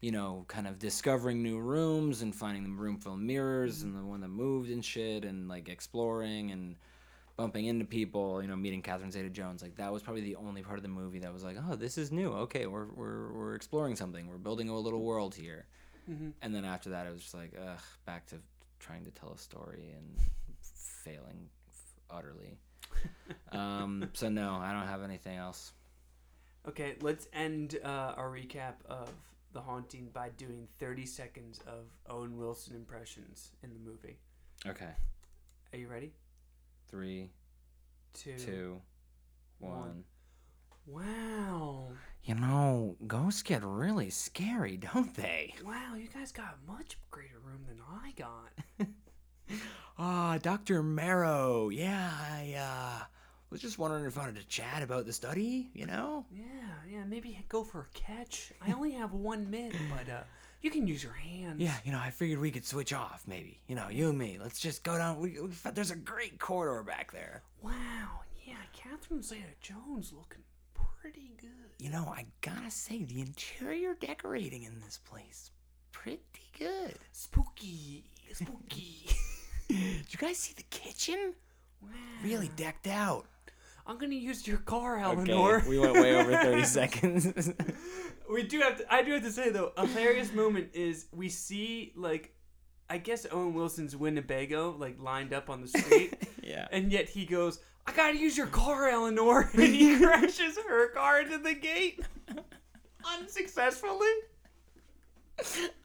you 0.00 0.12
know, 0.12 0.44
kind 0.48 0.66
of 0.66 0.78
discovering 0.78 1.42
new 1.42 1.58
rooms 1.58 2.22
and 2.22 2.34
finding 2.34 2.62
the 2.62 2.70
room 2.70 2.98
full 2.98 3.14
of 3.14 3.18
mirrors 3.18 3.82
and 3.82 3.96
the 3.96 4.04
one 4.04 4.20
that 4.20 4.28
moved 4.28 4.70
and 4.70 4.84
shit 4.84 5.24
and 5.24 5.48
like 5.48 5.68
exploring 5.68 6.52
and 6.52 6.76
bumping 7.36 7.66
into 7.66 7.84
people, 7.84 8.40
you 8.42 8.48
know, 8.48 8.56
meeting 8.56 8.82
Catherine 8.82 9.10
Zeta 9.10 9.30
Jones. 9.30 9.62
Like 9.62 9.76
that 9.76 9.92
was 9.92 10.02
probably 10.02 10.22
the 10.22 10.36
only 10.36 10.62
part 10.62 10.76
of 10.76 10.82
the 10.82 10.88
movie 10.88 11.18
that 11.20 11.32
was 11.32 11.42
like, 11.42 11.56
oh, 11.68 11.74
this 11.74 11.98
is 11.98 12.12
new. 12.12 12.30
Okay, 12.30 12.66
we're 12.66 12.86
we're 12.86 13.32
we're 13.32 13.54
exploring 13.54 13.96
something. 13.96 14.28
We're 14.28 14.38
building 14.38 14.68
a 14.68 14.78
little 14.78 15.02
world 15.02 15.34
here. 15.34 15.66
Mhm. 16.08 16.32
And 16.42 16.54
then 16.54 16.64
after 16.64 16.90
that, 16.90 17.06
it 17.06 17.12
was 17.12 17.22
just 17.22 17.34
like, 17.34 17.52
ugh, 17.60 17.80
back 18.06 18.26
to 18.28 18.36
trying 18.78 19.04
to 19.04 19.10
tell 19.10 19.32
a 19.32 19.38
story 19.38 19.92
and 19.96 20.18
failing 20.62 21.48
utterly. 22.10 22.58
um, 23.52 24.08
so 24.14 24.28
no, 24.28 24.54
I 24.54 24.72
don't 24.72 24.86
have 24.86 25.02
anything 25.02 25.36
else. 25.36 25.72
Okay, 26.66 26.96
let's 27.00 27.28
end 27.32 27.78
uh, 27.84 28.14
our 28.16 28.28
recap 28.28 28.74
of 28.88 29.10
The 29.52 29.60
Haunting 29.60 30.10
by 30.12 30.28
doing 30.30 30.68
30 30.78 31.06
seconds 31.06 31.60
of 31.66 31.86
Owen 32.08 32.36
Wilson 32.36 32.74
impressions 32.76 33.52
in 33.62 33.72
the 33.72 33.80
movie. 33.80 34.18
Okay, 34.66 34.90
Are 35.72 35.78
you 35.78 35.88
ready? 35.88 36.12
three, 36.88 37.30
Two. 38.14 38.36
two, 38.38 38.80
one. 39.58 39.78
one. 39.78 40.04
Wow. 40.86 41.88
You 42.24 42.34
know, 42.34 42.96
ghosts 43.06 43.42
get 43.42 43.62
really 43.64 44.10
scary, 44.10 44.76
don't 44.76 45.14
they? 45.14 45.54
Wow, 45.64 45.94
you 45.96 46.08
guys 46.08 46.32
got 46.32 46.56
a 46.66 46.70
much 46.70 46.98
greater 47.10 47.38
room 47.42 47.64
than 47.68 47.80
I 48.02 48.12
got. 48.16 48.88
Ah, 50.00 50.38
Dr. 50.40 50.82
Marrow. 50.82 51.70
Yeah, 51.70 52.10
I 52.12 52.54
uh, 52.56 53.04
was 53.50 53.60
just 53.60 53.78
wondering 53.78 54.04
if 54.04 54.16
I 54.18 54.22
wanted 54.22 54.36
to 54.36 54.46
chat 54.48 54.82
about 54.82 55.06
the 55.06 55.12
study, 55.12 55.70
you 55.74 55.86
know? 55.86 56.24
Yeah, 56.30 56.44
yeah, 56.90 57.04
maybe 57.04 57.38
go 57.48 57.64
for 57.64 57.80
a 57.80 57.98
catch. 57.98 58.52
I 58.66 58.72
only 58.72 58.92
have 58.92 59.12
one 59.12 59.50
minute, 59.50 59.74
but 59.90 60.12
uh, 60.12 60.20
you 60.60 60.70
can 60.70 60.86
use 60.86 61.02
your 61.02 61.12
hands. 61.14 61.60
Yeah, 61.60 61.74
you 61.84 61.92
know, 61.92 61.98
I 61.98 62.10
figured 62.10 62.38
we 62.40 62.50
could 62.50 62.66
switch 62.66 62.92
off, 62.92 63.24
maybe. 63.26 63.60
You 63.66 63.76
know, 63.76 63.88
you 63.88 64.10
and 64.10 64.18
me. 64.18 64.38
Let's 64.40 64.60
just 64.60 64.82
go 64.82 64.98
down. 64.98 65.18
We, 65.18 65.40
we, 65.40 65.48
there's 65.72 65.90
a 65.90 65.96
great 65.96 66.38
corridor 66.38 66.82
back 66.82 67.12
there. 67.12 67.42
Wow, 67.62 68.20
yeah, 68.44 68.56
Catherine 68.72 69.22
Zeta-Jones 69.22 70.12
looking 70.12 70.42
pretty 71.00 71.32
good. 71.40 71.48
You 71.78 71.90
know, 71.90 72.12
I 72.14 72.26
gotta 72.40 72.70
say, 72.70 73.04
the 73.04 73.20
interior 73.20 73.94
decorating 73.94 74.64
in 74.64 74.80
this 74.80 74.98
place, 74.98 75.50
pretty 75.92 76.20
good. 76.58 76.94
Spooky, 77.12 78.04
spooky. 78.32 79.08
Did 79.68 80.06
you 80.12 80.18
guys 80.18 80.38
see 80.38 80.54
the 80.56 80.64
kitchen? 80.64 81.34
wow. 81.82 81.88
Really 82.24 82.50
decked 82.56 82.86
out. 82.86 83.26
I'm 83.88 83.96
gonna 83.96 84.14
use 84.14 84.46
your 84.46 84.58
car, 84.58 84.98
Eleanor. 84.98 85.56
Okay, 85.56 85.68
we 85.68 85.78
went 85.78 85.94
way 85.94 86.14
over 86.14 86.30
30 86.36 86.64
seconds. 86.64 87.50
We 88.30 88.42
do 88.42 88.60
have 88.60 88.76
to. 88.76 88.92
I 88.92 89.02
do 89.02 89.14
have 89.14 89.22
to 89.22 89.32
say 89.32 89.48
though, 89.48 89.72
a 89.78 89.86
hilarious 89.86 90.34
moment 90.34 90.68
is 90.74 91.06
we 91.12 91.30
see 91.30 91.94
like, 91.96 92.34
I 92.90 92.98
guess 92.98 93.26
Owen 93.30 93.54
Wilson's 93.54 93.96
Winnebago 93.96 94.76
like 94.78 95.00
lined 95.00 95.32
up 95.32 95.48
on 95.48 95.62
the 95.62 95.68
street, 95.68 96.12
yeah. 96.42 96.68
and 96.70 96.92
yet 96.92 97.08
he 97.08 97.24
goes, 97.24 97.58
"I 97.86 97.92
gotta 97.92 98.18
use 98.18 98.36
your 98.36 98.48
car, 98.48 98.86
Eleanor," 98.86 99.48
and 99.54 99.62
he 99.62 99.96
crashes 99.96 100.58
her 100.58 100.90
car 100.90 101.22
into 101.22 101.38
the 101.38 101.54
gate 101.54 102.04
unsuccessfully. 103.18 104.12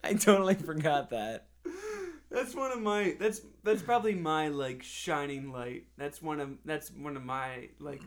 I 0.02 0.12
totally 0.12 0.54
forgot 0.54 1.08
that. 1.10 1.46
That's 2.34 2.54
one 2.54 2.72
of 2.72 2.80
my. 2.80 3.16
That's 3.18 3.40
that's 3.62 3.82
probably 3.82 4.14
my 4.14 4.48
like 4.48 4.82
shining 4.82 5.52
light. 5.52 5.84
That's 5.96 6.20
one 6.20 6.40
of 6.40 6.50
that's 6.64 6.90
one 6.90 7.16
of 7.16 7.24
my 7.24 7.68
like 7.78 8.02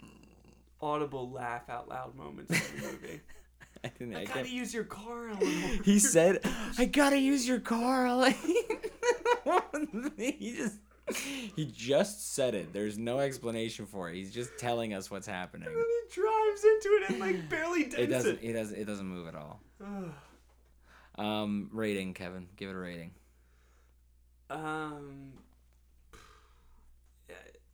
audible 0.82 1.32
laugh 1.32 1.70
out 1.70 1.88
loud 1.90 2.16
moments 2.16 2.52
in 2.52 2.82
the 2.82 2.88
movie. 2.88 3.22
I. 3.84 3.92
I 4.18 4.20
I 4.22 4.26
gotta 4.34 4.50
use 4.50 4.74
your 4.74 4.84
car, 4.84 5.30
Eleanor. 5.30 5.84
He 5.84 6.00
said, 6.00 6.40
"I 6.78 6.86
gotta 6.86 7.20
use 7.20 7.48
your 7.48 7.60
car." 7.60 8.08
He 10.18 10.54
just 10.58 10.78
he 11.56 11.66
just 11.74 12.36
said 12.36 12.54
it. 12.54 12.74
There's 12.74 12.98
no 12.98 13.20
explanation 13.20 13.86
for 13.86 14.10
it. 14.10 14.16
He's 14.16 14.32
just 14.34 14.58
telling 14.58 14.94
us 14.94 15.10
what's 15.10 15.28
happening. 15.28 15.68
And 15.68 15.78
then 15.78 15.86
he 15.86 16.14
drives 16.22 16.64
into 16.64 16.90
it 17.02 17.10
and 17.12 17.20
like 17.20 17.50
barely 17.50 17.84
dents 17.84 17.96
It 17.98 18.08
doesn't. 18.08 18.40
it. 18.44 18.50
It 18.50 18.54
doesn't. 18.54 18.78
It 18.78 18.86
doesn't 18.86 19.08
move 19.08 19.28
at 19.28 19.36
all. 19.36 19.62
Um, 21.16 21.70
rating, 21.72 22.14
Kevin. 22.14 22.48
Give 22.58 22.70
it 22.70 22.76
a 22.76 22.78
rating. 22.80 23.12
Um, 24.50 25.34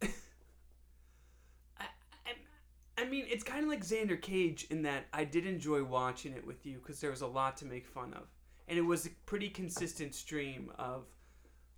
I, 0.01 1.85
I, 2.25 3.01
I 3.01 3.05
mean, 3.05 3.25
it's 3.29 3.43
kind 3.43 3.63
of 3.63 3.69
like 3.69 3.85
Xander 3.85 4.19
Cage 4.21 4.67
in 4.69 4.83
that 4.83 5.05
I 5.13 5.23
did 5.23 5.45
enjoy 5.45 5.83
watching 5.83 6.33
it 6.33 6.45
with 6.45 6.65
you 6.65 6.77
because 6.79 6.99
there 6.99 7.11
was 7.11 7.21
a 7.21 7.27
lot 7.27 7.57
to 7.57 7.65
make 7.65 7.85
fun 7.85 8.13
of, 8.13 8.27
and 8.67 8.77
it 8.77 8.83
was 8.83 9.05
a 9.05 9.09
pretty 9.25 9.49
consistent 9.49 10.15
stream 10.15 10.71
of 10.77 11.05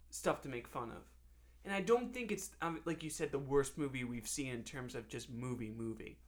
stuff 0.10 0.42
to 0.42 0.50
make 0.50 0.68
fun 0.68 0.92
of. 0.92 1.04
And 1.64 1.74
I 1.74 1.82
don't 1.82 2.14
think 2.14 2.32
it's 2.32 2.52
um, 2.62 2.80
like 2.86 3.04
you 3.04 3.10
said 3.10 3.32
the 3.32 3.40
worst 3.40 3.78
movie 3.78 4.04
we've 4.04 4.28
seen 4.28 4.54
in 4.54 4.64
terms 4.64 4.94
of 4.96 5.08
just 5.08 5.30
movie 5.32 5.74
movie. 5.76 6.20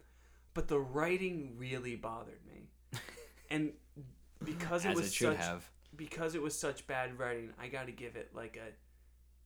But 0.53 0.67
the 0.67 0.79
writing 0.79 1.53
really 1.57 1.95
bothered 1.95 2.39
me. 2.47 2.99
and 3.51 3.73
because 4.43 4.85
it 4.85 4.89
As 4.89 4.97
was 4.97 5.07
it 5.07 5.13
should 5.13 5.37
such 5.37 5.45
have. 5.45 5.69
Because 5.97 6.35
it 6.35 6.41
was 6.41 6.57
such 6.57 6.87
bad 6.87 7.17
writing, 7.19 7.51
I 7.61 7.67
got 7.67 7.87
to 7.87 7.91
give 7.91 8.15
it 8.15 8.29
like 8.33 8.57
a 8.57 8.71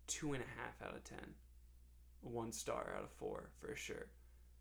two 0.07 0.33
and 0.33 0.43
a 0.43 0.61
half 0.61 0.87
out 0.87 0.95
of 0.95 1.03
ten, 1.03 1.33
one 2.21 2.51
star 2.51 2.93
out 2.97 3.03
of 3.03 3.11
four 3.11 3.49
for 3.59 3.75
sure. 3.75 4.07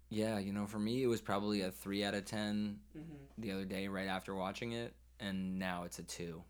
Yeah, 0.09 0.39
you 0.39 0.53
know, 0.53 0.67
for 0.67 0.79
me, 0.79 1.03
it 1.03 1.07
was 1.07 1.21
probably 1.21 1.61
a 1.63 1.71
three 1.71 2.03
out 2.03 2.15
of 2.15 2.25
10 2.25 2.79
Mm-hmm. 2.99 3.15
the 3.39 3.53
other 3.53 3.65
day 3.65 3.87
right 3.87 4.09
after 4.09 4.35
watching 4.35 4.73
it, 4.73 4.93
and 5.21 5.57
now 5.59 5.85
it's 5.85 6.01
a 6.01 6.03
two. 6.03 6.43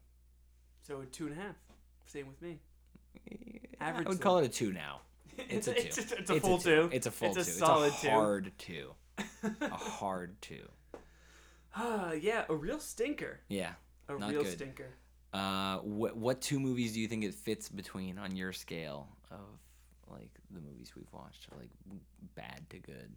So 0.86 1.00
a 1.02 1.06
two 1.06 1.26
and 1.26 1.38
a 1.38 1.42
half. 1.42 1.56
Same 2.06 2.26
with 2.26 2.40
me. 2.40 2.58
I 3.80 3.88
Average 3.90 4.08
would 4.08 4.18
though. 4.18 4.22
call 4.22 4.38
it 4.38 4.46
a 4.46 4.48
two 4.48 4.72
now. 4.72 5.00
It's 5.48 5.68
a 5.68 5.74
two. 5.74 5.80
It's, 5.80 5.98
a- 6.12 6.18
it's 6.18 6.30
a 6.30 6.40
full 6.40 6.58
two. 6.58 6.88
It's 6.92 7.06
a 7.06 7.10
full 7.10 7.28
It's 7.36 7.36
a 7.36 7.44
two. 7.44 7.58
solid 7.58 7.86
it's 7.92 8.02
a 8.02 8.06
two. 8.06 8.10
hard 8.12 8.52
two. 8.58 8.90
a 9.60 9.68
hard 9.70 10.40
two. 10.42 10.66
Ah, 11.76 12.12
yeah, 12.20 12.44
a 12.48 12.54
real 12.54 12.78
stinker. 12.80 13.40
Yeah. 13.48 13.72
A 14.08 14.16
real 14.16 14.42
good. 14.42 14.52
stinker. 14.52 14.88
Uh, 15.32 15.78
what 15.78 16.16
what 16.16 16.40
two 16.40 16.58
movies 16.58 16.92
do 16.92 17.00
you 17.00 17.06
think 17.06 17.24
it 17.24 17.34
fits 17.34 17.68
between 17.68 18.18
on 18.18 18.34
your 18.34 18.52
scale 18.52 19.08
of 19.30 19.38
like 20.10 20.30
the 20.50 20.60
movies 20.60 20.92
we've 20.96 21.12
watched, 21.12 21.46
like 21.56 21.70
bad 22.34 22.62
to 22.70 22.78
good? 22.78 23.12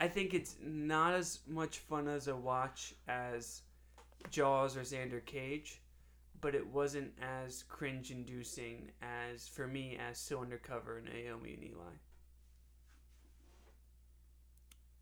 I 0.00 0.08
think 0.08 0.34
it's 0.34 0.56
not 0.60 1.14
as 1.14 1.40
much 1.46 1.78
fun 1.78 2.08
as 2.08 2.28
a 2.28 2.36
watch 2.36 2.94
as 3.08 3.62
Jaws 4.30 4.76
or 4.76 4.80
Xander 4.80 5.24
Cage, 5.24 5.80
but 6.40 6.54
it 6.54 6.66
wasn't 6.66 7.12
as 7.22 7.62
cringe 7.62 8.10
inducing 8.10 8.90
as 9.00 9.48
for 9.48 9.66
me 9.66 9.98
as 10.10 10.18
So 10.18 10.42
Undercover, 10.42 10.98
and 10.98 11.06
Naomi 11.06 11.54
and 11.54 11.64
Ely. 11.64 11.92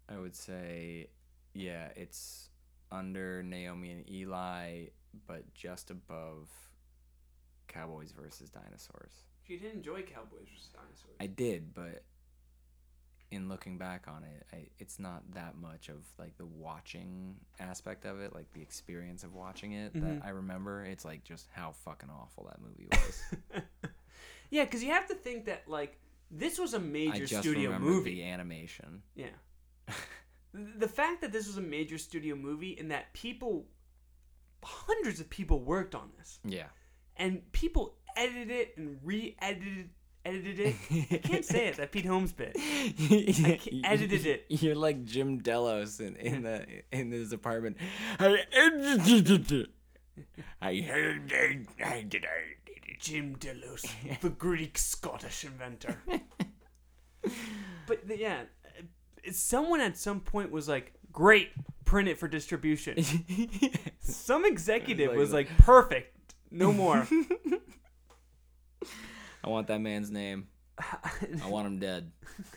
I 0.08 0.18
would 0.18 0.36
say, 0.36 1.08
yeah, 1.54 1.88
it's 1.96 2.50
under 2.92 3.42
Naomi 3.42 3.90
and 3.90 4.10
Ely, 4.10 4.86
but 5.26 5.52
just 5.54 5.90
above 5.90 6.48
Cowboys 7.68 8.12
versus 8.12 8.50
Dinosaurs. 8.50 9.12
You 9.46 9.58
didn't 9.58 9.76
enjoy 9.76 10.02
Cowboys 10.02 10.48
versus 10.52 10.68
Dinosaurs. 10.72 11.16
I 11.20 11.26
did, 11.26 11.74
but 11.74 12.02
in 13.30 13.48
looking 13.48 13.78
back 13.78 14.06
on 14.06 14.22
it, 14.24 14.46
I, 14.52 14.68
it's 14.78 14.98
not 14.98 15.22
that 15.34 15.56
much 15.56 15.88
of 15.88 15.96
like 16.18 16.36
the 16.38 16.46
watching 16.46 17.36
aspect 17.58 18.04
of 18.04 18.20
it, 18.20 18.34
like 18.34 18.52
the 18.52 18.62
experience 18.62 19.24
of 19.24 19.34
watching 19.34 19.72
it 19.72 19.92
Mhm. 19.94 20.00
that 20.20 20.26
I 20.26 20.30
remember. 20.30 20.84
It's 20.84 21.04
like 21.04 21.24
just 21.24 21.48
how 21.52 21.72
fucking 21.84 22.10
awful 22.10 22.44
that 22.44 22.60
movie 22.60 22.86
was. 22.90 23.22
yeah, 24.50 24.64
because 24.64 24.82
you 24.84 24.90
have 24.90 25.08
to 25.08 25.14
think 25.14 25.46
that 25.46 25.68
like 25.68 25.98
this 26.30 26.58
was 26.58 26.74
a 26.74 26.80
major 26.80 27.26
studio 27.26 27.78
movie. 27.78 28.22
animation. 28.22 29.02
Yeah. 29.14 29.26
the 30.54 30.88
fact 30.88 31.20
that 31.20 31.32
this 31.32 31.46
was 31.46 31.56
a 31.56 31.62
major 31.62 31.98
studio 31.98 32.36
movie 32.36 32.76
and 32.78 32.90
that 32.90 33.12
people, 33.12 33.66
hundreds 34.64 35.20
of 35.20 35.28
people 35.30 35.60
worked 35.60 35.94
on 35.94 36.10
this, 36.18 36.38
Yeah. 36.44 36.66
and 37.16 37.50
people 37.52 37.96
edited 38.16 38.50
it 38.50 38.74
and 38.76 38.98
re-edited 39.02 39.90
edited 40.26 40.58
it. 40.58 40.74
I 41.12 41.18
can't 41.18 41.44
say 41.44 41.66
it. 41.66 41.76
That 41.76 41.92
Pete 41.92 42.06
Holmes 42.06 42.32
bit. 42.32 42.52
I 42.58 43.58
edited 43.84 44.24
it. 44.26 44.46
You're 44.48 44.74
like 44.74 45.04
Jim 45.04 45.38
Delos 45.38 46.00
in, 46.00 46.16
in 46.16 46.42
the 46.42 46.64
in 46.92 47.10
his 47.12 47.32
apartment. 47.32 47.76
I 48.18 48.38
edited 48.52 49.52
it. 49.52 49.70
I 50.62 50.76
heard 50.76 51.30
it. 51.30 51.66
I 51.84 52.02
did 52.02 52.24
it. 52.24 53.00
Jim 53.00 53.34
Delos, 53.34 53.84
the 54.22 54.30
Greek 54.30 54.78
Scottish 54.78 55.44
inventor. 55.44 55.98
but 57.86 58.18
yeah, 58.18 58.44
someone 59.30 59.80
at 59.80 59.98
some 59.98 60.20
point 60.20 60.50
was 60.50 60.68
like, 60.68 60.94
"Great, 61.12 61.50
print 61.94 62.08
it 62.08 62.18
for 62.18 62.26
distribution." 62.26 62.96
Some 64.00 64.44
executive 64.44 65.14
was 65.14 65.32
like, 65.32 65.48
"Perfect, 65.58 66.34
no 66.50 66.72
more." 66.72 67.06
I 69.44 69.48
want 69.48 69.68
that 69.68 69.80
man's 69.80 70.10
name. 70.10 70.48
I 70.78 71.48
want 71.48 71.66
him 71.68 71.78
dead. 71.78 72.10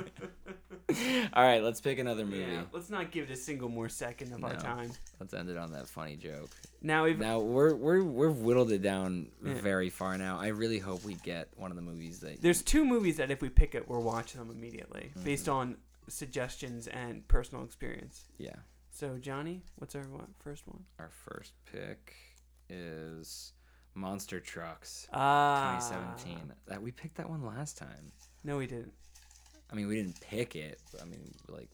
All 1.34 1.44
right, 1.44 1.62
let's 1.62 1.82
pick 1.82 2.00
another 2.00 2.24
movie. 2.24 2.50
Yeah, 2.54 2.62
let's 2.72 2.90
not 2.90 3.12
give 3.12 3.30
it 3.30 3.34
a 3.34 3.36
single 3.36 3.68
more 3.68 3.90
second 3.90 4.32
of 4.32 4.42
our 4.44 4.54
No. 4.54 4.60
time. 4.60 4.92
Let's 5.20 5.34
end 5.34 5.50
it 5.50 5.58
on 5.58 5.72
that 5.74 5.90
funny 5.90 6.16
joke. 6.16 6.50
Now 6.82 7.04
we've 7.04 7.20
Now 7.20 7.40
we're 7.40 7.76
we're 7.76 8.02
we've 8.04 8.38
whittled 8.38 8.72
it 8.72 8.82
down 8.82 9.28
Yeah. 9.44 9.56
very 9.56 9.90
far 9.90 10.18
now. 10.18 10.40
I 10.40 10.48
really 10.50 10.80
hope 10.80 11.04
we 11.04 11.16
get 11.16 11.50
one 11.58 11.72
of 11.72 11.76
the 11.76 11.82
movies 11.84 12.20
that 12.22 12.42
there's 12.42 12.62
two 12.62 12.86
movies 12.86 13.18
that 13.18 13.30
if 13.32 13.42
we 13.42 13.50
pick 13.50 13.76
it, 13.76 13.90
we're 13.90 14.00
watching 14.00 14.40
them 14.40 14.52
immediately 14.52 15.10
Mm-hmm. 15.16 15.24
based 15.26 15.50
on 15.50 15.76
suggestions 16.08 16.88
and 16.88 17.28
personal 17.28 17.64
experience. 17.64 18.26
yeah. 18.38 18.56
So 18.92 19.18
Johnny, 19.18 19.62
what's 19.76 19.94
our 19.94 20.04
one, 20.04 20.34
first 20.40 20.66
one? 20.68 20.86
Our 21.00 21.10
first 21.10 21.52
pick 21.70 22.14
is 22.70 23.52
Monster 23.94 24.40
Trucks 24.40 25.08
Ah, 25.12 25.78
2017. 25.80 26.54
That 26.68 26.82
we 26.82 26.92
picked 26.92 27.18
that 27.18 27.30
one 27.30 27.46
last 27.46 27.78
time. 27.78 28.14
No, 28.46 28.58
we 28.58 28.68
didn't. 28.68 28.94
I 29.70 29.76
mean, 29.76 29.88
we 29.88 29.96
didn't 29.96 30.22
pick 30.22 30.56
it. 30.56 30.80
But 30.94 31.02
I 31.02 31.06
mean, 31.06 31.34
like, 31.50 31.70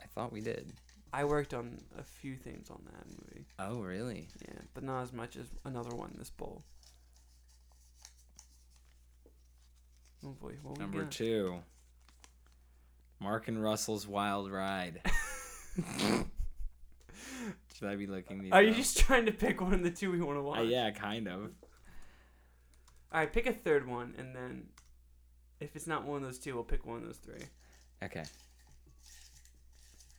I 0.00 0.06
thought 0.14 0.32
we 0.32 0.40
did. 0.40 0.70
I 1.12 1.24
worked 1.24 1.54
on 1.54 1.76
a 1.98 2.04
few 2.04 2.36
things 2.36 2.70
on 2.70 2.82
that 2.84 3.06
movie. 3.08 3.46
Oh, 3.58 3.80
really? 3.80 4.28
Yeah, 4.40 4.60
but 4.72 4.84
not 4.84 5.02
as 5.02 5.12
much 5.12 5.34
as 5.34 5.46
another 5.64 5.96
one 5.96 6.14
this 6.16 6.30
bowl. 6.30 6.62
Oh 10.24 10.32
boy, 10.40 10.52
what 10.62 10.76
we 10.78 10.82
Number 10.84 11.04
two. 11.04 11.60
Mark 13.20 13.48
and 13.48 13.62
Russell's 13.62 14.06
Wild 14.06 14.50
Ride. 14.50 15.00
Should 17.78 17.88
I 17.88 17.96
be 17.96 18.06
looking 18.06 18.42
these 18.42 18.52
Are 18.52 18.62
you 18.62 18.70
up? 18.70 18.76
just 18.76 18.98
trying 18.98 19.26
to 19.26 19.32
pick 19.32 19.60
one 19.60 19.74
of 19.74 19.82
the 19.82 19.90
two 19.90 20.10
we 20.10 20.20
want 20.20 20.38
to 20.38 20.42
watch? 20.42 20.58
Uh, 20.60 20.62
yeah, 20.62 20.90
kind 20.90 21.28
of. 21.28 21.50
All 23.12 23.20
right, 23.20 23.32
pick 23.32 23.46
a 23.46 23.52
third 23.52 23.86
one, 23.86 24.14
and 24.18 24.34
then 24.34 24.68
if 25.60 25.76
it's 25.76 25.86
not 25.86 26.04
one 26.04 26.18
of 26.18 26.22
those 26.22 26.38
two, 26.38 26.54
we'll 26.54 26.64
pick 26.64 26.86
one 26.86 26.98
of 26.98 27.04
those 27.04 27.16
three. 27.18 27.42
Okay. 28.02 28.24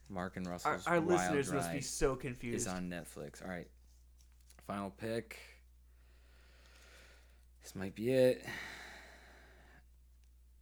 Mark 0.09 0.37
and 0.37 0.45
Our, 0.45 0.53
Russell's 0.53 0.85
our 0.87 0.99
Wild 0.99 1.07
listeners 1.07 1.49
Ride 1.49 1.55
must 1.55 1.71
be 1.71 1.81
so 1.81 2.15
confused. 2.15 2.67
is 2.67 2.73
on 2.73 2.89
Netflix. 2.89 3.43
All 3.43 3.49
right. 3.49 3.67
Final 4.67 4.89
pick. 4.91 5.37
This 7.63 7.75
might 7.75 7.95
be 7.95 8.11
it. 8.11 8.45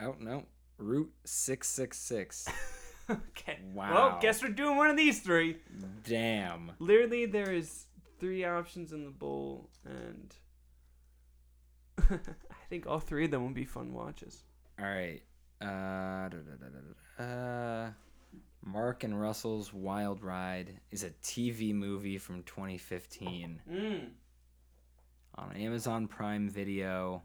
Oh, 0.01 0.15
no. 0.19 0.43
Route 0.79 1.11
666. 1.25 2.47
okay. 3.09 3.59
Wow. 3.73 3.93
Well, 3.93 4.17
guess 4.21 4.41
we're 4.41 4.49
doing 4.49 4.77
one 4.77 4.89
of 4.89 4.97
these 4.97 5.19
three. 5.19 5.57
Damn. 6.03 6.71
Literally, 6.79 7.25
there 7.25 7.51
is 7.51 7.85
three 8.19 8.43
options 8.45 8.91
in 8.93 9.03
the 9.05 9.11
bowl, 9.11 9.69
and 9.85 10.33
I 12.09 12.65
think 12.69 12.87
all 12.87 12.99
three 12.99 13.25
of 13.25 13.31
them 13.31 13.45
would 13.45 13.53
be 13.53 13.65
fun 13.65 13.93
watches. 13.93 14.43
All 14.79 14.85
right. 14.85 15.21
Uh, 15.61 16.29
da, 16.29 16.37
da, 16.37 16.67
da, 17.17 17.23
uh, 17.23 17.91
Mark 18.63 19.03
and 19.03 19.19
Russell's 19.19 19.73
Wild 19.73 20.23
Ride 20.23 20.79
is 20.91 21.03
a 21.03 21.09
TV 21.21 21.73
movie 21.73 22.17
from 22.17 22.43
2015 22.43 23.61
Mm. 23.69 24.07
on 25.35 25.55
Amazon 25.57 26.07
Prime 26.07 26.49
Video. 26.49 27.23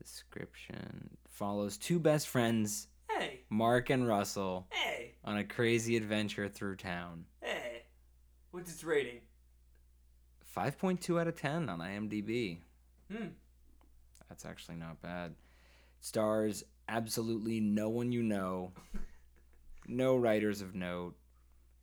Description 0.00 1.16
follows 1.38 1.76
two 1.76 1.98
best 1.98 2.28
friends, 2.28 2.86
Hey, 3.10 3.40
Mark 3.50 3.90
and 3.90 4.06
Russell, 4.08 4.66
hey, 4.70 5.14
on 5.24 5.36
a 5.36 5.44
crazy 5.44 5.96
adventure 5.96 6.48
through 6.48 6.76
town. 6.76 7.26
hey. 7.42 7.82
What's 8.52 8.70
its 8.72 8.84
rating? 8.84 9.20
5.2 10.56 11.20
out 11.20 11.26
of 11.26 11.34
10 11.34 11.68
on 11.68 11.80
IMDb. 11.80 12.58
Hmm. 13.12 13.28
That's 14.28 14.44
actually 14.44 14.76
not 14.76 15.02
bad. 15.02 15.34
Stars 16.00 16.62
absolutely 16.88 17.58
no 17.58 17.88
one 17.88 18.12
you 18.12 18.22
know, 18.22 18.70
no 19.88 20.16
writers 20.16 20.60
of 20.62 20.74
note, 20.76 21.16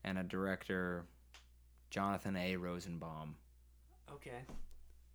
and 0.05 0.17
a 0.17 0.23
director, 0.23 1.05
Jonathan 1.89 2.37
A. 2.37 2.55
Rosenbaum. 2.55 3.35
Okay. 4.13 4.45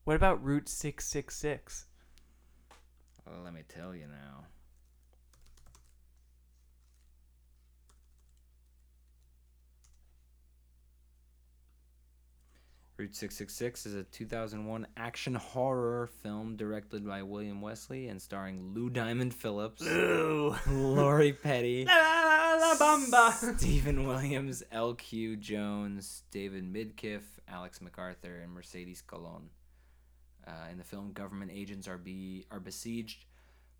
What 0.05 0.16
about 0.16 0.45
Route 0.45 0.68
666? 0.68 1.87
Let 3.45 3.53
me 3.55 3.62
tell 3.68 3.95
you 3.95 4.07
now. 4.07 4.47
Route 12.99 13.14
666 13.14 13.85
is 13.85 13.95
a 13.95 14.05
2001 14.05 14.87
action 14.97 15.35
horror 15.35 16.07
film 16.22 16.57
directed 16.57 17.07
by 17.07 17.22
William 17.22 17.61
Wesley 17.61 18.09
and 18.09 18.22
starring 18.22 18.72
Lou 18.72 18.89
Diamond 18.89 19.35
Phillips, 19.35 19.83
Ooh. 19.83 20.57
Lori 20.70 21.35
Petty, 21.35 21.85
La 21.87 21.95
la 21.95 22.55
la 22.55 22.74
bamba. 22.77 23.59
Steven 23.59 24.07
Williams, 24.07 24.62
L.Q. 24.72 25.37
Jones, 25.37 26.22
David 26.31 26.72
Midkiff, 26.72 27.20
Alex 27.47 27.81
McArthur, 27.81 28.43
and 28.43 28.53
Mercedes 28.53 29.03
Colon. 29.03 29.51
Uh, 30.47 30.70
in 30.70 30.78
the 30.78 30.84
film, 30.84 31.12
government 31.12 31.51
agents 31.53 31.88
are 31.88 31.99
be 31.99 32.44
are 32.51 32.61
besieged 32.61 33.24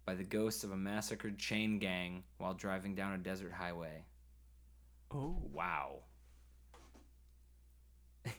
by 0.05 0.15
the 0.15 0.25
ghosts 0.25 0.65
of 0.65 0.73
a 0.73 0.77
massacred 0.77 1.39
chain 1.39 1.79
gang 1.79 2.23
while 2.39 2.55
driving 2.55 2.95
down 2.95 3.13
a 3.13 3.19
desert 3.19 3.53
highway. 3.53 4.05
Oh. 5.11 5.37
Wow. 5.53 5.99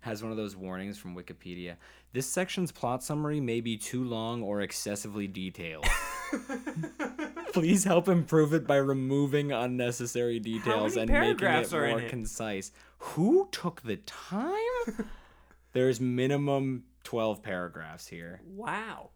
Has 0.00 0.22
one 0.22 0.30
of 0.30 0.36
those 0.36 0.56
warnings 0.56 0.98
from 0.98 1.16
Wikipedia. 1.16 1.76
This 2.12 2.26
section's 2.26 2.72
plot 2.72 3.02
summary 3.02 3.40
may 3.40 3.60
be 3.60 3.76
too 3.76 4.04
long 4.04 4.42
or 4.42 4.60
excessively 4.60 5.26
detailed. 5.26 5.86
Please 7.52 7.84
help 7.84 8.08
improve 8.08 8.54
it 8.54 8.66
by 8.66 8.76
removing 8.76 9.52
unnecessary 9.52 10.38
details 10.38 10.96
and 10.96 11.10
making 11.10 11.46
it 11.46 11.70
more 11.70 12.00
it? 12.00 12.08
concise. 12.08 12.72
Who 12.98 13.48
took 13.52 13.82
the 13.82 13.96
time? 13.96 14.56
There's 15.72 16.00
minimum 16.00 16.84
12 17.04 17.42
paragraphs 17.42 18.08
here. 18.08 18.40
Wow. 18.44 19.10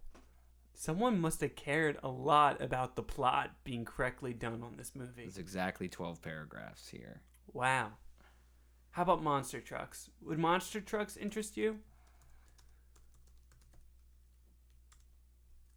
Someone 0.74 1.20
must 1.20 1.41
have 1.41 1.57
cared 1.57 1.99
a 2.03 2.09
lot 2.09 2.61
about 2.61 2.97
the 2.97 3.03
plot 3.03 3.53
being 3.64 3.84
correctly 3.84 4.34
done 4.34 4.62
on 4.62 4.76
this 4.76 4.93
movie. 4.95 5.22
There's 5.22 5.39
exactly 5.39 5.89
12 5.89 6.20
paragraphs 6.20 6.89
here. 6.89 7.22
Wow. 7.53 7.93
How 8.91 9.03
about 9.03 9.22
monster 9.22 9.61
trucks? 9.61 10.11
Would 10.22 10.39
monster 10.39 10.80
trucks 10.80 11.16
interest 11.16 11.57
you? 11.57 11.78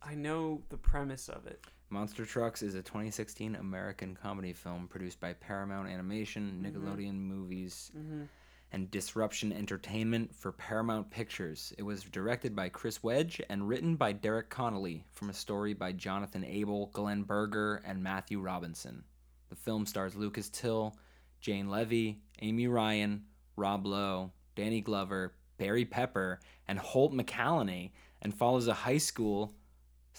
I 0.01 0.15
know 0.15 0.63
the 0.69 0.77
premise 0.77 1.29
of 1.29 1.45
it. 1.45 1.63
Monster 1.91 2.23
Trucks 2.23 2.61
is 2.61 2.75
a 2.75 2.83
2016 2.83 3.55
American 3.55 4.15
comedy 4.15 4.53
film 4.53 4.87
produced 4.87 5.19
by 5.19 5.33
Paramount 5.33 5.89
Animation, 5.89 6.61
mm-hmm. 6.63 6.65
Nickelodeon 6.65 7.15
Movies, 7.15 7.91
mm-hmm. 7.97 8.23
And 8.71 8.91
Disruption 8.91 9.51
Entertainment 9.51 10.35
for 10.35 10.51
Paramount 10.51 11.09
Pictures. 11.09 11.73
It 11.77 11.83
was 11.83 12.03
directed 12.03 12.55
by 12.55 12.69
Chris 12.69 13.01
Wedge 13.01 13.41
and 13.49 13.67
written 13.67 13.95
by 13.95 14.11
Derek 14.11 14.49
Connolly 14.49 15.05
from 15.11 15.29
a 15.29 15.33
story 15.33 15.73
by 15.73 15.91
Jonathan 15.91 16.43
Aibel, 16.43 16.91
Glenn 16.91 17.23
Berger, 17.23 17.81
and 17.85 18.03
Matthew 18.03 18.39
Robinson. 18.39 19.03
The 19.49 19.55
film 19.55 19.85
stars 19.85 20.15
Lucas 20.15 20.49
Till, 20.49 20.95
Jane 21.41 21.69
Levy, 21.69 22.21
Amy 22.41 22.67
Ryan, 22.67 23.23
Rob 23.55 23.85
Lowe, 23.85 24.31
Danny 24.55 24.81
Glover, 24.81 25.33
Barry 25.57 25.85
Pepper, 25.85 26.39
and 26.67 26.77
Holt 26.77 27.13
McCallany, 27.13 27.91
and 28.21 28.33
follows 28.33 28.67
a 28.67 28.73
high 28.73 28.97
school 28.97 29.55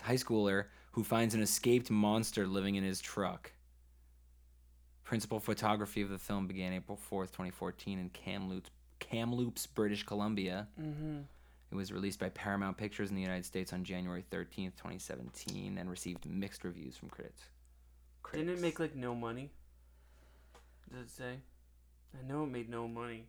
high 0.01 0.15
schooler 0.15 0.67
who 0.93 1.05
finds 1.05 1.35
an 1.35 1.43
escaped 1.43 1.91
monster 1.91 2.47
living 2.47 2.75
in 2.75 2.85
his 2.85 3.01
truck. 3.01 3.53
Principal 5.11 5.41
photography 5.41 6.03
of 6.03 6.09
the 6.09 6.19
film 6.19 6.47
began 6.47 6.73
April 6.73 6.97
4th, 7.11 7.33
2014 7.33 7.99
in 7.99 8.11
Kamloops, 8.11 8.71
Kamloops, 9.01 9.67
British 9.67 10.05
Columbia. 10.05 10.69
Mm-hmm. 10.81 11.23
It 11.73 11.75
was 11.75 11.91
released 11.91 12.21
by 12.21 12.29
Paramount 12.29 12.77
Pictures 12.77 13.11
in 13.11 13.17
the 13.17 13.21
United 13.21 13.45
States 13.45 13.73
on 13.73 13.83
January 13.83 14.25
13th, 14.31 14.77
2017 14.77 15.79
and 15.79 15.91
received 15.91 16.27
mixed 16.27 16.63
reviews 16.63 16.97
from 16.97 17.09
critics. 17.09 17.43
Didn't 18.33 18.51
it 18.51 18.61
make 18.61 18.79
like 18.79 18.95
no 18.95 19.17
money? 19.17 19.51
Does 20.93 21.07
it 21.07 21.11
say? 21.11 21.35
I 22.17 22.25
know 22.31 22.45
it 22.45 22.51
made 22.51 22.69
no 22.69 22.87
money. 22.87 23.25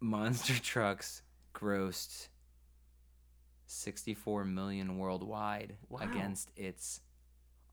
Monster 0.00 0.58
Trucks 0.60 1.22
grossed 1.54 2.26
64 3.68 4.46
million 4.46 4.98
worldwide 4.98 5.76
Wow. 5.88 6.00
against 6.00 6.50
its 6.56 7.02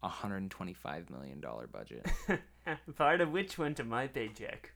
125 0.01 1.09
million 1.09 1.39
dollar 1.41 1.65
budget. 1.65 2.05
Part 2.95 3.21
of 3.21 3.31
which 3.31 3.57
went 3.57 3.77
to 3.77 3.83
my 3.83 4.07
paycheck. 4.07 4.71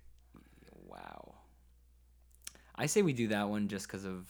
Wow. 0.87 1.35
I 2.75 2.85
say 2.85 3.01
we 3.01 3.13
do 3.13 3.27
that 3.29 3.49
one 3.49 3.67
just 3.67 3.87
because 3.87 4.05
of 4.05 4.27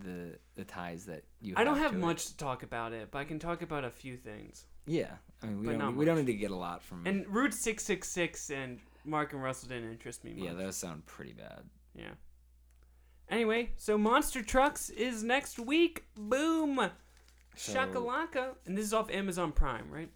the 0.00 0.38
the 0.56 0.64
ties 0.64 1.06
that 1.06 1.24
you. 1.40 1.54
I 1.56 1.64
don't 1.64 1.78
have 1.78 1.92
to 1.92 1.98
much 1.98 2.26
to 2.26 2.36
talk 2.36 2.62
about 2.62 2.92
it, 2.92 3.08
but 3.10 3.18
I 3.18 3.24
can 3.24 3.38
talk 3.38 3.62
about 3.62 3.84
a 3.84 3.90
few 3.90 4.16
things. 4.16 4.64
Yeah, 4.86 5.12
I 5.42 5.46
mean 5.46 5.60
we 5.60 5.66
But 5.66 5.72
don't 5.72 5.78
not 5.80 5.96
we 5.96 6.04
don't 6.04 6.16
need 6.18 6.26
to 6.26 6.34
get 6.34 6.50
a 6.50 6.56
lot 6.56 6.82
from. 6.82 7.06
And 7.06 7.26
Route 7.28 7.54
666 7.54 8.50
and 8.50 8.78
Mark 9.04 9.32
and 9.32 9.42
Russell 9.42 9.68
didn't 9.70 9.90
interest 9.90 10.24
me 10.24 10.34
much. 10.34 10.44
yeah, 10.44 10.52
those 10.54 10.76
sound 10.76 11.06
pretty 11.06 11.32
bad. 11.32 11.62
Yeah. 11.94 12.10
Anyway, 13.30 13.70
so 13.76 13.96
Monster 13.96 14.42
Trucks 14.42 14.90
is 14.90 15.22
next 15.22 15.58
week. 15.58 16.04
Boom! 16.16 16.90
So- 17.56 17.72
Shakalaka. 17.72 18.54
And 18.66 18.76
this 18.76 18.84
is 18.84 18.92
off 18.92 19.10
Amazon 19.10 19.52
Prime, 19.52 19.90
right? 19.90 20.10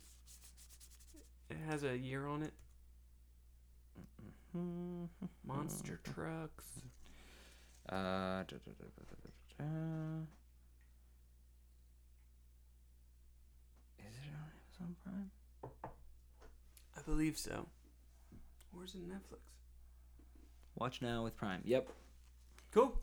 It 1.51 1.57
has 1.69 1.83
a 1.85 1.97
year 1.97 2.27
on 2.27 2.43
it. 2.43 2.53
Monster 5.47 6.01
Trucks. 6.05 6.65
Uh, 7.89 8.43
da, 8.43 8.45
da, 8.45 8.57
da. 9.59 9.65
Is 13.99 14.15
it 14.15 14.33
on 14.35 14.51
Amazon 14.85 14.97
Prime? 15.05 15.31
I 16.97 17.01
believe 17.07 17.39
so. 17.39 17.67
Or 18.77 18.85
is 18.85 18.95
it 18.95 19.09
Netflix? 19.09 19.39
Watch 20.77 21.03
now 21.03 21.25
with 21.25 21.37
Prime. 21.37 21.63
Yep. 21.65 21.89
Cool. 22.73 23.01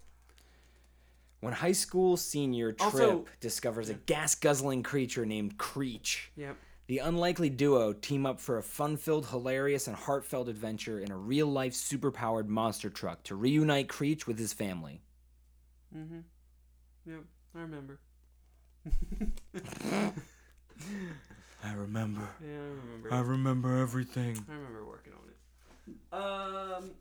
When 1.41 1.54
high 1.54 1.74
school 1.74 2.16
senior 2.18 2.72
Trip 2.72 2.93
Also- 2.93 3.26
discovers 3.39 3.89
a 3.89 3.93
gas 3.96 4.36
guzzling 4.36 4.84
creature 4.84 5.26
named 5.26 5.58
Creech, 5.58 6.32
Yep. 6.36 6.58
The 6.88 6.99
unlikely 6.99 7.49
duo 7.49 7.93
team 7.93 8.25
up 8.27 8.39
for 8.39 8.57
a 8.57 8.63
fun 8.63 8.97
filled, 8.97 9.27
hilarious, 9.27 9.88
and 9.88 9.95
heartfelt 9.95 10.47
adventure 10.47 10.99
in 10.99 11.11
a 11.11 11.17
real 11.17 11.47
life 11.47 11.73
superpowered 11.73 12.47
monster 12.47 12.91
truck 12.91 13.23
to 13.23 13.36
reunite 13.36 13.89
Creech 13.89 14.27
with 14.27 14.38
his 14.38 14.53
family. 14.53 15.01
Mm-hmm. 15.95 16.19
Yep. 17.07 17.23
I 17.55 17.59
remember. 17.59 17.99
I 21.63 21.73
remember. 21.73 22.29
Yeah, 22.41 22.53
I 22.53 22.59
remember. 22.59 23.13
I 23.13 23.19
remember 23.19 23.77
everything. 23.77 24.45
I 24.47 24.53
remember 24.53 24.86
working 24.86 25.13
on 25.13 25.29
it. 25.29 26.13
Um, 26.13 26.91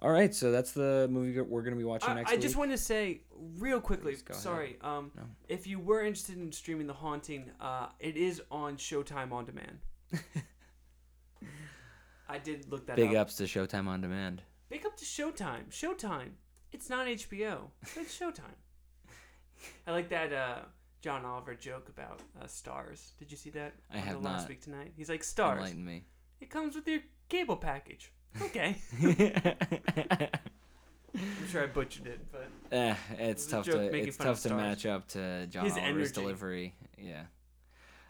All 0.00 0.10
right, 0.10 0.34
so 0.34 0.50
that's 0.50 0.72
the 0.72 1.06
movie 1.10 1.40
we're 1.40 1.62
going 1.62 1.72
to 1.74 1.78
be 1.78 1.84
watching 1.84 2.10
I, 2.10 2.14
next 2.14 2.30
I 2.30 2.34
week. 2.34 2.42
just 2.42 2.56
want 2.56 2.70
to 2.72 2.78
say 2.78 3.20
real 3.58 3.80
quickly. 3.80 4.12
Please 4.12 4.22
go 4.22 4.32
ahead. 4.32 4.42
Sorry. 4.42 4.76
Um, 4.82 5.12
No. 5.16 5.22
if 5.48 5.66
you 5.66 5.78
were 5.78 6.02
interested 6.02 6.36
in 6.36 6.52
streaming 6.52 6.86
The 6.86 6.92
Haunting, 6.94 7.50
uh, 7.60 7.88
it 8.00 8.16
is 8.16 8.42
on 8.50 8.76
Showtime 8.76 9.32
on 9.32 9.44
demand. 9.46 9.78
I 12.28 12.38
did 12.38 12.70
look 12.70 12.86
that 12.86 12.92
up. 12.92 12.96
Big 12.96 13.14
up. 13.14 13.22
ups 13.22 13.36
to 13.36 13.44
Showtime 13.44 13.86
On 13.86 14.00
Demand. 14.00 14.42
Big 14.70 14.86
up 14.86 14.96
to 14.96 15.04
Showtime. 15.04 15.70
Showtime. 15.70 16.30
It's 16.72 16.88
not 16.90 17.06
HBO. 17.06 17.58
It's 17.96 18.18
Showtime. 18.18 18.56
I 19.86 19.92
like 19.92 20.08
that 20.08 20.32
uh, 20.32 20.58
John 21.02 21.24
Oliver 21.24 21.54
joke 21.54 21.88
about 21.88 22.20
uh, 22.40 22.46
stars. 22.46 23.12
Did 23.18 23.30
you 23.30 23.36
see 23.36 23.50
that? 23.50 23.74
I 23.92 23.98
on 23.98 24.02
have 24.02 24.14
the 24.22 24.28
Last 24.28 24.40
not. 24.42 24.48
Week 24.48 24.60
tonight. 24.62 24.92
He's 24.96 25.08
like 25.08 25.22
stars. 25.22 25.58
Enlighten 25.58 25.84
me. 25.84 26.04
It 26.40 26.50
comes 26.50 26.74
with 26.74 26.88
your 26.88 27.00
cable 27.28 27.56
package. 27.56 28.10
Okay. 28.42 28.76
I'm 31.16 31.46
sure 31.48 31.62
I 31.62 31.66
butchered 31.66 32.06
it, 32.08 32.20
but 32.32 32.48
Eh, 32.72 32.94
it's 33.18 33.44
was 33.44 33.52
a 33.52 33.56
tough 33.56 33.66
joke 33.66 33.74
to 33.86 33.90
making 33.92 34.08
it's 34.08 34.16
fun 34.16 34.26
of 34.26 34.32
tough 34.34 34.42
to 34.42 34.48
stars. 34.48 34.60
match 34.60 34.86
up 34.86 35.06
to 35.08 35.46
John 35.46 35.64
His 35.64 35.74
Oliver's 35.74 35.94
energy. 35.94 36.12
delivery. 36.12 36.74
Yeah. 36.98 37.22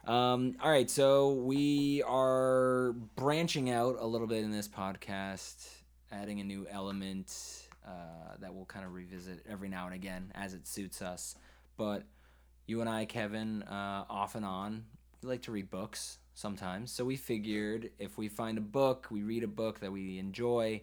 Um, 0.07 0.57
all 0.63 0.71
right, 0.71 0.89
so 0.89 1.33
we 1.33 2.03
are 2.07 2.93
branching 3.17 3.71
out 3.71 3.97
a 3.99 4.07
little 4.07 4.27
bit 4.27 4.43
in 4.45 4.51
this 4.51 4.69
podcast, 4.69 5.69
adding 6.13 6.41
a 6.41 6.45
new 6.45 6.67
element 6.71 7.35
uh, 7.87 7.91
that 8.41 8.55
we'll 8.55 8.65
kind 8.67 8.85
of 8.87 8.93
revisit 8.95 9.45
every 9.49 9.69
now 9.69 9.87
and 9.87 9.95
again 9.95 10.31
as 10.35 10.55
it 10.55 10.67
suits 10.67 11.03
us. 11.03 11.35
But 11.77 12.05
you 12.67 12.81
and 12.81 12.89
I, 12.89 13.05
Kevin, 13.05 13.63
uh, 13.65 14.05
off 14.09 14.35
and 14.35 14.45
on, 14.45 14.85
we 15.23 15.29
like 15.29 15.43
to 15.43 15.53
read 15.53 15.71
books 15.71 16.19
sometimes. 16.35 16.91
So 16.93 17.05
we 17.05 17.17
figured 17.17 17.91
if 17.99 18.19
we 18.19 18.29
find 18.29 18.59
a 18.59 18.63
book, 18.63 19.09
we 19.11 19.23
read 19.23 19.43
a 19.43 19.49
book 19.49 19.81
that 19.81 19.93
we 19.93 20.19
enjoy, 20.19 20.83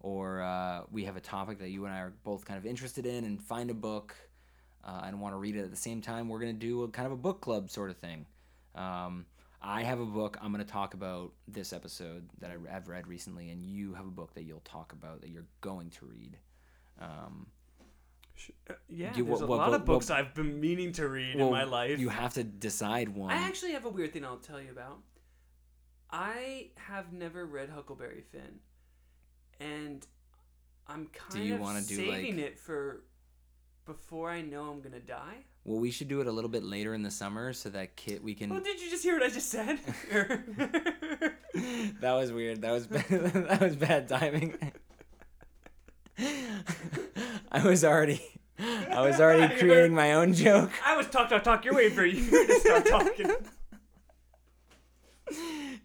or 0.00 0.42
uh, 0.42 0.82
we 0.90 1.04
have 1.04 1.16
a 1.16 1.20
topic 1.20 1.58
that 1.58 1.70
you 1.70 1.84
and 1.84 1.94
I 1.94 1.98
are 1.98 2.12
both 2.24 2.44
kind 2.44 2.58
of 2.58 2.66
interested 2.66 3.06
in, 3.06 3.24
and 3.24 3.42
find 3.42 3.70
a 3.70 3.74
book 3.74 4.14
uh, 4.84 5.02
and 5.04 5.20
want 5.20 5.34
to 5.34 5.38
read 5.38 5.56
it 5.56 5.62
at 5.62 5.70
the 5.70 5.76
same 5.76 6.00
time, 6.00 6.28
we're 6.28 6.40
going 6.40 6.58
to 6.58 6.66
do 6.66 6.82
a 6.82 6.88
kind 6.88 7.06
of 7.06 7.12
a 7.12 7.16
book 7.16 7.40
club 7.40 7.70
sort 7.70 7.90
of 7.90 7.96
thing. 7.96 8.26
Um, 8.74 9.26
I 9.60 9.84
have 9.84 10.00
a 10.00 10.06
book 10.06 10.36
I'm 10.42 10.52
going 10.52 10.64
to 10.64 10.70
talk 10.70 10.94
about 10.94 11.32
this 11.46 11.72
episode 11.72 12.28
that 12.40 12.50
I 12.50 12.72
have 12.72 12.88
read 12.88 13.06
recently, 13.06 13.50
and 13.50 13.62
you 13.62 13.94
have 13.94 14.06
a 14.06 14.10
book 14.10 14.34
that 14.34 14.42
you'll 14.42 14.60
talk 14.60 14.92
about 14.92 15.20
that 15.20 15.30
you're 15.30 15.46
going 15.60 15.90
to 15.90 16.06
read. 16.06 16.36
Um, 17.00 17.46
Uh, 18.68 18.74
yeah, 18.88 19.16
You- 19.16 19.24
there's 19.24 19.40
what- 19.40 19.44
a 19.44 19.46
what 19.46 19.58
lot 19.58 19.70
book- 19.70 19.80
of 19.80 19.84
books 19.86 20.08
what- 20.10 20.18
I've 20.18 20.34
been 20.34 20.60
meaning 20.60 20.92
to 20.94 21.08
read 21.08 21.36
in 21.36 21.50
my 21.50 21.64
life. 21.64 21.98
You 21.98 22.08
have 22.08 22.34
to 22.34 22.44
decide 22.44 23.08
one. 23.10 23.30
I 23.30 23.36
actually 23.36 23.72
have 23.72 23.84
a 23.84 23.88
weird 23.90 24.12
thing 24.12 24.24
I'll 24.24 24.38
tell 24.38 24.60
you 24.60 24.70
about. 24.70 25.02
I 26.10 26.70
have 26.76 27.12
never 27.12 27.46
read 27.46 27.70
Huckleberry 27.70 28.20
Finn, 28.20 28.60
and 29.60 30.06
I'm 30.86 31.06
kind 31.08 31.44
you 31.44 31.54
of 31.54 31.86
do, 31.88 31.96
saving 31.96 32.36
like- 32.36 32.44
it 32.46 32.58
for 32.58 33.04
before 33.86 34.30
I 34.30 34.42
know 34.42 34.70
I'm 34.70 34.80
gonna 34.80 35.00
die. 35.00 35.44
well, 35.64 35.78
we 35.80 35.90
should 35.90 36.08
do 36.08 36.20
it 36.20 36.26
a 36.26 36.32
little 36.32 36.50
bit 36.50 36.62
later 36.64 36.92
in 36.94 37.02
the 37.02 37.10
summer 37.10 37.52
so 37.52 37.68
that 37.70 37.96
Kit 37.96 38.22
we 38.22 38.34
can. 38.34 38.50
Well, 38.50 38.60
did 38.60 38.80
you 38.80 38.90
just 38.90 39.02
hear 39.02 39.14
what 39.14 39.22
I 39.22 39.28
just 39.30 39.48
said? 39.48 39.78
that 42.00 42.12
was 42.12 42.30
weird. 42.32 42.62
That 42.62 42.72
was 42.72 42.86
bad, 42.86 43.08
that 43.08 43.60
was 43.60 43.76
bad 43.76 44.08
timing. 44.08 44.72
I 47.52 47.62
was 47.66 47.84
already 47.84 48.20
I 48.58 49.00
was 49.02 49.20
already 49.20 49.54
creating 49.56 49.94
my 49.94 50.14
own 50.14 50.32
joke. 50.34 50.70
I 50.84 50.96
was 50.96 51.06
talk, 51.08 51.28
talk, 51.28 51.44
talk. 51.44 51.64
You're 51.64 51.74
waiting 51.74 51.94
for 51.96 52.04
you 52.06 52.30
to 52.30 52.60
start 52.60 52.86
talking. 52.86 53.30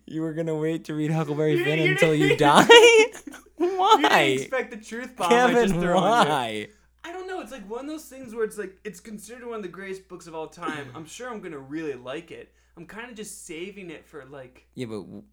You 0.05 0.21
were 0.21 0.33
gonna 0.33 0.55
wait 0.55 0.85
to 0.85 0.93
read 0.95 1.11
Huckleberry 1.11 1.57
You- 1.57 1.63
Finn 1.63 1.79
you 1.79 1.91
until 1.91 2.13
you 2.15 2.29
didn't- 2.35 2.39
die? 2.39 2.67
You 2.69 3.11
didn't 3.59 3.77
why? 3.77 4.21
expect 4.39 4.71
the 4.71 4.77
truth 4.77 5.15
bomb. 5.15 5.31
I 5.31 5.51
just 5.51 5.73
Kevin, 5.73 5.81
threw 5.81 5.89
you. 5.89 5.95
why? 5.95 6.67
I 7.03 7.11
don't 7.11 7.27
know. 7.27 7.41
It's 7.41 7.51
like 7.51 7.69
one 7.69 7.81
of 7.81 7.87
those 7.87 8.05
things 8.05 8.33
where 8.33 8.43
it's 8.43 8.57
like 8.57 8.77
it's 8.83 8.99
considered 8.99 9.45
one 9.45 9.57
of 9.57 9.61
the 9.63 9.67
greatest 9.69 10.07
books 10.07 10.27
of 10.27 10.35
all 10.35 10.47
time. 10.47 10.87
I'm 10.95 11.05
sure 11.05 11.29
I'm 11.29 11.41
gonna 11.41 11.59
really 11.59 11.93
like 11.95 12.31
it. 12.31 12.53
I'm 12.75 12.85
kind 12.85 13.09
of 13.09 13.15
just 13.15 13.45
saving 13.45 13.89
it 13.89 14.05
for 14.05 14.25
like 14.25 14.67
Yeah, 14.75 14.87
but 14.87 15.01
w- 15.01 15.23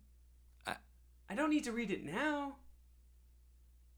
I 0.67 1.35
don't 1.35 1.51
need 1.51 1.65
to 1.65 1.73
read 1.73 1.91
it 1.91 2.05
now. 2.05 2.57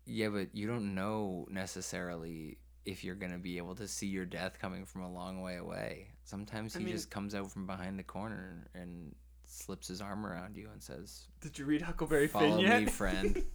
Yeah, 0.06 0.28
but 0.28 0.54
you 0.54 0.66
don't 0.66 0.94
know 0.94 1.46
necessarily 1.50 2.58
if 2.84 3.02
you're 3.04 3.14
gonna 3.16 3.38
be 3.38 3.58
able 3.58 3.74
to 3.74 3.88
see 3.88 4.06
your 4.06 4.24
death 4.24 4.58
coming 4.60 4.84
from 4.84 5.02
a 5.02 5.12
long 5.12 5.42
way 5.42 5.56
away. 5.56 6.08
Sometimes 6.24 6.74
I 6.76 6.78
he 6.78 6.84
mean- 6.86 6.94
just 6.94 7.10
comes 7.10 7.34
out 7.34 7.50
from 7.50 7.66
behind 7.66 7.98
the 7.98 8.02
corner 8.04 8.68
and 8.74 9.14
slips 9.44 9.88
his 9.88 10.00
arm 10.00 10.24
around 10.26 10.56
you 10.56 10.68
and 10.72 10.82
says, 10.82 11.26
Did 11.40 11.58
you 11.58 11.64
read 11.64 11.82
Huckleberry 11.82 12.28
"Follow 12.28 12.56
Finn 12.56 12.60
yet? 12.66 12.82
me, 12.84 12.86
friend." 12.90 13.44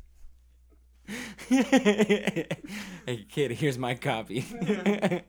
hey 1.49 3.25
kid, 3.29 3.51
here's 3.51 3.77
my 3.77 3.95
copy. 3.95 4.45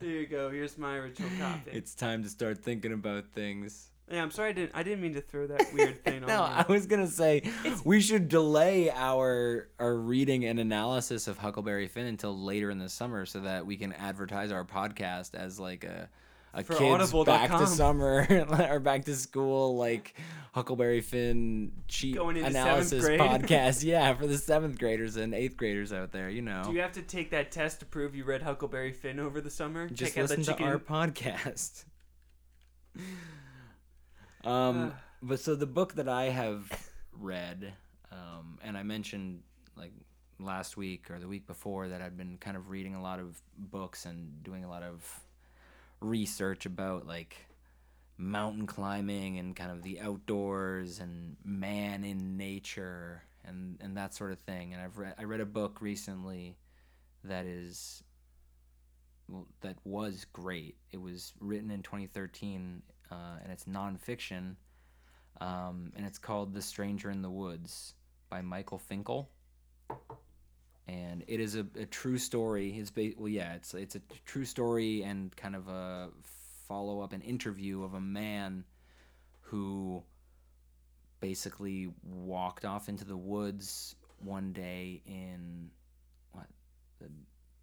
There 0.00 0.08
you 0.08 0.26
go. 0.26 0.50
Here's 0.50 0.78
my 0.78 0.94
original 0.96 1.28
copy. 1.38 1.70
it's 1.72 1.94
time 1.94 2.22
to 2.22 2.28
start 2.30 2.58
thinking 2.64 2.92
about 2.94 3.26
things. 3.34 3.90
Yeah, 4.10 4.22
I'm 4.22 4.30
sorry. 4.30 4.50
I 4.50 4.52
didn't. 4.52 4.72
I 4.74 4.82
didn't 4.82 5.00
mean 5.02 5.14
to 5.14 5.20
throw 5.20 5.46
that 5.46 5.72
weird 5.72 6.04
thing 6.04 6.22
No, 6.22 6.42
on. 6.42 6.64
I 6.68 6.70
was 6.70 6.86
gonna 6.86 7.06
say 7.06 7.42
we 7.84 8.00
should 8.00 8.28
delay 8.28 8.90
our 8.90 9.68
our 9.78 9.94
reading 9.94 10.44
and 10.44 10.58
analysis 10.58 11.28
of 11.28 11.38
Huckleberry 11.38 11.86
Finn 11.88 12.06
until 12.06 12.36
later 12.36 12.70
in 12.70 12.78
the 12.78 12.88
summer, 12.88 13.24
so 13.26 13.40
that 13.40 13.64
we 13.66 13.76
can 13.76 13.92
advertise 13.92 14.50
our 14.52 14.64
podcast 14.64 15.34
as 15.34 15.60
like 15.60 15.84
a 15.84 16.08
a 16.52 16.64
For 16.64 16.74
kids 16.74 16.82
audible.com. 17.12 17.24
back 17.48 17.60
to 17.60 17.66
summer 17.68 18.26
or 18.70 18.80
back 18.80 19.04
to 19.04 19.14
school 19.14 19.76
like 19.76 20.16
Huckleberry 20.52 21.00
Finn 21.00 21.70
cheat 21.86 22.16
Going 22.16 22.36
into 22.38 22.50
seventh 22.50 22.92
analysis 22.92 23.04
podcast. 23.20 23.84
Yeah, 23.84 24.12
for 24.14 24.26
the 24.26 24.36
seventh 24.36 24.76
graders 24.76 25.14
and 25.14 25.32
eighth 25.32 25.56
graders 25.56 25.92
out 25.92 26.10
there, 26.10 26.28
you 26.28 26.42
know. 26.42 26.64
Do 26.64 26.72
you 26.72 26.80
have 26.80 26.90
to 26.94 27.02
take 27.02 27.30
that 27.30 27.52
test 27.52 27.78
to 27.80 27.86
prove 27.86 28.16
you 28.16 28.24
read 28.24 28.42
Huckleberry 28.42 28.90
Finn 28.90 29.20
over 29.20 29.40
the 29.40 29.48
summer? 29.50 29.88
Just 29.88 30.14
Check 30.14 30.24
out 30.24 30.28
the 30.28 30.36
listen 30.38 30.56
to 30.56 30.62
our 30.64 30.78
podcast. 30.80 31.84
Um, 34.44 34.92
but 35.22 35.40
so 35.40 35.54
the 35.54 35.66
book 35.66 35.94
that 35.94 36.08
I 36.08 36.24
have 36.24 36.70
read, 37.12 37.72
um, 38.10 38.58
and 38.62 38.76
I 38.76 38.82
mentioned 38.82 39.42
like 39.76 39.92
last 40.38 40.76
week 40.76 41.10
or 41.10 41.18
the 41.18 41.28
week 41.28 41.46
before 41.46 41.88
that 41.88 42.00
I'd 42.00 42.16
been 42.16 42.38
kind 42.38 42.56
of 42.56 42.70
reading 42.70 42.94
a 42.94 43.02
lot 43.02 43.20
of 43.20 43.40
books 43.56 44.06
and 44.06 44.42
doing 44.42 44.64
a 44.64 44.68
lot 44.68 44.82
of 44.82 45.20
research 46.00 46.64
about 46.66 47.06
like 47.06 47.36
mountain 48.16 48.66
climbing 48.66 49.38
and 49.38 49.56
kind 49.56 49.70
of 49.70 49.82
the 49.82 50.00
outdoors 50.00 51.00
and 51.00 51.36
man 51.44 52.04
in 52.04 52.36
nature 52.36 53.22
and 53.44 53.78
and 53.80 53.96
that 53.96 54.14
sort 54.14 54.32
of 54.32 54.38
thing. 54.38 54.72
And 54.72 54.82
I've 54.82 54.98
read 54.98 55.14
I 55.18 55.24
read 55.24 55.40
a 55.40 55.46
book 55.46 55.80
recently 55.80 56.56
that 57.24 57.46
is 57.46 58.02
well, 59.28 59.46
that 59.60 59.76
was 59.84 60.26
great. 60.32 60.76
It 60.90 61.00
was 61.00 61.32
written 61.40 61.70
in 61.70 61.82
2013, 61.82 62.82
uh, 63.10 63.38
and 63.42 63.52
it's 63.52 63.64
nonfiction, 63.64 64.56
um, 65.40 65.92
and 65.96 66.06
it's 66.06 66.18
called 66.18 66.54
"The 66.54 66.62
Stranger 66.62 67.10
in 67.10 67.22
the 67.22 67.30
Woods" 67.30 67.94
by 68.28 68.42
Michael 68.42 68.78
Finkel. 68.78 69.30
And 70.86 71.22
it 71.28 71.38
is 71.38 71.54
a, 71.54 71.66
a 71.78 71.86
true 71.86 72.18
story. 72.18 72.70
It's 72.70 72.90
ba- 72.90 73.12
well, 73.16 73.28
yeah, 73.28 73.54
it's 73.54 73.74
it's 73.74 73.94
a 73.94 74.00
true 74.24 74.44
story 74.44 75.02
and 75.02 75.34
kind 75.36 75.54
of 75.54 75.68
a 75.68 76.08
follow 76.66 77.00
up, 77.00 77.12
an 77.12 77.20
interview 77.22 77.82
of 77.82 77.94
a 77.94 78.00
man 78.00 78.64
who 79.42 80.02
basically 81.20 81.92
walked 82.02 82.64
off 82.64 82.88
into 82.88 83.04
the 83.04 83.16
woods 83.16 83.94
one 84.18 84.52
day 84.52 85.02
in 85.06 85.70
what 86.32 86.46
the 87.00 87.08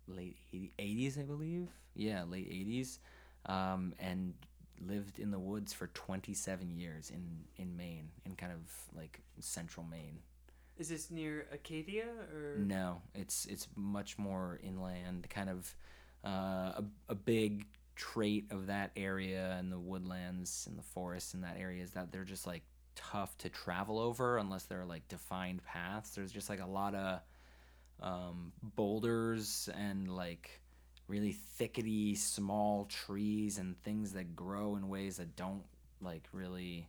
late 0.08 0.38
80s, 0.80 1.20
I 1.20 1.24
believe. 1.24 1.70
Yeah, 1.96 2.24
late 2.24 2.50
80s. 2.50 3.00
Um, 3.46 3.94
and 4.00 4.34
lived 4.86 5.20
in 5.20 5.32
the 5.32 5.40
woods 5.40 5.74
for 5.74 5.88
27 5.88 6.72
years 6.72 7.10
in, 7.10 7.24
in 7.56 7.76
Maine, 7.76 8.10
in 8.26 8.36
kind 8.36 8.52
of 8.52 8.60
like 8.96 9.22
central 9.40 9.86
Maine. 9.86 10.20
Is 10.78 10.90
this 10.90 11.10
near 11.10 11.48
Acadia 11.52 12.06
or? 12.34 12.58
No, 12.60 13.02
it's 13.16 13.46
it's 13.46 13.68
much 13.76 14.18
more 14.20 14.60
inland, 14.64 15.28
kind 15.30 15.50
of 15.50 15.76
uh, 16.24 16.82
a, 16.82 16.84
a 17.10 17.16
big 17.16 17.66
trait 17.96 18.46
of 18.52 18.68
that 18.68 18.92
area 18.96 19.56
and 19.58 19.72
the 19.72 19.80
woodlands 19.80 20.68
and 20.70 20.78
the 20.78 20.84
forests 20.84 21.34
in 21.34 21.42
that 21.42 21.58
area 21.58 21.84
is 21.84 21.92
that 21.92 22.12
they're 22.12 22.24
just 22.24 22.46
like 22.46 22.62
tough 22.96 23.36
to 23.40 23.50
travel 23.50 24.00
over 24.00 24.38
unless 24.38 24.64
they're 24.64 24.86
like 24.86 25.08
defined 25.08 25.64
paths. 25.64 26.12
There's 26.12 26.32
just 26.32 26.50
like 26.50 26.62
a 26.62 26.68
lot 26.68 26.94
of 26.94 27.22
um, 28.02 28.52
boulders 28.62 29.70
and 29.76 30.16
like 30.16 30.62
really 31.08 31.36
thickety 31.60 32.18
small 32.18 32.86
trees 32.86 33.58
and 33.58 33.82
things 33.84 34.14
that 34.14 34.36
grow 34.36 34.76
in 34.76 34.90
ways 34.90 35.18
that 35.18 35.36
don't 35.36 35.64
like 36.02 36.28
really 36.34 36.88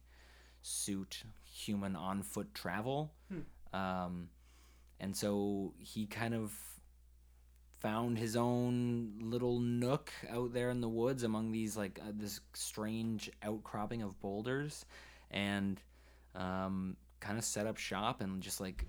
suit 0.63 1.23
human 1.45 1.95
on 1.97 2.23
foot 2.23 2.53
travel. 2.55 3.13
Um, 3.73 4.29
and 5.01 5.17
so 5.17 5.73
he 5.79 6.07
kind 6.07 6.35
of 6.35 6.53
found 7.79 8.19
his 8.19 8.35
own 8.35 9.13
little 9.21 9.61
nook 9.61 10.11
out 10.31 10.53
there 10.53 10.71
in 10.71 10.81
the 10.81 10.89
woods 10.89 11.23
among 11.23 11.53
these 11.53 11.77
like 11.77 12.01
uh, 12.03 12.11
this 12.13 12.41
strange 12.53 13.31
outcropping 13.45 14.03
of 14.03 14.21
boulders 14.21 14.85
and 15.31 15.81
um, 16.35 16.97
kind 17.21 17.39
of 17.39 17.45
set 17.45 17.67
up 17.69 17.77
shop 17.77 18.21
and 18.21 18.43
just 18.43 18.61
like 18.61 18.85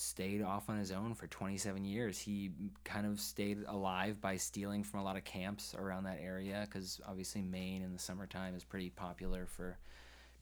stayed 0.00 0.42
off 0.42 0.68
on 0.68 0.78
his 0.78 0.90
own 0.90 1.14
for 1.14 1.26
27 1.26 1.84
years. 1.84 2.18
He 2.18 2.50
kind 2.84 3.06
of 3.06 3.20
stayed 3.20 3.58
alive 3.66 4.20
by 4.20 4.36
stealing 4.36 4.82
from 4.82 5.00
a 5.00 5.04
lot 5.04 5.16
of 5.16 5.24
camps 5.24 5.74
around 5.78 6.04
that 6.04 6.18
area 6.22 6.66
because 6.66 7.00
obviously 7.06 7.42
Maine 7.42 7.82
in 7.82 7.92
the 7.92 7.98
summertime 7.98 8.54
is 8.54 8.64
pretty 8.64 8.90
popular 8.90 9.46
for 9.46 9.78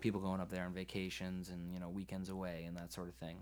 people 0.00 0.20
going 0.20 0.40
up 0.40 0.50
there 0.50 0.64
on 0.64 0.72
vacations 0.72 1.48
and 1.48 1.72
you 1.72 1.80
know 1.80 1.88
weekends 1.88 2.28
away 2.28 2.64
and 2.66 2.76
that 2.76 2.92
sort 2.92 3.08
of 3.08 3.14
thing. 3.14 3.38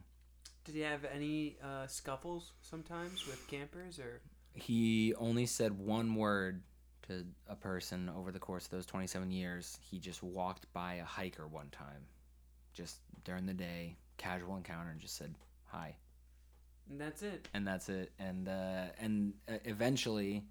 Did 0.64 0.74
he 0.74 0.80
have 0.80 1.04
any 1.04 1.56
uh, 1.62 1.86
scuffles 1.86 2.52
sometimes 2.60 3.26
with 3.26 3.46
campers 3.48 3.98
or? 3.98 4.20
He 4.54 5.14
only 5.16 5.46
said 5.46 5.78
one 5.78 6.14
word 6.14 6.62
to 7.08 7.24
a 7.46 7.54
person 7.54 8.10
over 8.16 8.32
the 8.32 8.38
course 8.38 8.64
of 8.64 8.70
those 8.70 8.86
27 8.86 9.30
years. 9.30 9.78
He 9.82 9.98
just 9.98 10.22
walked 10.22 10.72
by 10.72 10.94
a 10.94 11.04
hiker 11.04 11.46
one 11.46 11.68
time, 11.70 12.06
just 12.72 12.96
during 13.24 13.46
the 13.46 13.54
day, 13.54 13.96
casual 14.16 14.56
encounter, 14.56 14.90
and 14.90 14.98
just 15.00 15.16
said 15.16 15.34
hi. 15.66 15.96
And 16.88 17.00
that's 17.00 17.22
it. 17.22 17.48
and 17.52 17.66
that's 17.66 17.88
it. 17.88 18.12
And 18.18 18.48
uh, 18.48 18.84
and 19.00 19.34
uh, 19.48 19.54
eventually, 19.64 20.44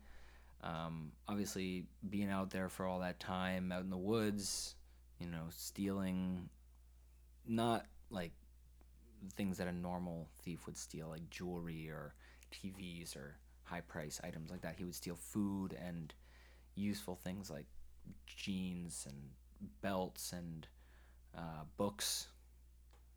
um, 0.64 1.12
obviously, 1.28 1.86
being 2.10 2.30
out 2.30 2.50
there 2.52 2.70
for 2.70 2.86
all 2.86 3.00
that 3.00 3.20
time, 3.20 3.72
out 3.72 3.84
in 3.84 3.90
the 3.90 3.98
woods, 3.98 4.76
you 5.20 5.28
know, 5.28 5.46
stealing, 5.50 6.50
not 7.48 7.86
like 8.10 8.32
things 9.36 9.58
that 9.58 9.68
a 9.68 9.72
normal 9.72 10.28
thief 10.44 10.66
would 10.66 10.78
steal, 10.78 11.10
like 11.10 11.30
jewelry 11.30 11.90
or 11.90 12.14
TVs 12.52 13.16
or 13.16 13.38
high 13.64 13.82
price 13.82 14.20
items 14.24 14.52
like 14.52 14.62
that. 14.62 14.76
He 14.78 14.84
would 14.84 14.96
steal 14.96 15.16
food 15.16 15.76
and 15.82 16.14
useful 16.76 17.16
things 17.16 17.50
like 17.50 17.66
jeans 18.28 19.06
and 19.10 19.18
belts 19.82 20.34
and 20.34 20.68
uh, 21.38 21.64
books. 21.78 22.28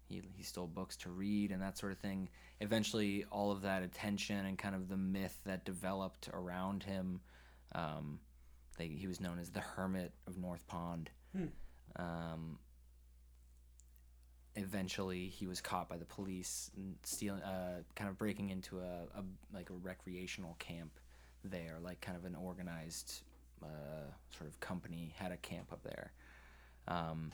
He, 0.08 0.22
he 0.36 0.42
stole 0.42 0.66
books 0.66 0.96
to 0.98 1.10
read 1.10 1.50
and 1.50 1.60
that 1.62 1.78
sort 1.78 1.92
of 1.92 1.98
thing. 1.98 2.28
Eventually 2.60 3.24
all 3.30 3.50
of 3.50 3.62
that 3.62 3.82
attention 3.82 4.46
and 4.46 4.58
kind 4.58 4.74
of 4.74 4.88
the 4.88 4.96
myth 4.96 5.38
that 5.44 5.64
developed 5.64 6.28
around 6.32 6.82
him 6.82 7.20
um, 7.74 8.18
they, 8.78 8.88
he 8.88 9.06
was 9.06 9.20
known 9.20 9.38
as 9.38 9.50
the 9.50 9.60
hermit 9.60 10.12
of 10.26 10.38
north 10.38 10.66
pond. 10.66 11.10
Um, 11.96 12.58
eventually 14.56 15.28
he 15.28 15.46
was 15.46 15.60
caught 15.60 15.88
by 15.88 15.96
the 15.96 16.04
police 16.04 16.70
and 16.76 16.96
stealing 17.02 17.42
uh, 17.42 17.82
kind 17.94 18.08
of 18.08 18.18
breaking 18.18 18.50
into 18.50 18.78
a, 18.78 19.18
a 19.18 19.24
like 19.52 19.70
a 19.70 19.74
recreational 19.74 20.56
camp 20.58 20.90
there 21.44 21.78
like 21.82 22.00
kind 22.00 22.16
of 22.16 22.24
an 22.24 22.34
organized 22.34 23.22
uh, 23.62 24.10
sort 24.36 24.48
of 24.48 24.58
company 24.60 25.12
had 25.16 25.32
a 25.32 25.36
camp 25.38 25.72
up 25.72 25.82
there. 25.82 26.12
Um, 26.86 27.32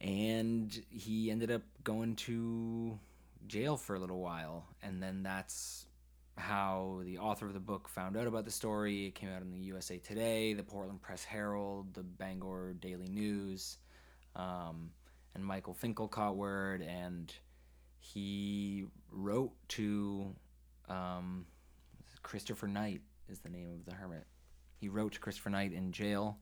and 0.00 0.82
he 0.90 1.30
ended 1.30 1.50
up 1.50 1.62
going 1.84 2.16
to 2.16 2.98
jail 3.46 3.76
for 3.76 3.94
a 3.94 3.98
little 3.98 4.20
while. 4.20 4.66
And 4.82 5.02
then 5.02 5.22
that's 5.22 5.86
how 6.36 7.00
the 7.04 7.18
author 7.18 7.46
of 7.46 7.54
the 7.54 7.60
book 7.60 7.88
found 7.88 8.16
out 8.16 8.26
about 8.26 8.44
the 8.44 8.50
story. 8.50 9.06
It 9.06 9.14
came 9.14 9.30
out 9.30 9.42
in 9.42 9.50
the 9.50 9.58
usa 9.58 9.98
today 9.98 10.52
the 10.52 10.62
portland 10.62 11.00
press 11.00 11.24
herald 11.24 11.94
the 11.94 12.02
bangor 12.02 12.74
daily 12.78 13.08
news 13.08 13.78
um, 14.34 14.90
and 15.34 15.42
michael 15.42 15.72
finkel 15.72 16.08
caught 16.08 16.36
word. 16.36 16.82
And 16.82 17.32
he 17.98 18.84
wrote 19.10 19.52
to 19.68 20.34
um, 20.90 21.46
christopher 22.22 22.68
knight 22.68 23.00
is 23.28 23.38
the 23.40 23.48
name 23.48 23.70
of 23.72 23.84
the 23.84 23.94
hermit. 23.94 24.24
He 24.80 24.88
wrote 24.88 25.12
to 25.12 25.20
Christopher 25.20 25.50
Knight 25.50 25.72
in 25.72 25.92
jail, 25.92 26.38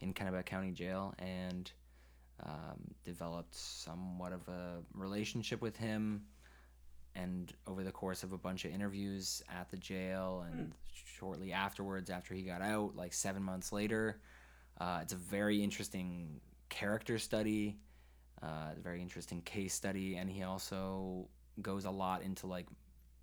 in 0.00 0.12
Kennebec 0.14 0.46
County 0.46 0.70
Jail, 0.70 1.14
and 1.18 1.70
um, 2.44 2.94
developed 3.04 3.54
somewhat 3.54 4.32
of 4.32 4.46
a 4.48 4.78
relationship 4.94 5.60
with 5.60 5.76
him. 5.76 6.22
And 7.14 7.52
over 7.66 7.82
the 7.82 7.90
course 7.90 8.22
of 8.22 8.32
a 8.32 8.38
bunch 8.38 8.64
of 8.64 8.72
interviews 8.72 9.42
at 9.50 9.70
the 9.70 9.76
jail 9.76 10.46
and 10.48 10.72
shortly 10.92 11.52
afterwards, 11.52 12.10
after 12.10 12.34
he 12.34 12.42
got 12.42 12.62
out, 12.62 12.94
like 12.94 13.12
seven 13.12 13.42
months 13.42 13.72
later, 13.72 14.20
uh, 14.80 15.00
it's 15.02 15.12
a 15.12 15.16
very 15.16 15.62
interesting 15.62 16.40
character 16.68 17.18
study, 17.18 17.76
uh, 18.42 18.72
a 18.76 18.80
very 18.80 19.02
interesting 19.02 19.40
case 19.42 19.74
study, 19.74 20.16
and 20.16 20.30
he 20.30 20.44
also 20.44 21.26
goes 21.60 21.84
a 21.84 21.90
lot 21.90 22.22
into 22.22 22.46
like 22.46 22.66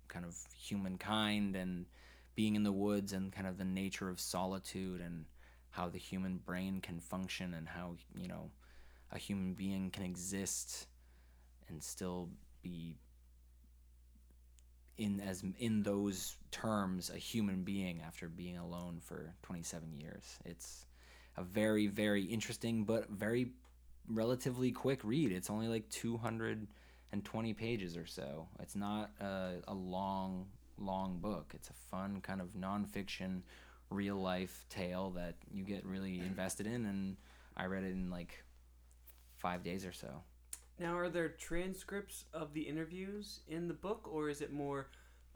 kind 0.08 0.24
of 0.24 0.36
humankind 0.58 1.56
and 1.56 1.86
being 2.34 2.54
in 2.54 2.62
the 2.62 2.72
woods 2.72 3.12
and 3.14 3.32
kind 3.32 3.46
of 3.46 3.56
the 3.56 3.64
nature 3.64 4.10
of 4.10 4.20
solitude 4.20 5.00
and 5.00 5.24
how 5.70 5.88
the 5.88 5.98
human 5.98 6.36
brain 6.38 6.80
can 6.80 7.00
function 7.00 7.54
and 7.54 7.66
how 7.66 7.94
you 8.14 8.28
know 8.28 8.50
a 9.12 9.18
human 9.18 9.54
being 9.54 9.90
can 9.90 10.04
exist 10.04 10.86
and 11.68 11.82
still 11.82 12.28
be 12.62 12.96
in 14.98 15.20
as 15.20 15.44
in 15.58 15.82
those 15.82 16.36
terms 16.50 17.10
a 17.14 17.18
human 17.18 17.62
being 17.62 18.00
after 18.06 18.28
being 18.28 18.56
alone 18.56 18.98
for 19.02 19.34
27 19.42 19.92
years. 20.00 20.38
It's 20.44 20.86
a 21.36 21.42
very 21.42 21.86
very 21.86 22.22
interesting 22.22 22.84
but 22.84 23.10
very 23.10 23.50
relatively 24.08 24.70
quick 24.72 25.00
read. 25.02 25.32
It's 25.32 25.50
only 25.50 25.68
like 25.68 25.88
220 25.90 27.54
pages 27.54 27.96
or 27.96 28.06
so. 28.06 28.48
It's 28.60 28.76
not 28.76 29.10
a, 29.20 29.56
a 29.68 29.74
long 29.74 30.46
long 30.78 31.18
book. 31.18 31.52
It's 31.54 31.68
a 31.68 31.74
fun 31.90 32.20
kind 32.22 32.40
of 32.40 32.54
nonfiction 32.54 33.42
real 33.90 34.16
life 34.16 34.66
tale 34.68 35.10
that 35.10 35.34
you 35.52 35.62
get 35.62 35.84
really 35.84 36.18
invested 36.18 36.66
in 36.66 36.86
and 36.86 37.16
i 37.56 37.66
read 37.66 37.84
it 37.84 37.92
in 37.92 38.10
like 38.10 38.42
five 39.38 39.62
days 39.62 39.84
or 39.84 39.92
so 39.92 40.08
Now, 40.78 40.96
are 40.96 41.08
there 41.08 41.28
transcripts 41.30 42.24
of 42.34 42.52
the 42.52 42.62
interviews 42.62 43.40
in 43.48 43.66
the 43.68 43.74
book, 43.74 44.08
or 44.12 44.28
is 44.28 44.40
it 44.42 44.52
more 44.52 44.88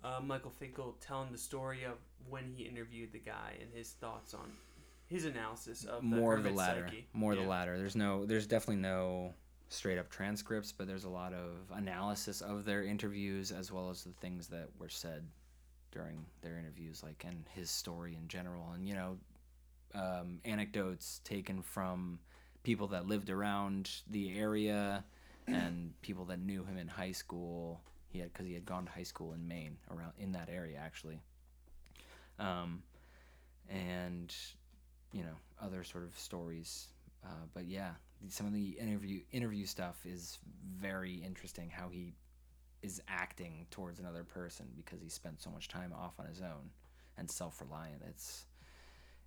uh, 0.05 0.21
Michael 0.23 0.51
Finkel 0.51 0.97
telling 1.01 1.33
the 1.33 1.39
story 1.39 1.85
of 1.85 1.95
when 2.29 2.53
he 2.55 2.65
interviewed 2.65 3.13
the 3.13 3.19
guy 3.19 3.57
and 3.61 3.71
his 3.73 3.91
thoughts 3.93 4.35
on 4.35 4.53
his 5.09 5.25
analysis 5.25 5.85
of 5.85 6.03
the 6.03 6.07
more 6.17 6.35
of 6.37 6.45
the 6.45 6.51
latter 6.51 6.87
psyche? 6.89 7.07
more 7.13 7.35
Yeah. 7.35 7.43
the 7.43 7.49
latter 7.49 7.79
there's 7.79 7.97
no 7.97 8.25
there's 8.27 8.47
definitely 8.47 8.83
no 8.83 9.35
straight 9.69 9.99
up 9.99 10.09
transcripts 10.11 10.73
but 10.73 10.87
there's 10.87 11.05
a 11.05 11.09
lot 11.09 11.33
of 11.33 11.77
analysis 11.77 12.41
of 12.41 12.65
their 12.65 12.83
interviews 12.85 13.51
as 13.53 13.71
well 13.73 13.91
as 13.91 14.05
the 14.05 14.13
things 14.21 14.49
that 14.49 14.69
were 14.79 14.89
said 14.89 15.25
during 15.93 16.25
their 16.43 16.59
interviews 16.59 17.03
like 17.03 17.25
and 17.27 17.45
his 17.55 17.71
story 17.71 18.17
in 18.21 18.29
general 18.29 18.71
and 18.75 18.87
you 18.87 18.95
know 18.95 19.17
um, 19.95 20.39
anecdotes 20.45 21.21
taken 21.25 21.61
from 21.63 22.19
people 22.63 22.89
that 22.89 23.07
lived 23.07 23.31
around 23.31 23.91
the 24.11 24.39
area 24.39 25.05
and 25.47 25.93
people 26.03 26.25
that 26.27 26.41
knew 26.41 26.65
him 26.65 26.77
in 26.77 26.89
high 26.89 27.13
school. 27.13 27.81
He 28.09 28.19
had 28.19 28.33
because 28.33 28.47
he 28.47 28.55
had 28.55 28.65
gone 28.65 28.87
to 28.87 28.91
high 28.91 29.05
school 29.05 29.33
in 29.33 29.47
maine 29.47 29.77
around 29.91 30.13
in 30.19 30.33
that 30.33 30.49
area 30.51 30.81
actually. 30.83 31.21
Um, 32.39 32.83
and 33.69 34.35
you 35.13 35.23
know 35.23 35.37
other 35.63 35.85
sort 35.85 36.05
of 36.05 36.19
stories. 36.19 36.89
Uh, 37.25 37.47
but 37.55 37.67
yeah 37.67 37.91
some 38.29 38.47
of 38.47 38.53
the 38.53 38.71
interview 38.71 39.21
interview 39.33 39.65
stuff 39.65 40.05
is 40.05 40.39
very 40.79 41.15
interesting 41.15 41.71
how 41.71 41.89
he 41.89 42.15
is 42.83 43.01
acting 43.09 43.67
towards 43.71 43.99
another 43.99 44.25
person 44.25 44.67
because 44.77 45.01
he 45.01 45.09
spent 45.09 45.41
so 45.41 45.51
much 45.51 45.69
time 45.69 45.93
off 45.93 46.15
on 46.19 46.27
his 46.27 46.41
own 46.41 46.71
and 47.19 47.31
self-reliant. 47.31 48.03
It's 48.09 48.47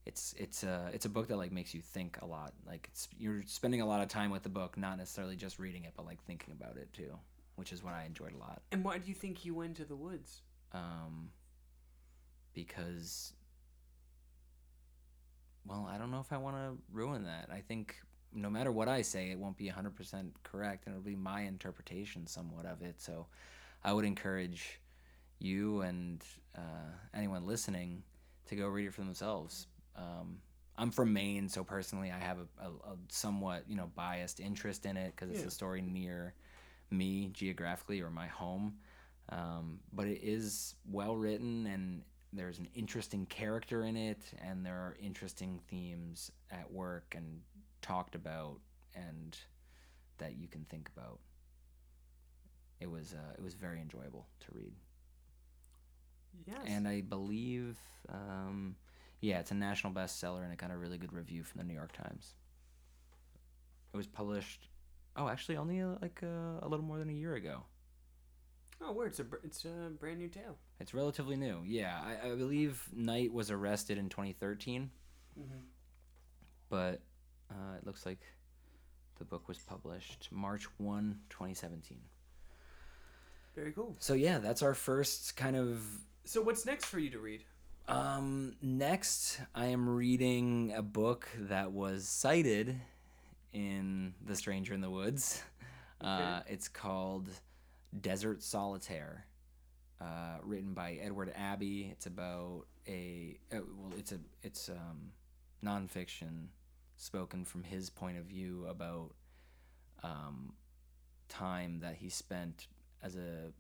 it's 0.06 0.34
it's 0.38 0.64
a 0.64 0.90
it's 0.94 1.06
a 1.06 1.10
book 1.10 1.28
that 1.30 1.38
like 1.38 1.52
makes 1.52 1.74
you 1.74 1.82
think 1.82 2.18
a 2.22 2.26
lot. 2.26 2.54
Like 2.68 2.88
it's 2.92 3.08
you're 3.18 3.44
spending 3.46 3.82
a 3.82 3.86
lot 3.86 4.02
of 4.02 4.10
time 4.10 4.32
with 4.32 4.44
the 4.44 4.50
book 4.50 4.78
not 4.78 4.98
necessarily 4.98 5.36
just 5.36 5.60
reading 5.60 5.86
it 5.86 5.94
but 5.96 6.06
like 6.06 6.22
thinking 6.24 6.54
about 6.54 6.78
it 6.78 6.92
too 6.94 7.18
which 7.56 7.72
is 7.72 7.84
what 7.84 7.94
i 7.94 8.04
enjoyed 8.06 8.34
a 8.34 8.38
lot. 8.38 8.62
And 8.72 8.84
why 8.84 8.98
do 8.98 9.08
you 9.08 9.14
think 9.14 9.38
he 9.38 9.52
went 9.52 9.78
to 9.78 9.86
the 9.86 9.96
woods? 9.96 10.42
um, 10.74 11.30
because 12.54 13.34
well 15.66 15.88
i 15.92 15.98
don't 15.98 16.12
know 16.12 16.20
if 16.20 16.32
i 16.34 16.38
want 16.38 16.56
to 16.56 16.78
ruin 16.92 17.24
that. 17.24 17.50
I 17.52 17.60
think 17.62 17.96
no 18.34 18.50
matter 18.50 18.72
what 18.72 18.88
i 18.88 19.02
say 19.04 19.30
it 19.32 19.38
won't 19.40 19.58
be 19.58 19.70
100% 19.70 20.32
correct 20.44 20.88
and 20.88 20.96
it'll 20.96 21.06
be 21.06 21.16
my 21.16 21.42
interpretation 21.42 22.26
somewhat 22.28 22.66
of 22.66 22.82
it. 22.82 23.00
So 23.02 23.28
i 23.84 23.94
would 23.94 24.06
encourage 24.06 24.80
you 25.40 25.82
and 25.82 26.24
uh, 26.58 26.92
anyone 27.14 27.46
listening 27.46 28.04
to 28.48 28.56
go 28.56 28.68
read 28.68 28.88
it 28.88 28.94
for 28.94 29.02
themselves 29.02 29.68
um, 29.96 30.38
i'm 30.78 30.92
from 30.92 31.14
maine 31.14 31.48
so 31.50 31.64
personally 31.64 32.12
i 32.12 32.18
have 32.20 32.38
a, 32.40 32.66
a, 32.66 32.70
a 32.70 32.96
somewhat 33.10 33.64
you 33.68 33.76
know 33.76 33.90
biased 33.96 34.40
interest 34.40 34.86
in 34.86 34.98
it 34.98 35.14
because 35.16 35.30
it's 35.30 35.42
Yeah. 35.42 35.48
a 35.48 35.52
story 35.52 35.82
near 35.82 36.34
me 36.90 37.30
geographically 37.34 38.02
or 38.02 38.10
my 38.10 38.28
home 38.28 38.76
um, 39.30 39.80
but 39.94 40.06
it 40.08 40.20
is 40.22 40.76
well 40.92 41.16
written 41.16 41.66
and 41.68 42.04
there's 42.34 42.60
an 42.60 42.68
interesting 42.76 43.26
character 43.28 43.84
in 43.84 43.96
it 43.96 44.20
and 44.42 44.66
there 44.66 44.76
are 44.76 44.96
interesting 45.02 45.60
themes 45.70 46.32
at 46.52 46.70
work 46.72 47.14
and 47.16 47.42
talked 47.82 48.16
about 48.16 48.58
and 48.96 49.38
that 50.18 50.36
you 50.38 50.48
can 50.48 50.66
think 50.66 50.90
about 50.96 51.20
it 52.80 52.90
was 52.90 53.14
uh, 53.14 53.34
it 53.38 53.44
was 53.44 53.54
very 53.54 53.80
enjoyable 53.80 54.28
to 54.40 54.48
read 54.54 54.74
Yes. 56.46 56.58
and 56.66 56.88
i 56.88 57.02
believe 57.02 57.78
um, 58.10 58.76
yeah 59.24 59.40
it's 59.40 59.52
a 59.52 59.56
national 59.56 59.94
bestseller 59.94 60.44
and 60.44 60.52
it 60.52 60.58
got 60.58 60.72
a 60.72 60.78
really 60.78 60.98
good 60.98 61.14
review 61.14 61.44
from 61.44 61.60
the 61.60 61.66
new 61.66 61.74
york 61.74 61.92
times 61.94 62.34
it 63.94 63.98
was 63.98 64.08
published 64.08 64.68
oh 65.16 65.28
actually 65.30 65.56
only 65.58 65.82
uh, 65.82 65.96
like 66.02 66.20
uh, 66.24 66.60
a 66.62 66.68
little 66.68 66.86
more 66.86 67.00
than 67.00 67.10
a 67.10 67.14
year 67.14 67.36
ago 67.36 67.64
oh, 68.82 68.92
where 68.92 69.08
it's 69.08 69.20
a 69.20 69.24
br- 69.24 69.44
it's 69.44 69.64
a 69.66 69.90
brand 70.00 70.20
new 70.20 70.28
tale. 70.28 70.58
It's 70.80 70.94
relatively 70.94 71.38
new. 71.38 71.62
Yeah, 71.66 71.98
I, 72.04 72.32
I 72.32 72.36
believe 72.36 72.84
Knight 72.94 73.32
was 73.32 73.50
arrested 73.50 73.98
in 73.98 74.10
2013, 74.10 74.90
Mm-hmm. 75.40 75.60
but 76.70 77.02
uh, 77.50 77.78
it 77.78 77.86
looks 77.86 78.06
like 78.06 78.20
the 79.20 79.24
book 79.26 79.48
was 79.48 79.58
published 79.60 80.28
March 80.32 80.66
1, 80.80 81.18
2017. 81.30 81.98
Very 83.56 83.72
cool. 83.72 83.96
So 84.00 84.14
yeah, 84.16 84.40
that's 84.40 84.62
our 84.62 84.74
first 84.74 85.38
kind 85.38 85.56
of. 85.56 85.82
So 86.26 86.42
what's 86.42 86.66
next 86.66 86.86
for 86.86 87.00
you 87.00 87.10
to 87.12 87.20
read? 87.20 87.46
Um, 87.88 88.56
next, 88.62 89.42
I 89.54 89.68
am 89.68 89.90
reading 89.90 90.74
a 90.76 90.82
book 90.82 91.28
that 91.38 91.72
was 91.72 92.08
cited 92.08 92.80
in 93.52 94.14
The 94.26 94.36
Stranger 94.36 94.74
in 94.74 94.82
the 94.82 94.90
Woods. 94.90 95.42
Uh, 96.00 96.42
it's 96.48 96.68
called 96.68 97.30
Desert 98.00 98.42
Solitaire, 98.42 99.26
uh, 100.02 100.38
written 100.44 100.74
by 100.74 100.94
Edward 101.02 101.34
Abbey. 101.36 101.90
It's 101.92 102.06
about 102.06 102.66
a 102.88 103.38
uh, 103.52 103.58
well, 103.78 103.92
it's 103.98 104.12
a 104.12 104.20
it's 104.42 104.70
um, 104.70 105.12
nonfiction, 105.64 106.48
spoken 106.98 107.46
from 107.46 107.64
his 107.64 107.90
point 107.90 108.18
of 108.18 108.26
view 108.26 108.66
about 108.70 109.12
um, 110.04 110.54
time 111.30 111.80
that 111.82 111.96
he 111.96 112.10
spent 112.10 112.68
as 113.02 113.16
a 113.16 113.52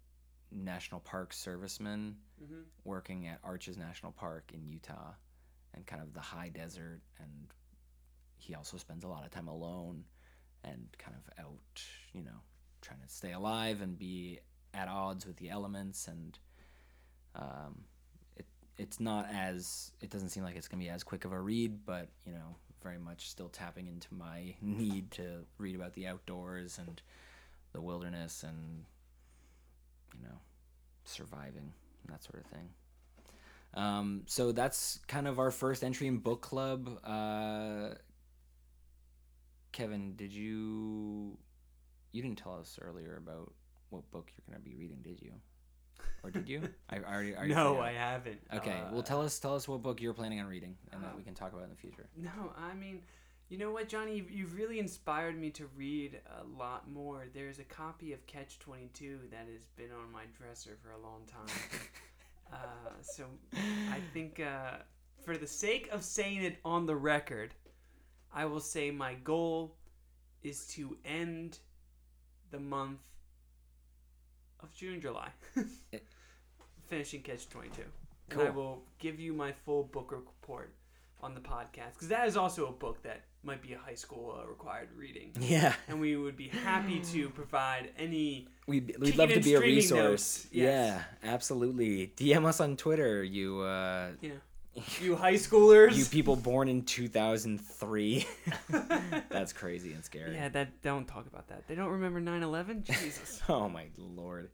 national 0.55 1.01
park 1.01 1.33
serviceman 1.33 2.13
Mm-hmm. 2.43 2.61
working 2.83 3.27
at 3.27 3.39
Arches 3.41 3.77
National 3.77 4.11
Park 4.11 4.51
in 4.53 4.65
Utah 4.65 5.13
and 5.73 5.85
kind 5.85 6.01
of 6.01 6.13
the 6.13 6.19
high 6.19 6.49
desert 6.49 6.99
and 7.19 7.53
he 8.37 8.53
also 8.53 8.75
spends 8.75 9.05
a 9.05 9.07
lot 9.07 9.23
of 9.23 9.31
time 9.31 9.47
alone 9.47 10.03
and 10.65 10.87
kind 10.97 11.15
of 11.15 11.45
out, 11.45 11.81
you 12.11 12.21
know, 12.21 12.41
trying 12.81 12.99
to 12.99 13.07
stay 13.07 13.31
alive 13.31 13.81
and 13.81 13.97
be 13.97 14.39
at 14.73 14.89
odds 14.89 15.25
with 15.25 15.37
the 15.37 15.49
elements 15.49 16.07
and 16.09 16.37
um, 17.35 17.85
it 18.35 18.45
it's 18.77 18.99
not 18.99 19.27
as 19.31 19.91
it 20.01 20.09
doesn't 20.09 20.29
seem 20.29 20.43
like 20.43 20.57
it's 20.57 20.67
gonna 20.67 20.83
be 20.83 20.89
as 20.89 21.03
quick 21.03 21.23
of 21.23 21.31
a 21.31 21.39
read, 21.39 21.85
but 21.85 22.09
you 22.25 22.33
know, 22.33 22.57
very 22.81 22.97
much 22.99 23.29
still 23.29 23.47
tapping 23.47 23.87
into 23.87 24.13
my 24.13 24.53
need 24.61 25.11
to 25.11 25.45
read 25.57 25.75
about 25.75 25.93
the 25.93 26.07
outdoors 26.07 26.77
and 26.77 27.01
the 27.71 27.79
wilderness 27.81 28.43
and 28.43 28.83
you 30.17 30.23
know 30.23 30.37
surviving 31.05 31.73
and 32.05 32.13
that 32.13 32.23
sort 32.23 32.43
of 32.43 32.51
thing. 32.51 32.69
Um, 33.75 34.21
so 34.27 34.51
that's 34.51 34.99
kind 35.07 35.27
of 35.27 35.39
our 35.39 35.49
first 35.51 35.83
entry 35.83 36.07
in 36.07 36.17
book 36.17 36.41
club. 36.41 36.99
Uh, 37.03 37.95
Kevin, 39.71 40.15
did 40.15 40.31
you 40.31 41.37
you 42.11 42.21
didn't 42.21 42.37
tell 42.37 42.55
us 42.59 42.77
earlier 42.81 43.17
about 43.17 43.51
what 43.89 44.09
book 44.11 44.29
you're 44.35 44.55
going 44.55 44.63
to 44.63 44.69
be 44.69 44.75
reading, 44.75 44.99
did 45.03 45.21
you? 45.21 45.33
Or 46.23 46.29
did 46.29 46.47
you? 46.47 46.61
I 46.89 46.97
already. 46.97 47.35
already 47.35 47.53
No. 47.53 47.79
I 47.79 47.91
haven't. 47.93 48.39
Okay, 48.53 48.71
Uh, 48.71 48.91
well, 48.93 49.03
tell 49.03 49.21
us 49.21 49.39
tell 49.39 49.55
us 49.55 49.67
what 49.67 49.81
book 49.81 50.01
you're 50.01 50.13
planning 50.13 50.39
on 50.39 50.47
reading, 50.47 50.75
and 50.91 51.03
that 51.03 51.15
we 51.17 51.23
can 51.23 51.33
talk 51.33 51.51
about 51.53 51.63
in 51.63 51.69
the 51.69 51.75
future. 51.75 52.07
No, 52.15 52.53
I 52.57 52.73
mean, 52.75 53.01
you 53.53 53.59
know 53.59 53.69
what, 53.69 53.87
Johnny? 53.87 54.15
You've, 54.15 54.31
you've 54.31 54.55
really 54.55 54.79
inspired 54.79 55.39
me 55.39 55.51
to 55.51 55.67
read 55.77 56.19
a 56.41 56.59
lot 56.59 56.89
more. 56.89 57.25
There's 57.35 57.59
a 57.59 57.63
copy 57.63 58.11
of 58.11 58.25
Catch 58.25 58.57
22 58.57 59.19
that 59.29 59.45
has 59.53 59.61
been 59.77 59.91
on 59.91 60.11
my 60.11 60.23
dresser 60.35 60.75
for 60.81 60.89
a 60.89 60.97
long 60.97 61.21
time. 61.27 61.55
uh, 62.51 62.55
so 63.03 63.25
I 63.91 63.99
think 64.11 64.39
uh, 64.39 64.77
for 65.23 65.37
the 65.37 65.45
sake 65.45 65.87
of 65.91 66.03
saying 66.03 66.41
it 66.41 66.57
on 66.65 66.87
the 66.87 66.95
record, 66.95 67.53
I 68.33 68.45
will 68.45 68.59
say 68.59 68.89
my 68.89 69.13
goal 69.23 69.75
is 70.41 70.65
to 70.69 70.97
end 71.05 71.59
the 72.49 72.59
month 72.59 73.01
of 74.63 74.73
June, 74.73 74.99
July, 74.99 75.29
finishing 76.87 77.21
Catch 77.21 77.49
22. 77.49 77.83
And 78.31 78.41
I 78.41 78.49
will 78.49 78.81
give 78.97 79.19
you 79.19 79.31
my 79.31 79.51
full 79.51 79.83
book 79.83 80.11
report 80.11 80.73
on 81.21 81.35
the 81.35 81.39
podcast 81.39 81.93
because 81.93 82.07
that 82.07 82.27
is 82.27 82.35
also 82.35 82.65
a 82.65 82.71
book 82.71 83.03
that 83.03 83.21
might 83.43 83.61
be 83.61 83.73
a 83.73 83.77
high 83.77 83.95
school 83.95 84.39
uh, 84.41 84.47
required 84.47 84.89
reading. 84.97 85.31
Yeah. 85.39 85.73
And 85.87 85.99
we 85.99 86.15
would 86.15 86.35
be 86.37 86.47
happy 86.47 86.99
to 87.13 87.29
provide 87.41 87.89
any. 87.97 88.47
We'd, 88.67 88.95
we'd 88.99 89.15
love 89.17 89.29
to 89.33 89.39
be 89.41 89.55
a 89.55 89.59
resource. 89.59 90.47
yes. 90.51 91.03
Yeah, 91.23 91.31
absolutely. 91.31 92.13
DM 92.15 92.45
us 92.45 92.59
on 92.59 92.77
Twitter, 92.77 93.23
you 93.23 93.59
uh, 93.61 94.09
Yeah. 94.21 94.31
You 95.01 95.15
high 95.15 95.35
schoolers. 95.35 95.95
you 95.95 96.03
people 96.05 96.35
born 96.35 96.67
in 96.67 96.81
2003. 96.83 98.25
That's 99.29 99.53
crazy 99.53 99.93
and 99.93 100.03
scary. 100.03 100.33
yeah, 100.33 100.49
that 100.49 100.81
don't 100.81 101.07
talk 101.07 101.27
about 101.27 101.47
that. 101.49 101.67
They 101.67 101.75
don't 101.75 101.89
remember 101.91 102.19
9/11. 102.19 102.83
Jesus. 102.85 103.39
Oh 103.47 103.69
my 103.69 103.85
lord. 103.97 104.49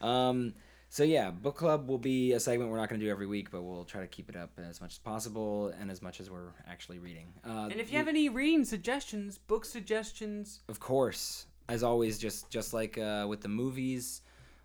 Um. 0.00 0.52
So 0.90 1.04
yeah, 1.04 1.30
book 1.30 1.56
club 1.56 1.88
will 1.88 1.98
be 1.98 2.32
a 2.32 2.40
segment 2.40 2.70
we're 2.70 2.78
not 2.78 2.88
going 2.88 2.98
to 3.00 3.04
do 3.06 3.10
every 3.10 3.26
week, 3.26 3.50
but 3.50 3.62
we'll 3.62 3.84
try 3.84 4.00
to 4.00 4.06
keep 4.06 4.30
it 4.30 4.36
up 4.36 4.50
as 4.58 4.80
much 4.80 4.92
as 4.94 4.98
possible 4.98 5.68
and 5.78 5.90
as 5.90 6.00
much 6.00 6.18
as 6.18 6.30
we're 6.30 6.52
actually 6.66 6.98
reading. 6.98 7.26
Uh, 7.46 7.68
And 7.70 7.78
if 7.78 7.92
you 7.92 7.98
have 7.98 8.08
any 8.08 8.28
reading 8.30 8.64
suggestions, 8.64 9.36
book 9.36 9.64
suggestions, 9.66 10.60
of 10.68 10.80
course, 10.80 11.46
as 11.68 11.82
always, 11.82 12.18
just 12.18 12.48
just 12.50 12.72
like 12.72 12.96
uh, 12.96 13.26
with 13.28 13.42
the 13.42 13.48
movies, 13.48 14.22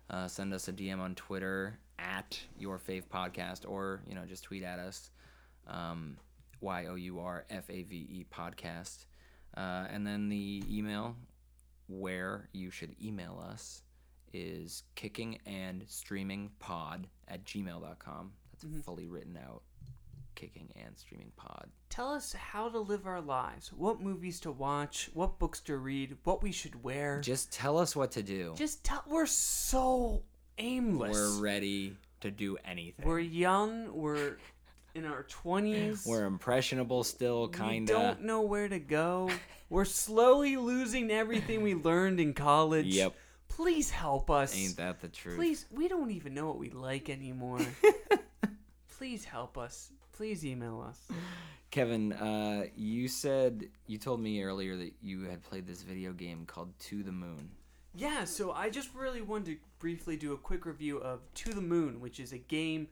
uh, 0.08 0.26
send 0.26 0.54
us 0.54 0.68
a 0.68 0.72
DM 0.72 0.98
on 0.98 1.14
Twitter 1.14 1.78
at 1.98 2.40
your 2.58 2.78
fave 2.78 3.06
podcast, 3.06 3.68
or 3.68 4.00
you 4.08 4.14
know 4.14 4.24
just 4.24 4.44
tweet 4.44 4.62
at 4.62 4.78
us, 4.78 5.10
um, 5.68 6.16
y 6.62 6.86
o 6.86 6.94
u 6.94 7.20
r 7.20 7.44
f 7.50 7.68
a 7.68 7.82
v 7.82 7.96
e 8.10 8.26
podcast, 8.32 9.04
uh, 9.58 9.86
and 9.90 10.06
then 10.06 10.30
the 10.30 10.64
email 10.70 11.16
where 11.88 12.48
you 12.54 12.70
should 12.70 12.96
email 13.02 13.44
us 13.46 13.82
is 14.34 14.82
kicking 14.96 15.38
and 15.46 15.84
streaming 15.86 16.50
pod 16.58 17.06
at 17.28 17.44
gmail.com. 17.44 18.32
That's 18.52 18.64
mm-hmm. 18.64 18.80
fully 18.80 19.06
written 19.06 19.38
out. 19.42 19.62
Kicking 20.34 20.68
and 20.74 20.98
streaming 20.98 21.30
pod. 21.36 21.68
tell 21.90 22.10
us 22.10 22.32
how 22.32 22.68
to 22.68 22.80
live 22.80 23.06
our 23.06 23.20
lives, 23.20 23.72
what 23.72 24.00
movies 24.00 24.40
to 24.40 24.50
watch, 24.50 25.08
what 25.14 25.38
books 25.38 25.60
to 25.60 25.76
read, 25.76 26.16
what 26.24 26.42
we 26.42 26.50
should 26.50 26.82
wear. 26.82 27.20
Just 27.20 27.52
tell 27.52 27.78
us 27.78 27.94
what 27.94 28.10
to 28.12 28.22
do. 28.24 28.52
Just 28.56 28.82
tell. 28.82 29.04
We're 29.06 29.26
so 29.26 30.24
aimless. 30.58 31.16
We're 31.16 31.40
ready 31.40 31.96
to 32.22 32.32
do 32.32 32.58
anything. 32.64 33.06
We're 33.06 33.20
young. 33.20 33.94
We're 33.94 34.38
in 34.96 35.04
our 35.04 35.22
twenties. 35.22 36.04
We're 36.04 36.24
impressionable 36.24 37.04
still, 37.04 37.46
kinda. 37.46 37.92
don't 37.92 38.22
know 38.22 38.42
where 38.42 38.68
to 38.68 38.80
go. 38.80 39.30
We're 39.70 39.84
slowly 39.84 40.56
losing 40.56 41.12
everything 41.12 41.62
we 41.62 41.74
learned 41.74 42.18
in 42.18 42.34
college. 42.34 42.86
Yep. 42.86 43.14
Please 43.56 43.88
help 43.88 44.30
us. 44.30 44.56
Ain't 44.56 44.76
that 44.78 45.00
the 45.00 45.06
truth? 45.06 45.36
Please, 45.36 45.66
we 45.70 45.86
don't 45.86 46.10
even 46.10 46.34
know 46.34 46.46
what 46.46 46.58
we 46.58 46.70
like 46.70 47.08
anymore. 47.08 47.60
Please 48.98 49.24
help 49.24 49.56
us. 49.56 49.92
Please 50.16 50.44
email 50.44 50.84
us. 50.88 50.98
Kevin, 51.70 52.12
uh, 52.14 52.64
you 52.74 53.06
said 53.06 53.68
you 53.86 53.96
told 53.96 54.20
me 54.20 54.42
earlier 54.42 54.76
that 54.76 54.94
you 55.00 55.22
had 55.24 55.42
played 55.44 55.68
this 55.68 55.82
video 55.82 56.12
game 56.12 56.46
called 56.46 56.76
To 56.80 57.04
the 57.04 57.12
Moon. 57.12 57.50
Yeah, 57.94 58.24
so 58.24 58.50
I 58.50 58.70
just 58.70 58.92
really 58.92 59.22
wanted 59.22 59.46
to 59.46 59.56
briefly 59.78 60.16
do 60.16 60.32
a 60.32 60.36
quick 60.36 60.66
review 60.66 60.98
of 60.98 61.20
To 61.34 61.54
the 61.54 61.60
Moon, 61.60 62.00
which 62.00 62.18
is 62.18 62.32
a 62.32 62.38
game 62.38 62.88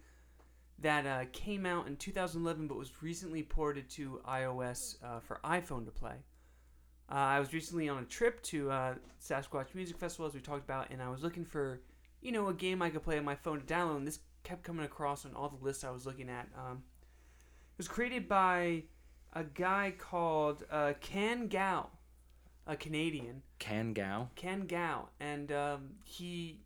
that 0.78 1.06
uh, 1.06 1.24
came 1.32 1.66
out 1.66 1.88
in 1.88 1.96
2011 1.96 2.68
but 2.68 2.76
was 2.76 3.02
recently 3.02 3.42
ported 3.42 3.90
to 3.90 4.20
iOS 4.28 4.96
uh, 5.02 5.18
for 5.18 5.40
iPhone 5.44 5.84
to 5.86 5.90
play. 5.90 6.16
Uh, 7.12 7.16
I 7.16 7.40
was 7.40 7.52
recently 7.52 7.90
on 7.90 8.02
a 8.02 8.06
trip 8.06 8.42
to 8.44 8.70
uh, 8.70 8.94
Sasquatch 9.22 9.74
Music 9.74 9.98
Festival, 9.98 10.24
as 10.26 10.32
we 10.32 10.40
talked 10.40 10.64
about, 10.64 10.88
and 10.90 11.02
I 11.02 11.10
was 11.10 11.22
looking 11.22 11.44
for, 11.44 11.82
you 12.22 12.32
know, 12.32 12.48
a 12.48 12.54
game 12.54 12.80
I 12.80 12.88
could 12.88 13.02
play 13.02 13.18
on 13.18 13.24
my 13.24 13.34
phone 13.34 13.60
to 13.60 13.66
download, 13.66 13.98
and 13.98 14.06
this 14.06 14.20
kept 14.44 14.62
coming 14.62 14.86
across 14.86 15.26
on 15.26 15.34
all 15.34 15.50
the 15.50 15.62
lists 15.62 15.84
I 15.84 15.90
was 15.90 16.06
looking 16.06 16.30
at. 16.30 16.48
Um, 16.56 16.82
it 17.38 17.76
was 17.76 17.86
created 17.86 18.30
by 18.30 18.84
a 19.34 19.44
guy 19.44 19.92
called 19.98 20.64
uh, 20.70 20.94
Kan 21.02 21.48
Gao, 21.48 21.90
a 22.66 22.76
Canadian. 22.76 23.42
Kan 23.58 23.92
Gao? 23.92 24.30
Ken 24.34 24.66
Gao, 24.66 25.10
and 25.20 25.52
um, 25.52 25.90
he 26.04 26.60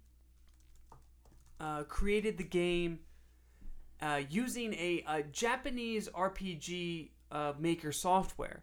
uh, 1.58 1.82
created 1.84 2.38
the 2.38 2.44
game 2.44 3.00
uh, 4.00 4.20
using 4.30 4.74
a, 4.74 5.02
a 5.08 5.22
Japanese 5.24 6.08
RPG 6.08 7.10
uh, 7.32 7.54
maker 7.58 7.90
software. 7.90 8.62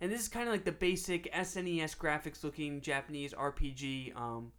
And 0.00 0.10
this 0.10 0.20
is 0.22 0.28
kind 0.28 0.48
of 0.48 0.52
like 0.54 0.64
the 0.64 0.72
basic 0.72 1.30
SNES 1.32 1.96
graphics 1.96 2.42
looking 2.42 2.80
Japanese 2.80 3.34
RPG. 3.34 4.16
Um, 4.16 4.52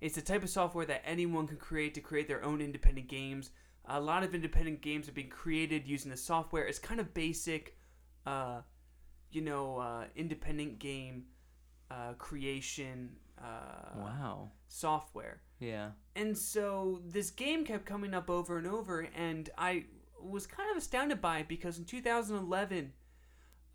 it's 0.00 0.14
the 0.16 0.22
type 0.22 0.42
of 0.42 0.50
software 0.50 0.86
that 0.86 1.02
anyone 1.04 1.46
can 1.46 1.56
create 1.56 1.94
to 1.94 2.00
create 2.00 2.28
their 2.28 2.44
own 2.44 2.60
independent 2.60 3.08
games. 3.08 3.50
A 3.84 4.00
lot 4.00 4.22
of 4.22 4.34
independent 4.34 4.80
games 4.82 5.06
have 5.06 5.14
been 5.14 5.30
created 5.30 5.86
using 5.86 6.10
the 6.10 6.16
software. 6.16 6.66
It's 6.66 6.78
kind 6.78 7.00
of 7.00 7.14
basic, 7.14 7.76
uh, 8.26 8.60
you 9.30 9.40
know, 9.40 9.78
uh, 9.78 10.04
independent 10.16 10.78
game 10.78 11.24
uh, 11.90 12.12
creation 12.18 13.10
uh, 13.42 13.96
Wow. 13.96 14.50
software. 14.66 15.42
Yeah. 15.60 15.90
And 16.16 16.36
so 16.36 17.00
this 17.06 17.30
game 17.30 17.64
kept 17.64 17.86
coming 17.86 18.14
up 18.14 18.28
over 18.28 18.58
and 18.58 18.66
over, 18.66 19.08
and 19.16 19.48
I 19.56 19.84
was 20.20 20.46
kind 20.46 20.70
of 20.70 20.76
astounded 20.76 21.20
by 21.20 21.38
it 21.38 21.48
because 21.48 21.78
in 21.78 21.84
2011, 21.84 22.92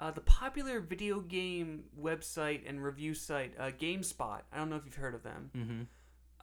uh, 0.04 0.12
the 0.12 0.22
popular 0.22 0.80
video 0.82 1.20
game 1.22 1.84
website 2.00 2.62
and 2.68 2.84
review 2.84 3.14
site, 3.14 3.54
uh, 3.58 3.72
GameSpot, 3.72 4.42
I 4.52 4.58
don't 4.58 4.70
know 4.70 4.76
if 4.76 4.86
you've 4.86 4.96
heard 4.96 5.16
of 5.16 5.24
them, 5.24 5.50
Mm-hmm. 5.56 5.82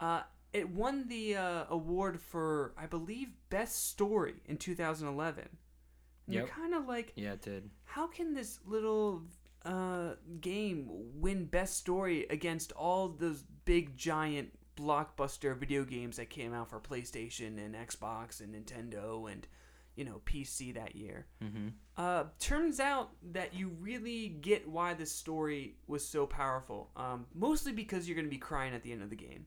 uh, 0.04 0.22
it 0.52 0.68
won 0.70 1.06
the 1.08 1.36
uh, 1.36 1.64
award 1.70 2.20
for, 2.20 2.74
I 2.76 2.86
believe, 2.86 3.28
Best 3.50 3.88
Story 3.90 4.34
in 4.46 4.56
2011. 4.56 5.44
And 6.26 6.34
you're 6.34 6.46
kind 6.46 6.74
of 6.74 6.86
like, 6.88 7.12
Yeah, 7.16 7.32
it 7.34 7.42
did. 7.42 7.70
how 7.84 8.06
can 8.06 8.34
this 8.34 8.58
little 8.64 9.22
uh, 9.64 10.14
game 10.40 10.86
win 11.14 11.44
best 11.44 11.76
story 11.76 12.26
against 12.30 12.72
all 12.72 13.08
those 13.10 13.44
big 13.64 13.96
giant 13.96 14.52
blockbuster 14.76 15.54
video 15.56 15.84
games 15.84 16.16
that 16.16 16.30
came 16.30 16.54
out 16.54 16.70
for 16.70 16.80
PlayStation 16.80 17.58
and 17.64 17.74
Xbox 17.74 18.40
and 18.40 18.54
Nintendo 18.54 19.30
and 19.30 19.46
you 20.00 20.06
know 20.06 20.22
PC 20.24 20.72
that 20.74 20.96
year? 20.96 21.26
Mm-hmm. 21.44 21.68
Uh, 21.94 22.24
turns 22.38 22.80
out 22.80 23.10
that 23.32 23.52
you 23.52 23.68
really 23.78 24.28
get 24.28 24.66
why 24.66 24.94
this 24.94 25.12
story 25.12 25.74
was 25.86 26.08
so 26.08 26.24
powerful. 26.24 26.90
Um, 26.96 27.26
mostly 27.34 27.72
because 27.72 28.08
you're 28.08 28.14
going 28.14 28.24
to 28.24 28.30
be 28.30 28.38
crying 28.38 28.72
at 28.72 28.82
the 28.82 28.92
end 28.92 29.02
of 29.02 29.10
the 29.10 29.16
game 29.16 29.44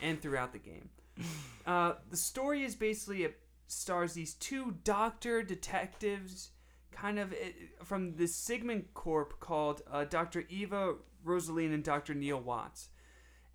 and 0.00 0.22
throughout 0.22 0.52
the 0.52 0.60
game. 0.60 0.88
Uh, 1.64 1.92
the 2.10 2.16
story 2.16 2.64
is 2.64 2.74
basically 2.74 3.22
it 3.22 3.38
stars 3.68 4.14
these 4.14 4.34
two 4.34 4.78
doctor 4.82 5.40
detectives, 5.40 6.50
kind 6.90 7.20
of 7.20 7.32
eh, 7.32 7.52
from 7.84 8.16
the 8.16 8.26
Sigmund 8.26 8.92
Corp 8.94 9.38
called 9.38 9.80
uh, 9.88 10.02
Dr. 10.02 10.42
Eva 10.48 10.94
Rosalene 11.24 11.72
and 11.72 11.84
Dr. 11.84 12.14
Neil 12.14 12.40
Watts. 12.40 12.88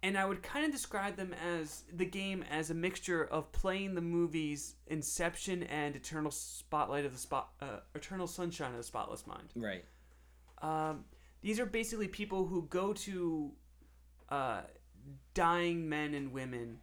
And 0.04 0.18
I 0.18 0.26
would 0.26 0.44
kind 0.44 0.64
of 0.66 0.72
describe 0.72 1.16
them 1.16 1.34
as 1.34 1.84
the 1.92 2.06
game 2.06 2.44
as 2.52 2.70
a 2.70 2.74
mixture 2.76 3.24
of 3.24 3.52
playing 3.52 3.96
the 3.96 4.02
movies 4.02 4.76
Inception 4.86 5.64
and 5.64 5.96
Eternal 5.96 6.30
Spotlight 6.32 7.04
of 7.06 7.14
the 7.14 7.18
Spot, 7.18 7.50
uh, 7.62 7.80
Eternal 7.96 8.28
Sunshine 8.28 8.72
of 8.72 8.78
the 8.78 8.84
Spotless 8.84 9.26
Mind. 9.26 9.50
Right. 9.56 9.84
Um, 10.62 11.06
these 11.42 11.60
are 11.60 11.66
basically 11.66 12.08
people 12.08 12.46
who 12.46 12.68
go 12.70 12.94
to 12.94 13.52
uh, 14.30 14.62
dying 15.34 15.90
men 15.90 16.14
and 16.14 16.32
women 16.32 16.80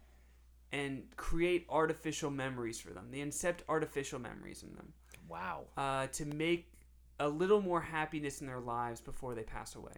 and 0.71 1.03
create 1.15 1.65
artificial 1.69 2.29
memories 2.31 2.79
for 2.81 2.89
them. 2.91 3.07
They 3.11 3.19
incept 3.19 3.59
artificial 3.69 4.19
memories 4.19 4.61
in 4.63 4.73
them 4.75 4.93
Wow. 5.29 5.65
uh, 5.77 6.07
to 6.07 6.25
make 6.25 6.71
a 7.19 7.29
little 7.29 7.61
more 7.61 7.79
happiness 7.79 8.41
in 8.41 8.47
their 8.47 8.59
lives 8.59 8.99
before 8.99 9.35
they 9.35 9.43
pass 9.43 9.75
away. 9.75 9.93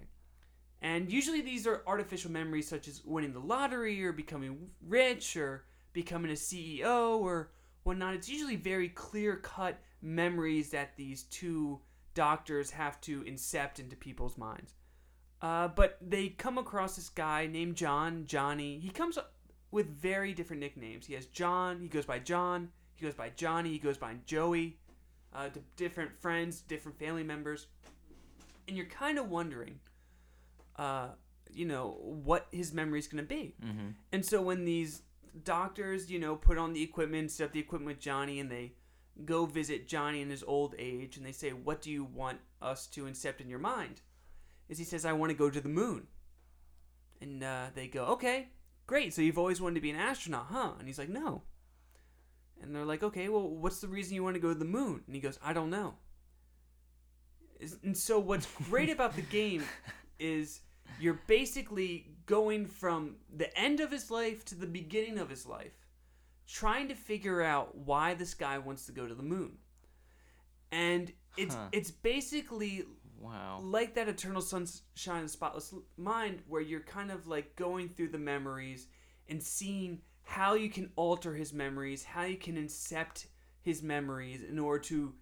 And 0.82 1.12
usually 1.12 1.42
these 1.42 1.66
are 1.66 1.84
artificial 1.88 2.32
memories 2.32 2.68
such 2.68 2.88
as 2.88 3.04
winning 3.04 3.34
the 3.34 3.40
lottery 3.40 4.04
or 4.04 4.12
becoming 4.12 4.70
rich 4.88 5.36
or 5.36 5.66
becoming 5.94 6.32
a 6.32 6.36
CEO 6.36 7.18
or 7.18 7.52
whatnot. 7.84 8.14
It's 8.14 8.30
usually 8.30 8.56
very 8.56 8.90
clear 8.90 9.38
cut 9.38 9.80
memories 10.02 10.70
that 10.72 10.96
these 10.96 11.24
two 11.24 11.80
doctors 12.14 12.70
have 12.72 13.02
to 13.02 13.22
incept 13.24 13.80
into 13.80 13.96
people's 13.96 14.38
minds. 14.38 14.74
Uh, 15.42 15.68
but 15.68 15.98
they 16.02 16.30
come 16.30 16.58
across 16.58 16.96
this 16.96 17.10
guy 17.10 17.48
named 17.48 17.76
John, 17.76 18.26
Johnny. 18.26 18.80
He 18.80 18.90
comes 18.90 19.18
up 19.18 19.34
with 19.72 19.88
very 19.88 20.34
different 20.34 20.62
nicknames. 20.62 21.06
He 21.06 21.14
has 21.14 21.28
John, 21.28 21.80
he 21.80 21.88
goes 21.88 22.06
by 22.06 22.20
John, 22.20 22.70
he 22.96 23.06
goes 23.06 23.14
by 23.14 23.30
Johnny, 23.30 23.70
he 23.70 23.78
goes 23.78 23.98
by 23.98 24.16
Joey, 24.26 24.78
uh, 25.34 25.50
to 25.50 25.60
different 25.76 26.16
friends, 26.16 26.62
different 26.62 26.98
family 26.98 27.24
members. 27.24 27.68
And 28.68 28.76
you're 28.76 28.88
kind 28.88 29.20
of 29.20 29.30
wondering, 29.30 29.80
uh, 30.78 31.10
you 31.52 31.66
know, 31.66 31.98
what 32.02 32.48
his 32.52 32.74
memory 32.74 33.00
is 33.00 33.08
going 33.08 33.24
to 33.24 33.28
be. 33.28 33.56
Mm-hmm. 33.64 33.88
And 34.12 34.26
so 34.26 34.42
when 34.42 34.66
these 34.66 35.02
doctors, 35.44 36.12
you 36.12 36.20
know, 36.20 36.36
put 36.36 36.58
on 36.58 36.74
the 36.74 36.84
equipment, 36.84 37.32
set 37.32 37.46
up 37.46 37.52
the 37.54 37.60
equipment 37.60 37.88
with 37.98 38.00
Johnny, 38.00 38.40
and 38.40 38.52
they 38.52 38.74
go 39.26 39.46
visit 39.46 39.88
Johnny 39.88 40.22
in 40.22 40.30
his 40.30 40.44
old 40.44 40.76
age 40.78 41.18
and 41.18 41.26
they 41.26 41.32
say, 41.32 41.50
What 41.52 41.82
do 41.82 41.90
you 41.92 42.04
want 42.04 42.40
us 42.62 42.86
to 42.88 43.04
incept 43.06 43.42
in 43.42 43.50
your 43.50 43.60
mind? 43.60 44.02
Is 44.70 44.78
he 44.78 44.84
says, 44.84 45.06
I 45.06 45.14
want 45.14 45.32
to 45.32 45.38
go 45.38 45.50
to 45.50 45.62
the 45.62 45.70
moon. 45.70 46.08
And 47.22 47.44
uh, 47.44 47.68
they 47.74 47.88
go, 47.88 48.06
Okay, 48.06 48.50
great. 48.86 49.14
So 49.14 49.22
you've 49.22 49.38
always 49.40 49.60
wanted 49.62 49.76
to 49.76 49.82
be 49.82 49.90
an 49.90 49.96
astronaut, 49.96 50.48
huh? 50.52 50.74
And 50.78 50.88
he's 50.88 51.00
like, 51.00 51.10
No. 51.10 51.42
And 52.62 52.76
they're 52.76 52.86
like, 52.86 53.02
Okay, 53.04 53.30
well, 53.30 53.48
what's 53.50 53.80
the 53.82 53.88
reason 53.88 54.14
you 54.16 54.24
want 54.24 54.36
to 54.36 54.40
go 54.42 54.50
to 54.50 54.60
the 54.60 54.66
moon? 54.66 55.02
And 55.08 55.16
he 55.16 55.22
goes, 55.22 55.40
I 55.44 55.54
don't 55.54 55.70
know. 55.72 55.96
Is- 57.60 57.78
And 57.84 57.98
so 57.98 58.20
what's 58.20 58.48
great 58.70 58.90
about 58.90 59.16
the 59.16 59.22
game 59.24 59.64
is 60.20 60.62
you're 60.96 61.22
basically 61.28 62.12
going 62.26 62.66
from 62.66 63.16
the 63.36 63.56
end 63.58 63.80
of 63.80 63.92
his 63.92 64.10
life 64.12 64.44
to 64.46 64.56
the 64.56 64.68
beginning 64.68 65.18
of 65.20 65.30
his 65.30 65.46
life 65.46 65.74
trying 66.48 66.88
to 66.88 66.96
figure 66.96 67.42
out 67.42 67.76
why 67.78 68.14
this 68.14 68.34
guy 68.34 68.58
wants 68.58 68.86
to 68.86 68.92
go 68.92 69.06
to 69.08 69.14
the 69.16 69.24
moon. 69.24 69.58
And 70.72 71.12
it's 71.36 71.56
Huh. 71.56 71.70
it's 71.72 71.92
basically 71.92 72.86
Wow. 73.20 73.60
like 73.62 73.96
that 73.96 74.08
eternal 74.08 74.42
sunshine 74.42 75.22
and 75.22 75.30
spotless 75.30 75.74
mind 75.98 76.44
where 76.48 76.62
you're 76.62 76.82
kind 76.82 77.12
of 77.12 77.28
like 77.28 77.56
going 77.56 77.90
through 77.90 78.10
the 78.10 78.18
memories 78.20 78.88
and 79.28 79.42
seeing 79.42 80.02
how 80.24 80.54
you 80.54 80.70
can 80.70 80.92
alter 80.96 81.36
his 81.36 81.54
memories, 81.54 82.04
how 82.04 82.24
you 82.24 82.38
can 82.38 82.56
incept 82.56 83.28
his 83.62 83.82
memories 83.82 84.42
in 84.44 84.60
order 84.60 84.84
to 84.84 85.14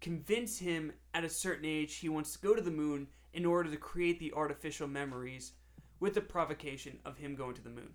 convince 0.00 0.58
him 0.58 0.92
at 1.14 1.24
a 1.24 1.28
certain 1.28 1.64
age 1.64 1.96
he 1.96 2.08
wants 2.08 2.32
to 2.32 2.38
go 2.38 2.54
to 2.54 2.62
the 2.62 2.70
moon 2.70 3.08
in 3.32 3.44
order 3.44 3.70
to 3.70 3.76
create 3.76 4.18
the 4.18 4.32
artificial 4.34 4.88
memories 4.88 5.52
with 6.00 6.14
the 6.14 6.20
provocation 6.20 6.98
of 7.04 7.18
him 7.18 7.34
going 7.34 7.54
to 7.54 7.62
the 7.62 7.70
moon. 7.70 7.90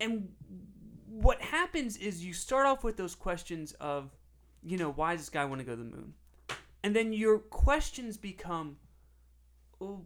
And 0.00 0.28
what 1.06 1.40
happens 1.40 1.96
is 1.96 2.24
you 2.24 2.32
start 2.32 2.66
off 2.66 2.82
with 2.82 2.96
those 2.96 3.14
questions 3.14 3.72
of, 3.80 4.10
you 4.62 4.76
know, 4.76 4.90
why 4.90 5.12
does 5.12 5.22
this 5.22 5.28
guy 5.28 5.44
want 5.44 5.60
to 5.60 5.64
go 5.64 5.72
to 5.72 5.82
the 5.82 5.84
moon? 5.84 6.14
And 6.82 6.94
then 6.94 7.12
your 7.12 7.38
questions 7.38 8.16
become, 8.16 8.76
well, 9.78 10.04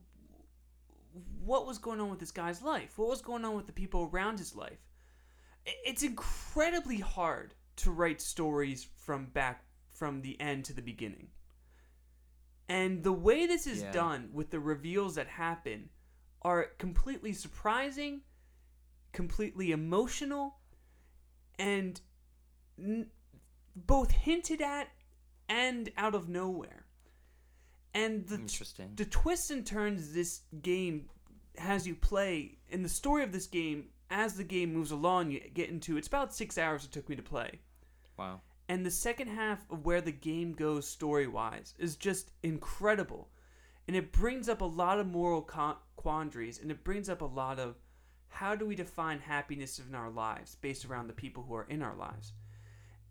what 1.42 1.66
was 1.66 1.78
going 1.78 2.00
on 2.00 2.11
with 2.11 2.20
this 2.20 2.30
guy's 2.30 2.62
life? 2.62 2.98
What 2.98 3.09
was 3.09 3.22
going 3.22 3.44
on 3.44 3.56
with 3.56 3.66
the 3.66 3.72
people 3.72 4.11
around 4.12 4.38
his 4.38 4.54
life? 4.54 4.78
It's 5.64 6.02
incredibly 6.02 7.00
hard 7.00 7.54
to 7.76 7.90
write 7.90 8.20
stories 8.20 8.86
from 8.96 9.26
back 9.26 9.64
from 9.90 10.22
the 10.22 10.40
end 10.40 10.64
to 10.66 10.72
the 10.72 10.82
beginning. 10.82 11.28
And 12.69 13.03
the 13.03 13.12
way 13.12 13.47
this 13.47 13.66
is 13.66 13.81
Yeah. 13.83 13.93
done 13.93 14.31
with 14.33 14.51
the 14.51 14.61
reveals 14.61 15.14
that 15.14 15.27
happen 15.29 15.91
are 16.43 16.64
completely 16.79 17.33
surprising, 17.33 18.23
completely 19.12 19.71
emotional, 19.73 20.61
and 21.59 22.01
n- 22.79 23.11
both 23.75 24.11
hinted 24.11 24.61
at 24.61 24.91
and 25.49 25.91
out 25.97 26.14
of 26.14 26.29
nowhere. 26.29 26.85
And 27.95 28.27
the 28.29 28.35
Interesting. 28.37 28.95
the 28.95 29.07
twists 29.07 29.51
and 29.51 29.66
turns 29.66 30.12
this 30.12 30.43
game 30.62 31.09
has 31.57 31.87
you 31.87 31.95
play 31.97 32.59
in 32.69 32.83
the 32.83 32.89
story 32.89 33.23
of 33.25 33.33
this 33.33 33.47
game 33.47 33.89
as 34.11 34.35
the 34.37 34.45
game 34.45 34.73
moves 34.73 34.91
along 34.93 35.31
you 35.33 35.41
get 35.41 35.69
into 35.69 35.97
it's 35.97 36.07
about 36.07 36.33
six 36.33 36.57
hours 36.57 36.85
it 36.85 36.93
took 36.93 37.09
me 37.09 37.16
to 37.16 37.23
play 37.23 37.59
Wow. 38.16 38.41
And 38.69 38.85
the 38.85 38.91
second 38.91 39.29
half 39.29 39.64
of 39.71 39.87
where 39.87 40.03
the 40.03 40.12
game 40.12 40.53
goes 40.53 40.87
story 40.87 41.27
wise 41.27 41.75
is 41.79 41.97
just 41.97 42.31
incredible. 42.43 43.31
And 43.87 43.97
it 43.97 44.12
brings 44.12 44.49
up 44.49 44.61
a 44.61 44.66
lot 44.66 45.01
of 45.01 45.07
moral 45.07 45.41
quandaries 45.97 46.61
and 46.61 46.71
it 46.71 46.85
brings 46.85 47.09
up 47.09 47.23
a 47.23 47.27
lot 47.27 47.59
of 47.59 47.77
how 48.29 48.55
do 48.55 48.66
we 48.66 48.75
define 48.75 49.21
happiness 49.21 49.79
in 49.79 49.95
our 49.95 50.11
lives 50.11 50.57
based 50.57 50.85
around 50.85 51.07
the 51.07 51.14
people 51.14 51.43
who 51.43 51.55
are 51.55 51.66
in 51.71 51.83
our 51.83 51.97
lives? 51.97 52.35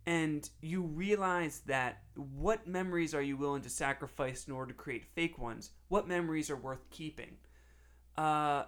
And 0.05 0.47
you 0.61 0.83
realize 0.83 1.61
that 1.65 2.03
what 2.15 2.67
memories 2.67 3.15
are 3.15 3.21
you 3.21 3.35
willing 3.35 3.63
to 3.63 3.69
sacrifice 3.69 4.47
in 4.47 4.53
order 4.53 4.71
to 4.71 4.77
create 4.77 5.03
fake 5.03 5.39
ones? 5.39 5.71
What 5.87 6.07
memories 6.07 6.51
are 6.51 6.55
worth 6.55 6.87
keeping? 6.91 7.37
Uh, 8.15 8.65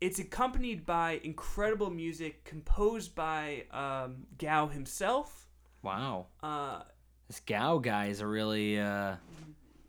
it's 0.00 0.20
accompanied 0.20 0.86
by 0.86 1.20
incredible 1.24 1.90
music 1.90 2.44
composed 2.44 3.16
by 3.16 3.64
um, 3.72 4.28
gao 4.38 4.68
himself 4.68 5.47
Wow. 5.88 6.26
uh, 6.42 6.82
This 7.28 7.40
Gao 7.40 7.78
guy 7.78 8.06
is 8.06 8.20
a 8.20 8.26
really, 8.26 8.78
uh, 8.78 9.16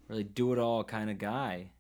really 0.08 0.24
do 0.24 0.54
it 0.54 0.60
all 0.60 0.84
kind 0.84 1.10
of 1.10 1.18
guy. 1.18 1.72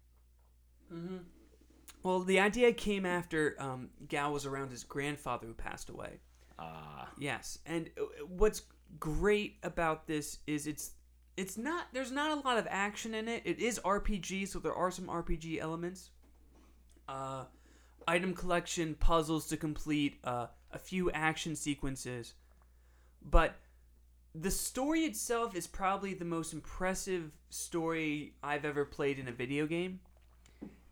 well, 2.03 2.19
the 2.19 2.39
idea 2.39 2.73
came 2.73 3.05
after 3.05 3.55
um, 3.59 3.89
Gao 4.09 4.31
was 4.31 4.45
around 4.45 4.71
his 4.71 4.83
grandfather 4.83 5.47
who 5.47 5.53
passed 5.53 5.89
away. 5.89 6.19
Ah. 6.57 7.07
Yes, 7.17 7.59
and 7.65 7.89
uh, 7.97 8.03
what's 8.27 8.63
great 8.99 9.57
about 9.63 10.07
this 10.07 10.39
is 10.47 10.67
it's 10.67 10.91
it's 11.37 11.57
not 11.57 11.87
there's 11.93 12.11
not 12.11 12.37
a 12.37 12.41
lot 12.47 12.57
of 12.57 12.67
action 12.69 13.13
in 13.13 13.29
it. 13.29 13.43
It 13.45 13.59
is 13.59 13.79
RPG, 13.79 14.49
so 14.49 14.59
there 14.59 14.73
are 14.73 14.91
some 14.91 15.05
RPG 15.05 15.59
elements. 15.59 16.09
Uh, 17.07 17.45
item 18.07 18.33
collection, 18.33 18.95
puzzles 18.95 19.47
to 19.47 19.57
complete, 19.57 20.19
uh, 20.25 20.47
a 20.71 20.77
few 20.77 21.09
action 21.11 21.55
sequences, 21.55 22.33
but 23.23 23.55
the 24.35 24.51
story 24.51 25.01
itself 25.01 25.55
is 25.55 25.67
probably 25.67 26.13
the 26.13 26.25
most 26.25 26.53
impressive 26.53 27.31
story 27.49 28.35
I've 28.43 28.65
ever 28.65 28.85
played 28.85 29.19
in 29.19 29.27
a 29.27 29.31
video 29.31 29.65
game. 29.65 29.99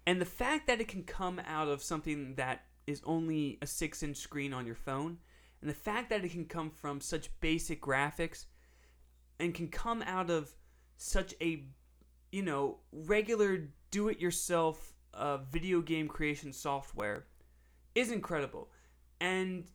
And 0.06 0.22
the 0.22 0.26
fact 0.26 0.68
that 0.68 0.82
it 0.82 0.88
can 0.88 1.04
come 1.04 1.42
out 1.46 1.68
of 1.68 1.84
something 1.84 2.36
that 2.36 2.64
is 2.88 3.02
only 3.06 3.58
a 3.62 3.68
six 3.68 4.02
inch 4.02 4.18
screen 4.18 4.54
on 4.54 4.66
your 4.66 4.76
phone, 4.76 5.18
and 5.62 5.70
the 5.70 5.76
fact 5.76 6.10
that 6.10 6.24
it 6.24 6.32
can 6.32 6.46
come 6.46 6.70
from 6.70 7.02
such 7.02 7.30
basic 7.42 7.82
graphics 7.82 8.46
and 9.40 9.54
can 9.54 9.68
come 9.68 10.02
out 10.04 10.30
of 10.30 10.52
such 10.98 11.36
a, 11.42 11.66
you 12.32 12.42
know, 12.42 12.78
regular 12.92 13.70
do 13.92 14.10
it 14.10 14.20
yourself 14.20 14.94
uh, 15.14 15.38
video 15.38 15.82
game 15.82 16.08
creation 16.08 16.54
software 16.54 17.26
is 17.96 18.12
incredible. 18.12 18.70
And 19.20 19.66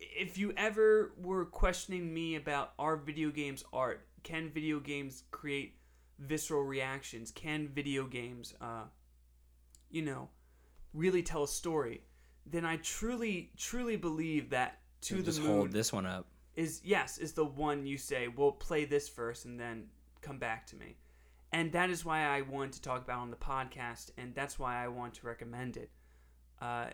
if 0.00 0.38
you 0.38 0.52
ever 0.56 1.12
were 1.20 1.44
questioning 1.44 2.12
me 2.12 2.36
about 2.36 2.72
are 2.78 2.96
video 2.96 3.30
games 3.30 3.64
art, 3.72 4.06
can 4.22 4.50
video 4.50 4.80
games 4.80 5.24
create 5.30 5.76
visceral 6.18 6.62
reactions? 6.62 7.30
Can 7.30 7.68
video 7.68 8.06
games, 8.06 8.54
uh, 8.60 8.84
you 9.90 10.02
know, 10.02 10.28
really 10.94 11.22
tell 11.22 11.44
a 11.44 11.48
story? 11.48 12.02
Then 12.46 12.64
I 12.64 12.76
truly, 12.78 13.50
truly 13.56 13.96
believe 13.96 14.50
that 14.50 14.80
to 15.02 15.16
the 15.16 15.22
just 15.22 15.40
moon 15.40 15.56
hold 15.56 15.72
this 15.72 15.92
one 15.92 16.06
up. 16.06 16.26
is 16.56 16.80
yes 16.84 17.18
is 17.18 17.32
the 17.32 17.44
one 17.44 17.86
you 17.86 17.96
say 17.96 18.28
we'll 18.28 18.52
play 18.52 18.84
this 18.84 19.08
first 19.08 19.44
and 19.44 19.58
then 19.58 19.84
come 20.20 20.38
back 20.38 20.66
to 20.66 20.76
me 20.76 20.96
and 21.52 21.72
that 21.72 21.90
is 21.90 22.04
why 22.04 22.22
i 22.24 22.42
want 22.42 22.72
to 22.72 22.82
talk 22.82 23.02
about 23.02 23.18
on 23.18 23.30
the 23.30 23.36
podcast 23.36 24.10
and 24.18 24.34
that's 24.34 24.58
why 24.58 24.82
i 24.82 24.88
want 24.88 25.14
to 25.14 25.26
recommend 25.26 25.76
it 25.76 25.90
uh, 26.60 26.86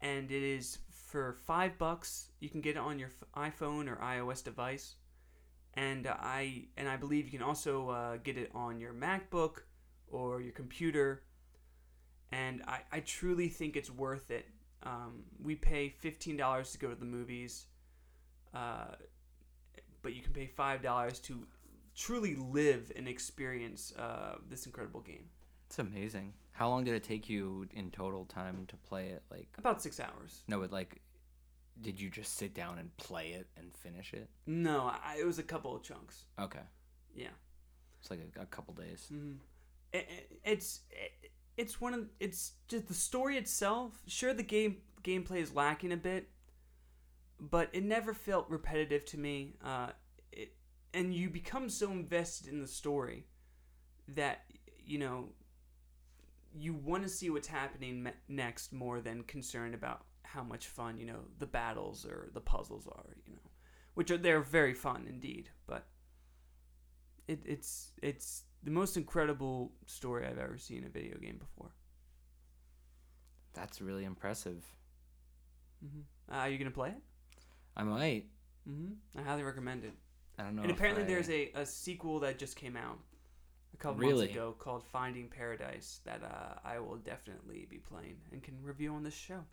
and 0.00 0.30
it 0.30 0.42
is 0.42 0.78
for 1.10 1.36
five 1.46 1.76
bucks 1.78 2.30
you 2.40 2.48
can 2.48 2.60
get 2.60 2.76
it 2.76 2.78
on 2.78 2.98
your 2.98 3.10
iphone 3.36 3.88
or 3.88 3.96
ios 3.96 4.42
device 4.42 4.94
and 5.74 6.06
uh, 6.06 6.14
i 6.20 6.64
and 6.76 6.88
i 6.88 6.96
believe 6.96 7.24
you 7.26 7.38
can 7.38 7.46
also 7.46 7.88
uh, 7.90 8.16
get 8.18 8.36
it 8.36 8.50
on 8.54 8.80
your 8.80 8.92
macbook 8.92 9.62
or 10.08 10.40
your 10.40 10.52
computer 10.52 11.22
and 12.32 12.62
i, 12.66 12.80
I 12.92 13.00
truly 13.00 13.48
think 13.48 13.76
it's 13.76 13.90
worth 13.90 14.30
it 14.30 14.46
um, 14.82 15.24
we 15.42 15.56
pay 15.56 15.92
$15 16.02 16.72
to 16.72 16.78
go 16.78 16.88
to 16.88 16.94
the 16.94 17.04
movies 17.04 17.66
uh, 18.54 18.94
but 20.02 20.14
you 20.14 20.22
can 20.22 20.32
pay 20.32 20.46
five 20.46 20.82
dollars 20.82 21.18
to 21.20 21.46
truly 21.94 22.34
live 22.36 22.92
and 22.96 23.08
experience 23.08 23.92
uh, 23.98 24.36
this 24.48 24.66
incredible 24.66 25.00
game. 25.00 25.24
It's 25.66 25.78
amazing. 25.78 26.32
How 26.60 26.68
long 26.68 26.84
did 26.84 26.92
it 26.92 27.02
take 27.02 27.26
you 27.30 27.66
in 27.72 27.90
total 27.90 28.26
time 28.26 28.66
to 28.68 28.76
play 28.76 29.06
it? 29.08 29.22
Like, 29.30 29.48
About 29.56 29.80
six 29.80 29.98
hours. 29.98 30.42
no, 30.46 30.60
it 30.60 30.70
like, 30.70 31.00
did 31.80 31.98
you 31.98 32.10
just 32.10 32.36
sit 32.36 32.52
down 32.52 32.78
and 32.78 32.94
play 32.98 33.28
it 33.30 33.46
and 33.56 33.74
finish 33.74 34.12
it? 34.12 34.28
No, 34.46 34.92
I, 35.02 35.16
it 35.18 35.24
was 35.24 35.38
a 35.38 35.42
couple 35.42 35.74
of 35.74 35.82
chunks. 35.82 36.26
Okay, 36.38 36.60
Yeah, 37.14 37.28
it's 37.98 38.10
like 38.10 38.20
a, 38.36 38.42
a 38.42 38.44
couple 38.44 38.74
days. 38.74 39.06
hmm 39.08 39.36
it, 39.94 40.06
it- 40.10 40.40
it's 40.44 40.80
it, 40.90 41.30
it's 41.56 41.80
one 41.80 41.94
of 41.94 42.08
it's 42.20 42.52
just 42.68 42.88
the 42.88 42.94
story 42.94 43.38
itself. 43.38 43.94
Sure, 44.06 44.34
the 44.34 44.42
game 44.42 44.82
gameplay 45.02 45.38
is 45.38 45.54
lacking 45.54 45.92
a 45.92 45.96
bit, 45.96 46.28
but 47.40 47.70
it 47.72 47.84
never 47.84 48.12
felt 48.12 48.50
repetitive 48.50 49.06
to 49.06 49.18
me. 49.18 49.54
Uh, 49.64 49.88
it 50.30 50.52
and 50.92 51.14
you 51.14 51.30
become 51.30 51.70
so 51.70 51.90
invested 51.90 52.48
in 52.52 52.60
the 52.60 52.68
story 52.68 53.24
that 54.08 54.42
you 54.84 54.98
know 54.98 55.30
you 56.54 56.74
want 56.74 57.02
to 57.02 57.08
see 57.08 57.30
what's 57.30 57.48
happening 57.48 58.02
me- 58.02 58.10
next 58.28 58.72
more 58.72 59.00
than 59.00 59.22
concerned 59.24 59.74
about 59.74 60.04
how 60.22 60.42
much 60.42 60.66
fun 60.68 60.96
you 60.98 61.06
know 61.06 61.20
the 61.38 61.46
battles 61.46 62.04
or 62.06 62.30
the 62.34 62.40
puzzles 62.40 62.86
are 62.86 63.16
you 63.26 63.32
know 63.32 63.50
which 63.94 64.10
are 64.10 64.18
they're 64.18 64.40
very 64.40 64.74
fun 64.74 65.06
indeed 65.08 65.48
but 65.66 65.86
it, 67.28 67.40
it's 67.44 67.92
it's 68.02 68.44
the 68.62 68.70
most 68.70 68.96
incredible 68.96 69.72
story 69.86 70.26
I've 70.26 70.38
ever 70.38 70.58
seen 70.58 70.78
in 70.78 70.84
a 70.84 70.88
video 70.90 71.16
game 71.18 71.38
before. 71.38 71.70
That's 73.54 73.80
really 73.80 74.04
impressive. 74.04 74.64
Mm-hmm. 75.84 76.00
Uh, 76.34 76.38
are 76.38 76.48
you 76.48 76.58
gonna 76.58 76.70
play 76.70 76.90
it? 76.90 77.02
I 77.76 77.82
might. 77.84 78.26
hmm 78.66 78.92
I 79.16 79.22
highly 79.22 79.42
recommend 79.42 79.84
it. 79.84 79.92
I 80.38 80.42
don't 80.44 80.56
know. 80.56 80.62
and 80.62 80.70
apparently, 80.70 81.04
I- 81.04 81.06
there's 81.06 81.30
a, 81.30 81.50
a 81.54 81.64
sequel 81.66 82.20
that 82.20 82.38
just 82.38 82.56
came 82.56 82.76
out 82.76 82.98
a 83.74 83.76
couple 83.76 83.98
Really? 84.00 84.26
months 84.26 84.32
ago 84.32 84.54
called 84.58 84.84
Finding 84.84 85.28
Paradise 85.28 86.00
that 86.04 86.22
uh, 86.22 86.58
I 86.64 86.78
will 86.78 86.96
definitely 86.96 87.66
be 87.70 87.78
playing 87.78 88.16
and 88.32 88.42
can 88.42 88.54
review 88.62 88.94
on 88.94 89.02
this 89.02 89.14
show. 89.14 89.44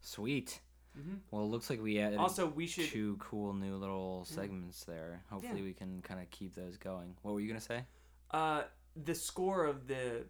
sweet. 0.00 0.60
hmm 0.94 1.14
Well, 1.30 1.42
it 1.44 1.46
looks 1.46 1.70
like 1.70 1.80
we 1.80 1.98
added 1.98 2.18
Also, 2.18 2.46
we 2.46 2.66
should. 2.66 2.86
two 2.86 3.16
cool 3.18 3.52
new 3.54 3.76
little 3.76 4.26
Yeah. 4.28 4.34
segments 4.34 4.84
there. 4.84 5.24
Hopefully, 5.30 5.58
Yeah. 5.60 5.64
we 5.64 5.72
can 5.74 6.02
kind 6.02 6.20
of 6.20 6.28
keep 6.30 6.54
those 6.54 6.76
going. 6.76 7.16
What 7.22 7.32
were 7.34 7.40
you 7.40 7.48
gonna 7.48 7.60
say? 7.60 7.86
Uh, 8.30 8.64
the 8.96 9.14
score 9.14 9.64
of 9.64 9.86
the 9.86 10.26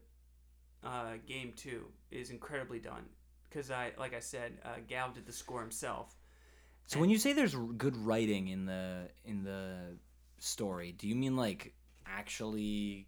uh, 0.85 1.16
game 1.26 1.53
two 1.55 1.91
is 2.11 2.30
incredibly 2.30 2.80
done 2.80 3.09
because 3.49 3.70
I, 3.70 3.93
like 3.99 4.14
I 4.14 4.20
said, 4.20 4.61
uh, 4.64 4.76
Gao 4.89 5.09
did 5.12 5.26
the 5.26 5.33
score 5.33 5.61
himself. 5.61 6.16
So 6.87 6.99
when 7.01 7.09
you 7.11 7.18
say 7.18 7.33
there's 7.33 7.55
good 7.55 7.97
writing 7.97 8.49
in 8.49 8.66
the 8.66 9.09
in 9.24 9.45
the 9.45 9.97
story, 10.43 10.93
do 10.93 11.09
you 11.09 11.14
mean 11.14 11.36
like 11.36 11.74
actually 12.07 13.07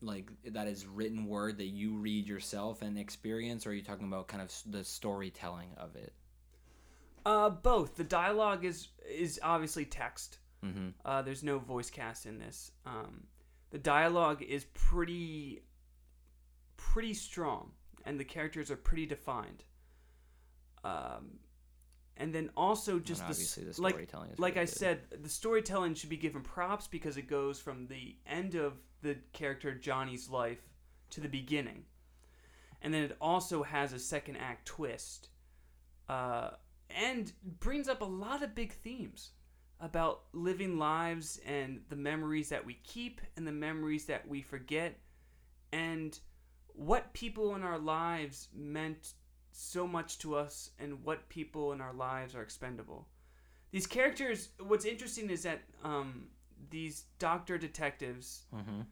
like 0.00 0.30
that 0.44 0.68
is 0.68 0.86
written 0.86 1.26
word 1.26 1.58
that 1.58 1.66
you 1.66 1.96
read 1.96 2.26
yourself 2.26 2.82
and 2.82 2.96
experience 2.96 3.66
or 3.66 3.70
are 3.70 3.72
you 3.72 3.82
talking 3.82 4.06
about 4.06 4.28
kind 4.28 4.42
of 4.42 4.52
the 4.70 4.84
storytelling 4.84 5.70
of 5.76 5.96
it? 5.96 6.12
Uh, 7.24 7.50
both. 7.50 7.96
The 7.96 8.04
dialogue 8.04 8.64
is 8.64 8.88
is 9.08 9.40
obviously 9.42 9.84
text. 9.84 10.38
Mhm. 10.64 10.94
Uh, 11.04 11.22
there's 11.22 11.42
no 11.42 11.58
voice 11.58 11.90
cast 11.90 12.26
in 12.26 12.38
this. 12.38 12.70
Um, 12.84 13.26
the 13.70 13.78
dialogue 13.78 14.42
is 14.42 14.64
pretty 14.74 15.62
pretty 16.76 17.14
strong, 17.14 17.72
and 18.04 18.20
the 18.20 18.24
characters 18.24 18.70
are 18.70 18.76
pretty 18.76 19.06
defined. 19.06 19.64
Um, 20.84 21.40
and 22.16 22.34
then 22.34 22.50
also 22.56 22.98
just 22.98 23.22
and 23.22 23.34
the 23.34 23.72
the 23.74 23.82
like 23.82 23.94
storytelling 23.94 24.30
is 24.30 24.38
like 24.38 24.54
really 24.54 24.62
I 24.62 24.64
good. 24.64 24.74
said, 24.74 25.00
the 25.22 25.28
storytelling 25.28 25.94
should 25.94 26.10
be 26.10 26.16
given 26.16 26.42
props 26.42 26.86
because 26.86 27.16
it 27.16 27.28
goes 27.28 27.58
from 27.60 27.86
the 27.86 28.16
end 28.26 28.54
of 28.54 28.74
the 29.02 29.16
character 29.32 29.74
Johnny's 29.74 30.30
life 30.30 30.60
to 31.10 31.20
the 31.20 31.28
beginning, 31.28 31.84
and 32.82 32.92
then 32.92 33.02
it 33.02 33.16
also 33.20 33.62
has 33.62 33.92
a 33.92 33.98
second 33.98 34.36
act 34.36 34.66
twist, 34.66 35.28
uh, 36.08 36.50
and 36.90 37.32
brings 37.60 37.88
up 37.88 38.00
a 38.00 38.06
lot 38.06 38.42
of 38.42 38.54
big 38.54 38.72
themes 38.72 39.30
about 39.78 40.22
living 40.32 40.78
lives 40.78 41.38
and 41.46 41.82
the 41.90 41.96
memories 41.96 42.48
that 42.48 42.64
we 42.64 42.74
keep 42.82 43.20
and 43.36 43.46
the 43.46 43.52
memories 43.52 44.06
that 44.06 44.26
we 44.26 44.40
forget, 44.40 44.98
and 45.72 46.18
what 46.68 47.12
people 47.12 47.54
in 47.54 47.62
our 47.62 47.78
lives 47.78 48.48
meant 48.54 49.12
so 49.58 49.86
much 49.86 50.18
to 50.18 50.34
us 50.34 50.70
and 50.78 51.02
what 51.02 51.28
people 51.30 51.72
in 51.72 51.80
our 51.80 51.94
lives 51.94 52.34
are 52.34 52.42
expendable 52.42 53.08
these 53.70 53.86
characters 53.86 54.50
what's 54.60 54.84
interesting 54.84 55.30
is 55.30 55.42
that 55.44 55.62
um, 55.82 56.26
these 56.70 57.04
doctor 57.18 57.56
detectives 57.58 58.44
Mhm. 58.54 58.86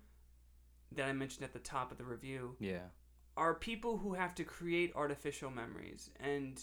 that 0.93 1.07
i 1.09 1.13
mentioned 1.13 1.45
at 1.45 1.53
the 1.53 1.59
top 1.59 1.93
of 1.93 1.99
the 1.99 2.05
review 2.05 2.57
Yeah. 2.61 2.89
are 3.37 3.55
people 3.55 3.99
who 3.99 4.15
have 4.15 4.35
to 4.37 4.45
create 4.45 4.93
artificial 4.97 5.51
memories 5.51 6.11
and 6.19 6.63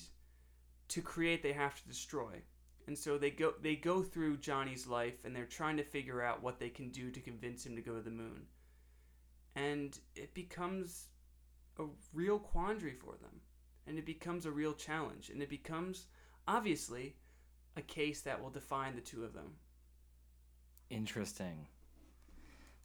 to 0.87 1.01
create 1.01 1.43
they 1.43 1.53
have 1.53 1.75
to 1.81 1.87
destroy 1.87 2.41
and 2.87 2.97
so 2.97 3.17
they 3.19 3.29
go 3.29 3.53
they 3.61 3.75
go 3.75 4.01
through 4.01 4.37
johnny's 4.37 4.87
life 4.87 5.23
and 5.23 5.35
they're 5.35 5.45
trying 5.45 5.77
to 5.77 5.83
figure 5.83 6.21
out 6.23 6.41
what 6.41 6.59
they 6.59 6.69
can 6.69 6.89
do 6.89 7.11
to 7.11 7.19
convince 7.21 7.65
him 7.65 7.75
to 7.75 7.81
go 7.83 7.95
to 7.95 8.01
the 8.01 8.09
moon 8.09 8.47
and 9.55 9.99
it 10.15 10.33
becomes 10.33 11.07
a 11.77 11.85
real 12.13 12.39
quandary 12.39 12.95
for 12.95 13.15
them 13.17 13.41
and 13.87 13.97
it 13.97 14.05
becomes 14.05 14.45
a 14.45 14.51
real 14.51 14.73
challenge 14.73 15.29
and 15.29 15.41
it 15.41 15.49
becomes 15.49 16.07
obviously 16.47 17.15
a 17.77 17.81
case 17.81 18.21
that 18.21 18.41
will 18.41 18.49
define 18.49 18.95
the 18.95 19.01
two 19.01 19.23
of 19.23 19.33
them 19.33 19.53
Interesting. 20.89 21.67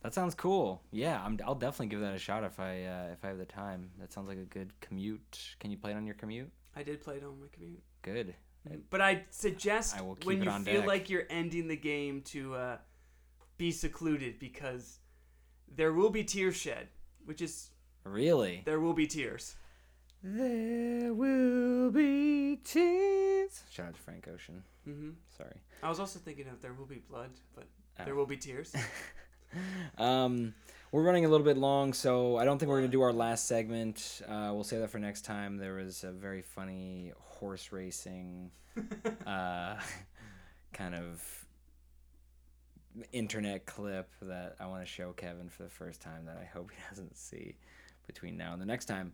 That 0.02 0.14
sounds 0.14 0.34
cool. 0.36 0.82
Yeah, 0.92 1.20
I'm, 1.24 1.40
I'll 1.44 1.56
definitely 1.56 1.88
give 1.88 2.00
that 2.00 2.14
a 2.14 2.18
shot 2.18 2.44
if 2.44 2.60
I 2.60 2.84
uh, 2.84 3.12
if 3.12 3.24
I 3.24 3.28
have 3.28 3.38
the 3.38 3.44
time. 3.44 3.90
That 3.98 4.12
sounds 4.12 4.28
like 4.28 4.38
a 4.38 4.44
good 4.44 4.72
commute. 4.80 5.56
Can 5.58 5.72
you 5.72 5.76
play 5.76 5.90
it 5.90 5.96
on 5.96 6.06
your 6.06 6.14
commute? 6.14 6.50
i 6.76 6.82
did 6.82 7.00
play 7.00 7.16
it 7.16 7.24
on 7.24 7.40
my 7.40 7.46
commute 7.52 7.82
Good. 8.02 8.34
But 8.90 9.00
I 9.00 9.24
suggest 9.30 9.96
I 9.96 10.02
will 10.02 10.18
when 10.24 10.42
you 10.42 10.50
feel 10.50 10.80
deck. 10.80 10.86
like 10.86 11.10
you're 11.10 11.26
ending 11.30 11.68
the 11.68 11.76
game 11.76 12.20
to 12.26 12.54
uh, 12.54 12.76
be 13.56 13.70
secluded 13.70 14.38
because 14.38 14.98
there 15.74 15.92
will 15.92 16.10
be 16.10 16.22
tears 16.24 16.56
shed, 16.56 16.88
which 17.24 17.40
is 17.40 17.70
Really? 18.04 18.62
there 18.64 18.78
will 18.78 18.92
be 18.92 19.06
tears. 19.06 19.56
There 20.28 21.14
will 21.14 21.92
be 21.92 22.56
tears. 22.64 23.62
Shout 23.70 23.86
out 23.86 23.94
to 23.94 24.00
Frank 24.00 24.26
Ocean. 24.32 24.64
hmm 24.84 25.10
Sorry. 25.36 25.54
I 25.84 25.88
was 25.88 26.00
also 26.00 26.18
thinking 26.18 26.48
of 26.48 26.60
there 26.60 26.72
will 26.74 26.84
be 26.86 26.96
blood, 27.08 27.30
but 27.54 27.66
Oh. 28.00 28.04
there 28.04 28.14
will 28.16 28.26
be 28.26 28.36
tears. 28.36 28.74
Um, 29.96 30.52
we're 30.90 31.04
running 31.04 31.24
a 31.24 31.28
little 31.28 31.44
bit 31.46 31.56
long, 31.56 31.92
so 31.94 32.36
I 32.36 32.44
don't 32.44 32.58
think 32.58 32.68
we're 32.68 32.80
gonna 32.80 32.88
do 32.88 33.00
our 33.02 33.12
last 33.12 33.46
segment. 33.46 34.20
Uh, 34.26 34.50
we'll 34.52 34.64
save 34.64 34.80
that 34.80 34.90
for 34.90 34.98
next 34.98 35.24
time. 35.24 35.56
There 35.56 35.74
was 35.74 36.02
a 36.04 36.10
very 36.10 36.42
funny 36.42 37.12
horse 37.16 37.70
racing, 37.72 38.50
uh, 39.26 39.76
kind 40.72 40.94
of 40.96 41.46
internet 43.12 43.64
clip 43.66 44.10
that 44.22 44.56
I 44.58 44.66
want 44.66 44.82
to 44.82 44.86
show 44.90 45.12
Kevin 45.12 45.48
for 45.48 45.62
the 45.62 45.70
first 45.70 46.02
time 46.02 46.26
that 46.26 46.36
I 46.36 46.44
hope 46.44 46.70
he 46.72 46.76
doesn't 46.90 47.16
see 47.16 47.54
between 48.06 48.36
now 48.36 48.52
and 48.52 48.60
the 48.60 48.66
next 48.66 48.86
time. 48.86 49.12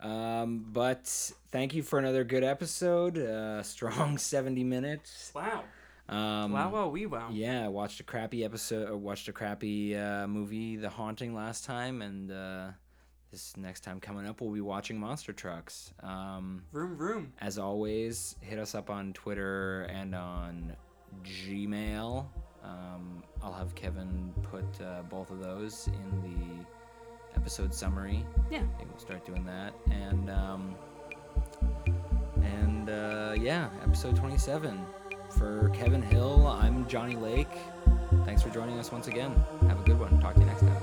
Um, 0.00 0.66
but 0.72 1.06
thank 1.50 1.74
you 1.74 1.82
for 1.82 1.98
another 1.98 2.24
good 2.24 2.44
episode. 2.44 3.18
Uh, 3.18 3.62
strong 3.62 4.18
seventy 4.32 4.64
minutes. 4.64 5.32
wow! 5.34 5.64
Um, 6.08 6.52
wow! 6.52 6.70
Wow! 6.70 6.88
We 6.88 7.06
wow! 7.06 7.28
yeah, 7.30 7.64
I 7.64 7.68
watched 7.68 8.00
a 8.00 8.04
crappy 8.04 8.44
episode. 8.44 8.88
Or 8.90 8.96
watched 8.96 9.28
a 9.28 9.32
crappy 9.32 9.96
uh, 9.96 10.26
movie, 10.26 10.76
The 10.76 10.90
Haunting, 10.90 11.34
last 11.34 11.64
time, 11.64 12.02
and 12.02 12.30
uh, 12.30 12.66
this 13.30 13.56
next 13.56 13.80
time 13.80 14.00
coming 14.00 14.26
up, 14.26 14.40
we'll 14.40 14.52
be 14.52 14.60
watching 14.60 14.98
Monster 14.98 15.32
Trucks. 15.32 15.92
Um, 16.02 16.64
room, 16.72 16.96
vroom. 16.96 17.32
as 17.40 17.58
always, 17.58 18.36
hit 18.40 18.58
us 18.58 18.74
up 18.74 18.90
on 18.90 19.12
Twitter 19.14 19.82
and 19.84 20.14
on 20.14 20.76
Gmail. 21.24 22.26
Um, 22.62 23.22
I'll 23.42 23.52
have 23.52 23.74
Kevin 23.74 24.32
put 24.42 24.64
uh, 24.82 25.02
both 25.02 25.30
of 25.30 25.42
those 25.42 25.88
in 25.88 26.22
the 26.22 26.64
episode 27.36 27.74
summary. 27.74 28.24
Yeah. 28.50 28.60
Maybe 28.78 28.90
we'll 28.90 28.98
start 28.98 29.24
doing 29.24 29.44
that. 29.44 29.74
And 29.90 30.30
um, 30.30 30.74
and 32.42 32.90
uh, 32.90 33.34
yeah, 33.38 33.68
episode 33.82 34.16
27. 34.16 34.84
For 35.30 35.70
Kevin 35.70 36.02
Hill, 36.02 36.46
I'm 36.46 36.86
Johnny 36.86 37.16
Lake. 37.16 37.48
Thanks 38.24 38.42
for 38.42 38.50
joining 38.50 38.78
us 38.78 38.92
once 38.92 39.08
again. 39.08 39.34
Have 39.62 39.80
a 39.80 39.82
good 39.82 39.98
one. 39.98 40.20
Talk 40.20 40.34
to 40.34 40.40
you 40.40 40.46
next 40.46 40.60
time. 40.60 40.73